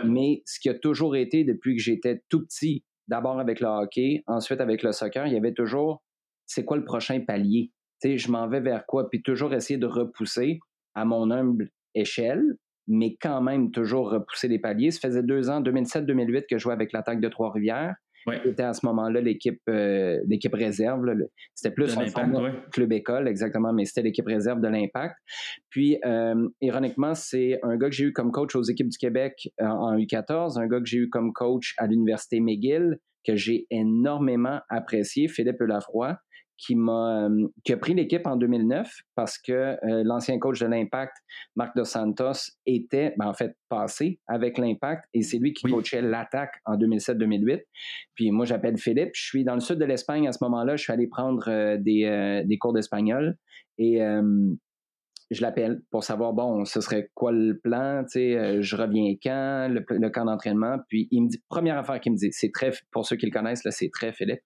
Mais 0.05 0.43
ce 0.45 0.59
qui 0.59 0.69
a 0.69 0.75
toujours 0.75 1.15
été 1.15 1.43
depuis 1.43 1.75
que 1.75 1.81
j'étais 1.81 2.21
tout 2.29 2.45
petit, 2.45 2.85
d'abord 3.07 3.39
avec 3.39 3.59
le 3.59 3.67
hockey, 3.67 4.23
ensuite 4.27 4.61
avec 4.61 4.83
le 4.83 4.91
soccer, 4.91 5.27
il 5.27 5.33
y 5.33 5.37
avait 5.37 5.53
toujours 5.53 6.03
c'est 6.51 6.65
quoi 6.65 6.77
le 6.77 6.83
prochain 6.83 7.19
palier? 7.21 7.71
Je 8.03 8.31
m'en 8.31 8.47
vais 8.47 8.59
vers 8.59 8.85
quoi? 8.85 9.09
Puis 9.09 9.21
toujours 9.21 9.53
essayer 9.53 9.77
de 9.77 9.85
repousser 9.85 10.59
à 10.95 11.05
mon 11.05 11.31
humble 11.31 11.69
échelle, 11.95 12.43
mais 12.87 13.15
quand 13.21 13.41
même 13.41 13.71
toujours 13.71 14.11
repousser 14.11 14.47
les 14.47 14.59
paliers. 14.59 14.91
Ça 14.91 14.99
faisait 14.99 15.23
deux 15.23 15.49
ans, 15.49 15.61
2007-2008, 15.61 16.45
que 16.49 16.57
je 16.57 16.63
jouais 16.63 16.73
avec 16.73 16.91
l'attaque 16.93 17.21
de 17.21 17.29
Trois-Rivières. 17.29 17.95
C'était 18.43 18.63
à 18.63 18.73
ce 18.73 18.85
moment-là 18.85 19.19
l'équipe 19.19 19.61
euh, 19.67 20.19
l'équipe 20.27 20.53
réserve. 20.53 21.03
C'était 21.55 21.73
plus 21.73 21.97
un 21.97 22.05
club 22.71 22.93
école, 22.93 23.27
exactement, 23.27 23.73
mais 23.73 23.85
c'était 23.85 24.03
l'équipe 24.03 24.27
réserve 24.27 24.61
de 24.61 24.67
l'Impact. 24.67 25.15
Puis, 25.69 25.97
euh, 26.05 26.47
ironiquement, 26.61 27.15
c'est 27.15 27.59
un 27.63 27.77
gars 27.77 27.89
que 27.89 27.95
j'ai 27.95 28.05
eu 28.05 28.13
comme 28.13 28.31
coach 28.31 28.55
aux 28.55 28.61
équipes 28.61 28.89
du 28.89 28.97
Québec 28.97 29.49
euh, 29.59 29.65
en 29.65 29.97
U14, 29.97 30.59
un 30.59 30.67
gars 30.67 30.79
que 30.79 30.85
j'ai 30.85 30.99
eu 30.99 31.09
comme 31.09 31.33
coach 31.33 31.73
à 31.77 31.87
l'Université 31.87 32.39
McGill, 32.39 32.99
que 33.25 33.35
j'ai 33.35 33.65
énormément 33.71 34.59
apprécié, 34.69 35.27
Philippe 35.27 35.61
Lafroy 35.61 36.15
qui 36.61 36.75
m'a 36.75 37.27
qui 37.63 37.73
a 37.73 37.77
pris 37.77 37.93
l'équipe 37.93 38.25
en 38.27 38.35
2009 38.35 38.87
parce 39.15 39.37
que 39.37 39.51
euh, 39.51 40.03
l'ancien 40.05 40.37
coach 40.37 40.59
de 40.59 40.67
l'Impact, 40.67 41.13
Marc 41.55 41.75
Dos 41.75 41.85
Santos, 41.85 42.51
était 42.65 43.15
ben, 43.17 43.27
en 43.27 43.33
fait 43.33 43.55
passé 43.67 44.19
avec 44.27 44.57
l'Impact 44.57 45.05
et 45.13 45.23
c'est 45.23 45.39
lui 45.39 45.53
qui 45.53 45.67
coachait 45.67 46.01
l'attaque 46.01 46.55
en 46.65 46.77
2007-2008. 46.77 47.61
Puis 48.15 48.31
moi, 48.31 48.45
j'appelle 48.45 48.77
Philippe. 48.77 49.11
Je 49.15 49.23
suis 49.23 49.43
dans 49.43 49.55
le 49.55 49.59
sud 49.59 49.77
de 49.77 49.85
l'Espagne 49.85 50.27
à 50.27 50.31
ce 50.31 50.43
moment-là. 50.43 50.75
Je 50.75 50.83
suis 50.83 50.93
allé 50.93 51.07
prendre 51.07 51.47
euh, 51.47 51.77
des, 51.77 52.43
des 52.45 52.57
cours 52.57 52.73
d'espagnol 52.73 53.37
et 53.77 54.01
je 55.31 55.41
l'appelle 55.41 55.81
pour 55.91 56.03
savoir, 56.03 56.33
bon, 56.33 56.65
ce 56.65 56.81
serait 56.81 57.09
quoi 57.15 57.31
le 57.31 57.57
plan, 57.57 58.03
tu 58.03 58.19
sais, 58.19 58.37
euh, 58.37 58.61
je 58.61 58.75
reviens 58.75 59.15
quand, 59.23 59.69
le, 59.69 60.09
camp 60.09 60.25
d'entraînement. 60.25 60.77
Puis 60.89 61.07
il 61.09 61.23
me 61.23 61.29
dit, 61.29 61.41
première 61.47 61.77
affaire 61.77 62.01
qu'il 62.01 62.11
me 62.11 62.17
dit, 62.17 62.27
c'est 62.31 62.51
très, 62.51 62.71
pour 62.91 63.05
ceux 63.05 63.15
qui 63.15 63.25
le 63.25 63.31
connaissent, 63.31 63.63
là, 63.63 63.71
c'est 63.71 63.89
très 63.89 64.11
Philippe. 64.11 64.41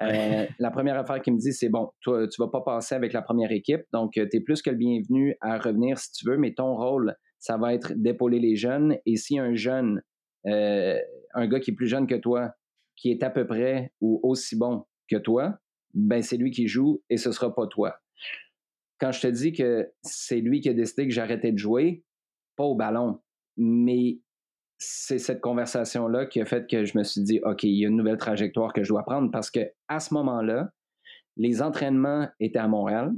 Euh, 0.00 0.46
la 0.60 0.70
première 0.70 0.96
affaire 0.96 1.20
qu'il 1.20 1.34
me 1.34 1.38
dit, 1.38 1.52
c'est 1.52 1.68
bon, 1.68 1.90
toi, 2.00 2.28
tu 2.28 2.40
vas 2.40 2.48
pas 2.48 2.60
passer 2.60 2.94
avec 2.94 3.12
la 3.12 3.22
première 3.22 3.50
équipe, 3.50 3.82
donc 3.92 4.16
euh, 4.16 4.26
tu 4.30 4.36
es 4.36 4.40
plus 4.40 4.62
que 4.62 4.70
le 4.70 4.76
bienvenu 4.76 5.36
à 5.40 5.58
revenir 5.58 5.98
si 5.98 6.12
tu 6.12 6.30
veux, 6.30 6.36
mais 6.36 6.54
ton 6.54 6.76
rôle, 6.76 7.16
ça 7.40 7.56
va 7.56 7.74
être 7.74 7.92
d'épauler 7.96 8.38
les 8.38 8.54
jeunes. 8.54 8.98
Et 9.06 9.16
si 9.16 9.36
un 9.36 9.54
jeune, 9.54 10.00
un 10.44 11.46
gars 11.48 11.58
qui 11.58 11.72
est 11.72 11.74
plus 11.74 11.88
jeune 11.88 12.06
que 12.06 12.14
toi, 12.14 12.52
qui 12.94 13.10
est 13.10 13.22
à 13.24 13.30
peu 13.30 13.46
près 13.46 13.92
ou 14.00 14.20
aussi 14.22 14.56
bon 14.56 14.84
que 15.10 15.16
toi, 15.16 15.58
ben 15.94 16.22
c'est 16.22 16.36
lui 16.36 16.50
qui 16.50 16.68
joue 16.68 17.02
et 17.10 17.16
ce 17.16 17.32
sera 17.32 17.54
pas 17.54 17.66
toi 17.66 17.96
quand 19.00 19.12
je 19.12 19.20
te 19.20 19.26
dis 19.26 19.52
que 19.52 19.90
c'est 20.02 20.40
lui 20.40 20.60
qui 20.60 20.68
a 20.68 20.74
décidé 20.74 21.08
que 21.08 21.14
j'arrêtais 21.14 21.52
de 21.52 21.58
jouer, 21.58 22.04
pas 22.56 22.64
au 22.64 22.74
ballon, 22.74 23.18
mais 23.56 24.18
c'est 24.78 25.18
cette 25.18 25.40
conversation-là 25.40 26.26
qui 26.26 26.40
a 26.40 26.46
fait 26.46 26.68
que 26.68 26.84
je 26.84 26.96
me 26.96 27.04
suis 27.04 27.22
dit, 27.22 27.40
OK, 27.44 27.64
il 27.64 27.78
y 27.78 27.84
a 27.84 27.88
une 27.88 27.96
nouvelle 27.96 28.16
trajectoire 28.16 28.72
que 28.72 28.82
je 28.82 28.88
dois 28.88 29.02
prendre 29.04 29.30
parce 29.30 29.50
que 29.50 29.60
à 29.88 30.00
ce 30.00 30.14
moment-là, 30.14 30.70
les 31.36 31.62
entraînements 31.62 32.28
étaient 32.40 32.58
à 32.58 32.68
Montréal, 32.68 33.12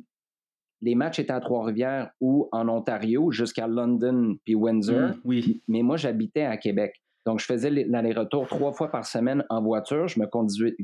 les 0.81 0.97
matchs 0.97 1.21
étaient 1.21 1.33
à 1.33 1.41
Trois-Rivières 1.41 2.11
ou 2.21 2.49
en 2.53 2.69
Ontario 2.69 3.31
jusqu'à 3.31 3.69
London 3.69 4.37
puis 4.45 4.57
Windsor. 4.57 5.11
Mmh, 5.11 5.21
oui. 5.25 5.63
Mais 5.69 5.83
moi, 5.83 5.97
j'habitais 5.97 6.43
à 6.43 6.57
Québec. 6.57 7.01
Donc, 7.25 7.39
je 7.39 7.45
faisais 7.45 7.71
l'aller-retour 7.71 8.49
trois 8.49 8.73
fois 8.73 8.91
par 8.91 9.07
semaine 9.07 9.45
en 9.49 9.63
voiture. 9.63 10.09
Je 10.09 10.19
me 10.19 10.27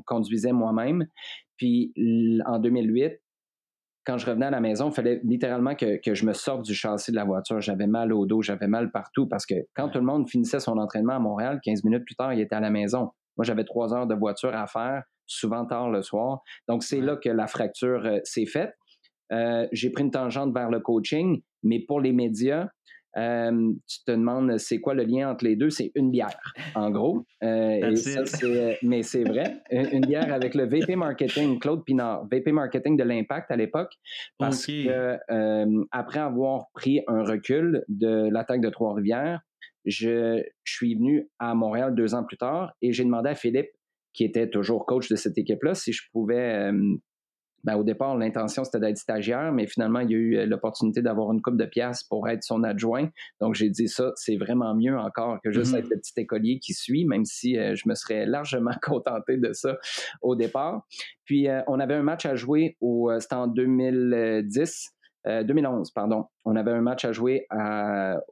conduisais 0.05 0.53
moi-même. 0.53 1.05
Puis, 1.57 1.93
en 2.47 2.61
2008, 2.61 3.21
quand 4.05 4.19
je 4.19 4.27
revenais 4.27 4.47
à 4.47 4.51
la 4.51 4.61
maison, 4.61 4.89
il 4.89 4.95
fallait 4.95 5.21
littéralement 5.23 5.75
que, 5.75 5.99
je 6.03 6.25
me 6.25 6.33
sorte 6.33 6.65
du 6.65 6.75
châssis 6.75 7.11
de 7.11 7.17
la 7.17 7.25
voiture. 7.25 7.61
J'avais 7.61 7.87
mal 7.87 8.13
au 8.13 8.27
dos, 8.27 8.43
j'avais 8.43 8.67
mal 8.67 8.91
partout 8.91 9.27
parce 9.27 9.45
que 9.45 9.55
quand 9.75 9.91
tout 9.91 9.99
le 9.99 10.05
monde 10.05 10.29
finissait 10.29 10.61
son 10.61 10.79
entraînement 10.79 11.15
à 11.15 11.19
Montréal, 11.19 11.61
15 11.63 11.85
minutes 11.85 12.05
plus 12.05 12.15
tard, 12.15 12.33
il 12.33 12.41
était 12.41 12.55
à 12.55 12.61
la 12.61 12.71
maison. 12.71 13.11
Moi, 13.37 13.45
j'avais 13.45 13.65
trois 13.65 13.95
heures 13.95 14.07
de 14.07 14.15
voiture 14.15 14.55
à 14.55 14.67
faire, 14.67 15.03
souvent 15.27 15.67
tard 15.67 15.91
le 15.91 16.03
soir. 16.03 16.41
Donc, 16.69 16.83
c'est 16.83 17.01
là 17.01 17.17
que 17.17 17.29
la 17.29 17.47
fracture 17.47 18.05
euh, 18.05 18.19
s'est 18.25 18.47
faite. 18.47 18.73
Euh, 19.31 19.69
j'ai 19.73 19.91
pris 19.91 20.05
une 20.05 20.11
tangente 20.11 20.55
vers 20.55 20.71
le 20.71 20.81
coaching, 20.81 21.43
mais 21.63 21.81
pour 21.87 22.01
les 22.01 22.13
médias, 22.13 22.69
euh, 23.19 23.73
tu 23.87 24.05
te 24.05 24.13
demandes 24.13 24.59
c'est 24.59 24.79
quoi 24.79 24.95
le 24.95 25.03
lien 25.03 25.31
entre 25.31 25.45
les 25.45 25.57
deux, 25.57 25.71
c'est 25.71 25.91
une 25.95 26.11
bière, 26.11 26.39
en 26.75 26.91
gros. 26.91 27.25
Euh, 27.43 27.81
euh, 28.45 28.75
mais 28.83 29.03
c'est 29.03 29.25
vrai, 29.25 29.61
une, 29.71 30.03
bière 30.03 30.33
avec 30.33 30.55
le 30.55 30.65
VP 30.65 30.95
Marketing, 30.95 31.59
Claude 31.59 31.85
Pinard, 31.85 32.27
VP 32.31 32.53
Marketing 32.53 32.97
de 32.97 33.05
l'Impact 33.05 33.51
à 33.51 33.57
l'époque, 33.57 33.93
parce 34.39 34.67
que 34.67 35.19
après 35.91 36.21
avoir 36.21 36.71
pris 36.75 37.01
un 37.09 37.25
recul 37.25 37.85
de 37.89 38.29
l'attaque 38.31 38.61
de 38.61 38.71
Trois-Rivières, 38.71 39.41
je, 39.85 40.43
je, 40.65 40.73
suis 40.73 40.95
venu 40.95 41.29
à 41.39 41.55
Montréal 41.55 41.95
deux 41.95 42.15
ans 42.15 42.25
plus 42.25 42.37
tard 42.37 42.73
et 42.83 42.93
j'ai 42.93 43.05
demandé 43.05 43.31
à 43.31 43.35
Philippe, 43.35 43.71
qui 44.13 44.25
était 44.25 44.51
toujours 44.51 44.85
coach 44.85 45.09
de 45.09 45.17
cette 45.17 45.39
équipe-là, 45.39 45.75
si 45.75 45.93
je 45.93 46.03
pouvais 46.13 46.71
ben, 47.65 47.77
au 47.77 47.83
départ, 47.83 48.17
l'intention, 48.17 48.65
c'était 48.65 48.79
d'être 48.79 48.99
stagiaire, 48.99 49.53
mais 49.53 49.67
finalement, 49.67 50.01
il 50.01 50.11
y 50.11 50.15
a 50.15 50.17
eu 50.17 50.37
euh, 50.37 50.47
l'opportunité 50.47 51.03
d'avoir 51.03 51.33
une 51.33 51.43
coupe 51.43 51.57
de 51.57 51.65
pièces 51.65 52.05
pour 52.05 52.29
être 52.29 52.45
son 52.45 52.63
adjoint. 52.63 53.09
Donc, 53.41 53.55
j'ai 53.55 53.69
dit 53.69 53.89
ça, 53.89 54.13
c'est 54.15 54.37
vraiment 54.37 54.75
mieux 54.75 54.97
encore 54.97 55.41
que 55.43 55.51
juste 55.51 55.75
mm-hmm. 55.75 55.79
être 55.79 55.91
le 55.91 55.97
petit 55.97 56.21
écolier 56.21 56.59
qui 56.61 56.73
suit, 56.73 57.05
même 57.05 57.25
si 57.25 57.59
euh, 57.59 57.75
je 57.75 57.89
me 57.89 57.95
serais 57.95 58.27
largement 58.27 58.71
contenté 58.83 59.37
de 59.37 59.53
ça 59.53 59.77
au 60.23 60.37
départ. 60.37 60.87
Puis, 61.25 61.49
euh, 61.49 61.61
on 61.67 61.81
avait 61.81 61.95
un 61.95 62.03
match 62.03 62.27
à 62.27 62.37
jouer 62.37 62.77
au, 62.81 63.11
c'était 63.19 63.35
en 63.35 63.49
2010. 63.49 64.95
2011, 65.45 65.91
pardon. 65.91 66.25
On 66.47 66.57
avait 66.57 66.71
un 66.71 66.81
match 66.81 67.05
à 67.05 67.13
jouer 67.13 67.47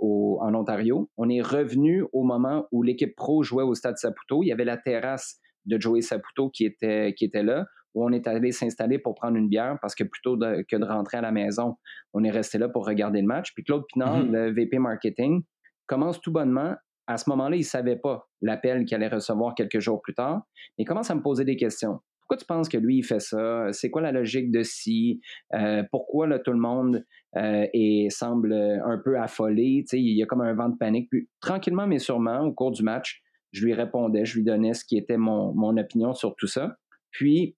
au, 0.00 0.38
en 0.40 0.54
Ontario. 0.54 1.10
On 1.18 1.28
est 1.28 1.42
revenu 1.42 2.06
au 2.14 2.22
moment 2.22 2.68
où 2.72 2.82
l'équipe 2.82 3.14
pro 3.14 3.42
jouait 3.42 3.64
au 3.64 3.74
Stade 3.74 3.98
Saputo. 3.98 4.42
Il 4.42 4.46
y 4.46 4.52
avait 4.52 4.64
la 4.64 4.78
terrasse 4.78 5.38
de 5.66 5.78
Joey 5.78 6.00
Saputo 6.00 6.48
qui 6.48 6.64
était, 6.64 7.12
qui 7.12 7.26
était 7.26 7.42
là 7.42 7.66
où 7.96 8.04
on 8.04 8.12
est 8.12 8.28
allé 8.28 8.52
s'installer 8.52 8.98
pour 8.98 9.14
prendre 9.14 9.36
une 9.36 9.48
bière 9.48 9.78
parce 9.80 9.94
que 9.94 10.04
plutôt 10.04 10.36
que 10.36 10.76
de 10.76 10.84
rentrer 10.84 11.16
à 11.16 11.22
la 11.22 11.32
maison, 11.32 11.76
on 12.12 12.22
est 12.22 12.30
resté 12.30 12.58
là 12.58 12.68
pour 12.68 12.86
regarder 12.86 13.22
le 13.22 13.26
match. 13.26 13.54
Puis 13.54 13.64
Claude 13.64 13.84
Pinard, 13.90 14.22
mm-hmm. 14.22 14.30
le 14.30 14.52
VP 14.52 14.78
marketing, 14.78 15.42
commence 15.86 16.20
tout 16.20 16.30
bonnement. 16.30 16.74
À 17.06 17.16
ce 17.16 17.30
moment-là, 17.30 17.56
il 17.56 17.60
ne 17.60 17.64
savait 17.64 17.96
pas 17.96 18.28
l'appel 18.42 18.84
qu'il 18.84 18.96
allait 18.96 19.08
recevoir 19.08 19.54
quelques 19.54 19.80
jours 19.80 20.02
plus 20.02 20.12
tard. 20.12 20.42
Il 20.76 20.84
commence 20.84 21.10
à 21.10 21.14
me 21.14 21.22
poser 21.22 21.44
des 21.44 21.56
questions. 21.56 22.00
Pourquoi 22.20 22.36
tu 22.36 22.44
penses 22.44 22.68
que 22.68 22.76
lui, 22.76 22.98
il 22.98 23.02
fait 23.02 23.20
ça? 23.20 23.68
C'est 23.72 23.88
quoi 23.88 24.02
la 24.02 24.12
logique 24.12 24.50
de 24.50 24.62
ci? 24.62 25.20
Euh, 25.54 25.82
pourquoi 25.90 26.26
là, 26.26 26.38
tout 26.38 26.50
le 26.50 26.58
monde 26.58 27.02
euh, 27.36 27.66
semble 28.10 28.52
un 28.52 29.00
peu 29.02 29.18
affolé? 29.18 29.84
il 29.92 30.18
y 30.18 30.22
a 30.22 30.26
comme 30.26 30.42
un 30.42 30.52
vent 30.52 30.68
de 30.68 30.76
panique. 30.76 31.08
Puis, 31.08 31.28
tranquillement, 31.40 31.86
mais 31.86 32.00
sûrement, 32.00 32.40
au 32.40 32.52
cours 32.52 32.72
du 32.72 32.82
match, 32.82 33.22
je 33.52 33.64
lui 33.64 33.72
répondais, 33.72 34.26
je 34.26 34.36
lui 34.36 34.44
donnais 34.44 34.74
ce 34.74 34.84
qui 34.84 34.98
était 34.98 35.16
mon, 35.16 35.54
mon 35.54 35.76
opinion 35.78 36.12
sur 36.12 36.34
tout 36.34 36.48
ça. 36.48 36.76
Puis, 37.12 37.56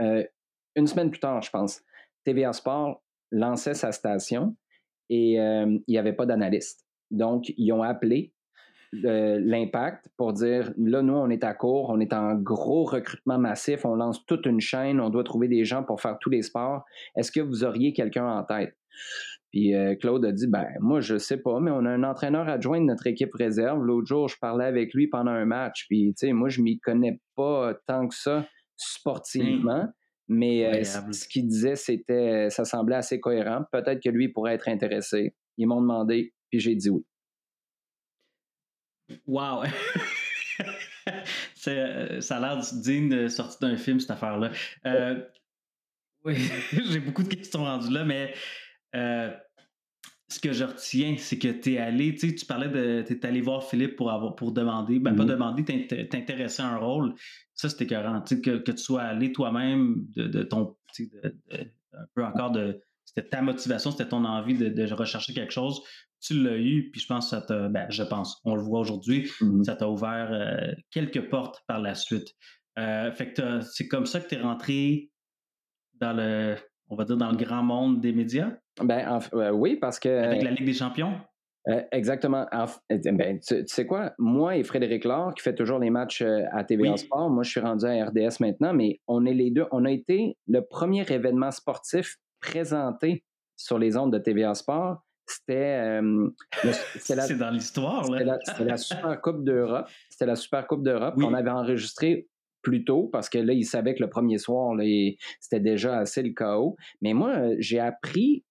euh, 0.00 0.24
une 0.76 0.86
semaine 0.86 1.10
plus 1.10 1.20
tard, 1.20 1.42
je 1.42 1.50
pense, 1.50 1.82
TVA 2.24 2.52
Sport 2.52 3.02
lançait 3.30 3.74
sa 3.74 3.92
station 3.92 4.56
et 5.08 5.40
euh, 5.40 5.78
il 5.86 5.92
n'y 5.92 5.98
avait 5.98 6.12
pas 6.12 6.26
d'analyste. 6.26 6.86
Donc, 7.10 7.52
ils 7.56 7.72
ont 7.72 7.82
appelé 7.82 8.32
euh, 9.04 9.40
l'impact 9.40 10.08
pour 10.16 10.32
dire 10.32 10.72
là, 10.76 11.02
nous, 11.02 11.14
on 11.14 11.28
est 11.30 11.44
à 11.44 11.54
court, 11.54 11.90
on 11.90 12.00
est 12.00 12.12
en 12.12 12.34
gros 12.34 12.84
recrutement 12.84 13.38
massif, 13.38 13.84
on 13.84 13.94
lance 13.94 14.24
toute 14.26 14.46
une 14.46 14.60
chaîne, 14.60 15.00
on 15.00 15.10
doit 15.10 15.24
trouver 15.24 15.48
des 15.48 15.64
gens 15.64 15.82
pour 15.82 16.00
faire 16.00 16.18
tous 16.20 16.30
les 16.30 16.42
sports. 16.42 16.84
Est-ce 17.16 17.32
que 17.32 17.40
vous 17.40 17.64
auriez 17.64 17.92
quelqu'un 17.92 18.26
en 18.26 18.42
tête? 18.44 18.76
Puis 19.52 19.74
Claude 20.00 20.24
a 20.24 20.30
dit 20.30 20.46
ben 20.46 20.68
moi 20.78 21.00
je 21.00 21.18
sais 21.18 21.36
pas, 21.36 21.58
mais 21.58 21.72
on 21.72 21.84
a 21.84 21.90
un 21.90 22.04
entraîneur 22.04 22.48
adjoint 22.48 22.80
de 22.80 22.84
notre 22.84 23.08
équipe 23.08 23.34
réserve. 23.34 23.82
L'autre 23.82 24.06
jour, 24.06 24.28
je 24.28 24.36
parlais 24.40 24.64
avec 24.64 24.94
lui 24.94 25.08
pendant 25.08 25.32
un 25.32 25.44
match. 25.44 25.86
Puis 25.88 26.14
tu 26.16 26.28
sais, 26.28 26.32
moi 26.32 26.48
je 26.48 26.62
m'y 26.62 26.78
connais 26.78 27.20
pas 27.34 27.74
tant 27.88 28.06
que 28.06 28.14
ça 28.14 28.46
sportivement. 28.80 29.84
Mmh. 29.84 29.92
Mais 30.28 30.64
euh, 30.64 30.84
ce 30.84 31.26
qu'il 31.26 31.48
disait, 31.48 31.74
c'était, 31.74 32.50
ça 32.50 32.64
semblait 32.64 32.96
assez 32.96 33.18
cohérent. 33.18 33.64
Peut-être 33.72 34.00
que 34.00 34.10
lui 34.10 34.28
pourrait 34.28 34.54
être 34.54 34.68
intéressé. 34.68 35.34
Ils 35.56 35.66
m'ont 35.66 35.80
demandé, 35.80 36.32
puis 36.50 36.60
j'ai 36.60 36.76
dit 36.76 36.90
oui. 36.90 37.04
Wow! 39.26 39.64
Euh, 41.68 42.22
ça 42.22 42.38
a 42.38 42.40
l'air 42.40 42.62
digne 42.72 43.10
de 43.10 43.28
sortir 43.28 43.68
d'un 43.68 43.76
film, 43.76 44.00
cette 44.00 44.12
affaire-là. 44.12 44.50
Euh, 44.86 45.22
oui, 46.24 46.36
j'ai 46.72 47.00
beaucoup 47.00 47.22
de 47.22 47.28
questions 47.28 47.64
rendues 47.64 47.92
là, 47.92 48.04
mais 48.04 48.32
ce 50.30 50.38
que 50.38 50.52
je 50.52 50.64
retiens, 50.64 51.16
c'est 51.18 51.38
que 51.38 51.48
tu 51.48 51.74
es 51.74 51.78
allé, 51.78 52.14
tu 52.14 52.28
sais, 52.28 52.34
tu 52.34 52.46
parlais 52.46 52.68
de, 52.68 53.02
tu 53.06 53.14
es 53.14 53.26
allé 53.26 53.40
voir 53.40 53.64
Philippe 53.64 53.96
pour 53.96 54.12
avoir, 54.12 54.36
pour 54.36 54.52
demander, 54.52 55.00
ben 55.00 55.16
pas 55.16 55.24
mm-hmm. 55.24 55.26
demander, 55.26 56.08
t'intéresser 56.08 56.62
à 56.62 56.68
un 56.68 56.76
rôle. 56.76 57.14
Ça, 57.54 57.68
c'était 57.68 57.84
écœurant, 57.84 58.20
tu 58.22 58.36
sais, 58.36 58.40
que, 58.40 58.58
que, 58.58 58.70
tu 58.70 58.78
sois 58.78 59.02
allé 59.02 59.32
toi-même 59.32 60.06
de, 60.14 60.28
de, 60.28 60.42
ton, 60.44 60.76
de, 60.98 61.34
un 61.92 62.06
peu 62.14 62.24
encore 62.24 62.52
de. 62.52 62.80
C'était 63.04 63.28
ta 63.28 63.42
motivation, 63.42 63.90
c'était 63.90 64.08
ton 64.08 64.24
envie 64.24 64.54
de, 64.54 64.92
rechercher 64.92 65.34
quelque 65.34 65.52
chose. 65.52 65.82
Tu 66.20 66.40
l'as 66.40 66.58
eu, 66.58 66.90
puis 66.92 67.00
je 67.00 67.06
pense 67.06 67.24
que 67.24 67.30
ça 67.30 67.42
t'a. 67.42 67.68
Ben, 67.68 67.90
je 67.90 68.04
pense, 68.04 68.40
on 68.44 68.54
le 68.54 68.62
voit 68.62 68.78
aujourd'hui, 68.78 69.24
mm-hmm. 69.40 69.64
ça 69.64 69.74
t'a 69.74 69.88
ouvert 69.88 70.28
euh, 70.30 70.72
quelques 70.92 71.28
portes 71.28 71.64
par 71.66 71.80
la 71.80 71.96
suite. 71.96 72.36
Euh, 72.78 73.10
fait 73.10 73.32
que 73.32 73.60
c'est 73.62 73.88
comme 73.88 74.06
ça 74.06 74.20
que 74.20 74.28
tu 74.28 74.36
es 74.36 74.40
rentré 74.40 75.10
dans 75.94 76.12
le, 76.12 76.56
on 76.88 76.94
va 76.94 77.04
dire, 77.04 77.16
dans 77.16 77.30
le 77.30 77.36
grand 77.36 77.64
monde 77.64 78.00
des 78.00 78.12
médias? 78.12 78.52
Ben, 78.82 79.20
oui, 79.52 79.76
parce 79.76 79.98
que. 79.98 80.08
Avec 80.08 80.42
la 80.42 80.50
Ligue 80.50 80.66
des 80.66 80.72
champions? 80.74 81.14
Euh, 81.68 81.82
exactement. 81.92 82.46
Eh, 82.88 82.98
ben, 83.12 83.38
tu, 83.38 83.64
sais 83.66 83.86
quoi? 83.86 84.12
Moi 84.18 84.56
et 84.56 84.64
Frédéric 84.64 85.04
Laure, 85.04 85.34
qui 85.34 85.42
fait 85.42 85.54
toujours 85.54 85.78
les 85.78 85.90
matchs 85.90 86.22
euh, 86.22 86.44
à 86.52 86.64
TVA 86.64 86.96
Sport, 86.96 87.28
moi 87.28 87.42
je 87.42 87.50
suis 87.50 87.60
rendu 87.60 87.84
à 87.84 88.06
RDS 88.06 88.40
maintenant, 88.40 88.72
mais 88.72 89.00
on 89.06 89.26
est 89.26 89.34
les 89.34 89.50
deux. 89.50 89.66
On 89.70 89.84
a 89.84 89.90
été 89.90 90.36
le 90.48 90.62
premier 90.62 91.04
événement 91.10 91.50
sportif 91.50 92.16
présenté 92.40 93.24
sur 93.56 93.78
les 93.78 93.96
ondes 93.96 94.12
de 94.12 94.18
TVA 94.18 94.54
Sport. 94.54 95.02
C'était. 95.26 96.00
Euh, 96.00 96.30
C'est 96.98 97.36
dans 97.36 97.50
l'histoire, 97.50 98.10
là. 98.10 98.38
C'était 98.42 98.64
la, 98.64 98.76
Super 98.78 99.20
Coupe 99.20 99.44
d'Europe. 99.44 99.86
C'était 100.08 100.26
la 100.26 100.36
Super 100.36 100.66
Coupe 100.66 100.82
d'Europe 100.82 101.14
qu'on 101.16 101.34
avait 101.34 101.50
enregistré 101.50 102.26
plus 102.62 102.84
tôt 102.84 103.08
parce 103.12 103.28
que 103.28 103.38
là, 103.38 103.52
ils 103.52 103.64
savaient 103.64 103.94
que 103.94 104.02
le 104.02 104.10
premier 104.10 104.38
soir, 104.38 104.76
c'était 105.40 105.60
déjà 105.60 105.98
assez 105.98 106.22
le 106.22 106.32
chaos. 106.32 106.76
Mais 107.00 107.12
moi, 107.12 107.50
j'ai 107.58 107.78
appris 107.78 108.44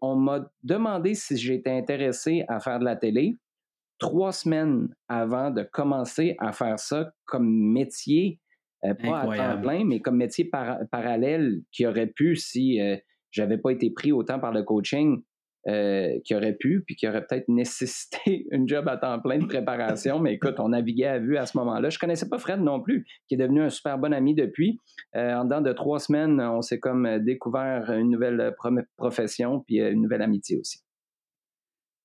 on 0.00 0.16
m'a 0.16 0.50
demandé 0.62 1.14
si 1.14 1.36
j'étais 1.36 1.70
intéressé 1.70 2.44
à 2.48 2.60
faire 2.60 2.78
de 2.78 2.84
la 2.84 2.96
télé 2.96 3.36
trois 3.98 4.32
semaines 4.32 4.88
avant 5.08 5.50
de 5.50 5.62
commencer 5.62 6.36
à 6.38 6.52
faire 6.52 6.78
ça 6.78 7.12
comme 7.24 7.48
métier, 7.48 8.40
euh, 8.84 8.94
pas 8.94 9.20
à 9.20 9.36
temps 9.36 9.60
plein, 9.60 9.84
mais 9.84 10.00
comme 10.00 10.16
métier 10.16 10.48
parallèle 10.90 11.62
qui 11.72 11.86
aurait 11.86 12.06
pu 12.06 12.36
si 12.36 12.80
euh, 12.80 12.96
j'avais 13.30 13.58
pas 13.58 13.70
été 13.70 13.90
pris 13.90 14.12
autant 14.12 14.38
par 14.38 14.52
le 14.52 14.62
coaching 14.62 15.22
euh, 15.66 16.18
qui 16.24 16.36
aurait 16.36 16.54
pu, 16.54 16.82
puis 16.86 16.94
qui 16.94 17.08
aurait 17.08 17.26
peut-être 17.26 17.48
nécessité 17.48 18.46
une 18.52 18.68
job 18.68 18.88
à 18.88 18.96
temps 18.96 19.18
plein 19.18 19.38
de 19.38 19.46
préparation. 19.46 20.20
Mais 20.20 20.34
écoute, 20.34 20.60
on 20.60 20.68
naviguait 20.68 21.06
à 21.06 21.18
vue 21.18 21.36
à 21.36 21.46
ce 21.46 21.58
moment-là. 21.58 21.90
Je 21.90 21.98
connaissais 21.98 22.28
pas 22.28 22.38
Fred 22.38 22.60
non 22.60 22.80
plus, 22.80 23.04
qui 23.26 23.34
est 23.34 23.38
devenu 23.38 23.62
un 23.62 23.68
super 23.68 23.98
bon 23.98 24.14
ami 24.14 24.34
depuis. 24.34 24.80
Euh, 25.16 25.34
en 25.34 25.44
dedans 25.44 25.60
de 25.60 25.72
trois 25.72 25.98
semaines, 25.98 26.40
on 26.40 26.62
s'est 26.62 26.78
comme 26.78 27.18
découvert 27.18 27.90
une 27.90 28.10
nouvelle 28.10 28.54
profession, 28.96 29.60
puis 29.66 29.80
euh, 29.80 29.90
une 29.90 30.02
nouvelle 30.02 30.22
amitié 30.22 30.58
aussi. 30.58 30.78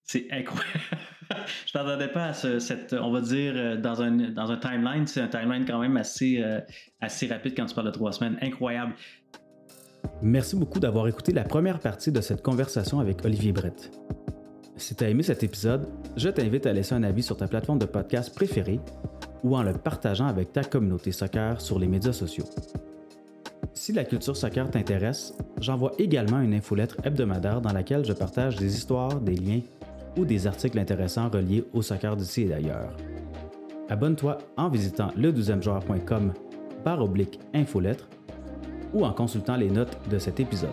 C'est 0.04 0.28
incroyable. 0.32 0.80
Je 1.66 1.78
ne 1.78 1.84
m'attendais 1.84 2.12
pas 2.12 2.26
à 2.26 2.34
ce, 2.34 2.60
cette, 2.60 2.94
on 2.94 3.12
va 3.12 3.22
dire, 3.22 3.80
dans 3.80 4.02
un, 4.02 4.12
dans 4.12 4.52
un 4.52 4.58
timeline. 4.58 5.08
C'est 5.08 5.22
un 5.22 5.28
timeline 5.28 5.64
quand 5.66 5.80
même 5.80 5.96
assez, 5.96 6.44
assez 7.00 7.28
rapide 7.28 7.54
quand 7.56 7.66
tu 7.66 7.74
parles 7.74 7.88
de 7.88 7.94
trois 7.94 8.12
semaines. 8.12 8.38
Incroyable. 8.42 8.94
Merci 10.26 10.56
beaucoup 10.56 10.80
d'avoir 10.80 11.10
écouté 11.10 11.34
la 11.34 11.44
première 11.44 11.80
partie 11.80 12.10
de 12.10 12.22
cette 12.22 12.42
conversation 12.42 13.02
avec 13.02 13.26
Olivier 13.26 13.52
Brett. 13.52 13.92
Si 14.78 14.96
tu 14.96 15.04
as 15.04 15.10
aimé 15.10 15.22
cet 15.22 15.44
épisode, 15.44 15.86
je 16.16 16.30
t'invite 16.30 16.66
à 16.66 16.72
laisser 16.72 16.96
un 16.96 17.04
avis 17.04 17.24
sur 17.24 17.36
ta 17.36 17.46
plateforme 17.46 17.80
de 17.80 17.86
podcast 17.86 18.34
préférée 18.34 18.80
ou 19.44 19.58
en 19.58 19.64
le 19.64 19.74
partageant 19.74 20.28
avec 20.28 20.54
ta 20.54 20.64
communauté 20.64 21.12
soccer 21.12 21.60
sur 21.60 21.78
les 21.78 21.90
médias 21.90 22.14
sociaux. 22.14 22.46
Si 23.74 23.92
la 23.92 24.06
culture 24.06 24.38
soccer 24.38 24.72
t'intéresse, 24.72 25.34
j'envoie 25.60 25.92
également 26.00 26.40
une 26.40 26.54
infolettre 26.54 26.96
hebdomadaire 27.04 27.60
dans 27.60 27.74
laquelle 27.74 28.06
je 28.06 28.14
partage 28.14 28.56
des 28.56 28.78
histoires, 28.78 29.20
des 29.20 29.36
liens 29.36 29.62
ou 30.18 30.24
des 30.24 30.48
articles 30.48 30.80
intéressants 30.80 31.28
reliés 31.28 31.66
au 31.74 31.82
soccer 31.82 32.16
d'ici 32.16 32.44
et 32.44 32.48
d'ailleurs. 32.48 32.96
Abonne-toi 33.90 34.38
en 34.56 34.70
visitant 34.70 35.10
le 35.18 35.34
12 35.34 35.62
joueur.com 35.62 36.32
par 36.86 37.02
oblique 37.02 37.42
infolettre 37.54 38.08
ou 38.94 39.06
en 39.06 39.12
consultant 39.12 39.56
les 39.56 39.70
notes 39.70 39.98
de 40.10 40.20
cet 40.20 40.40
épisode. 40.40 40.72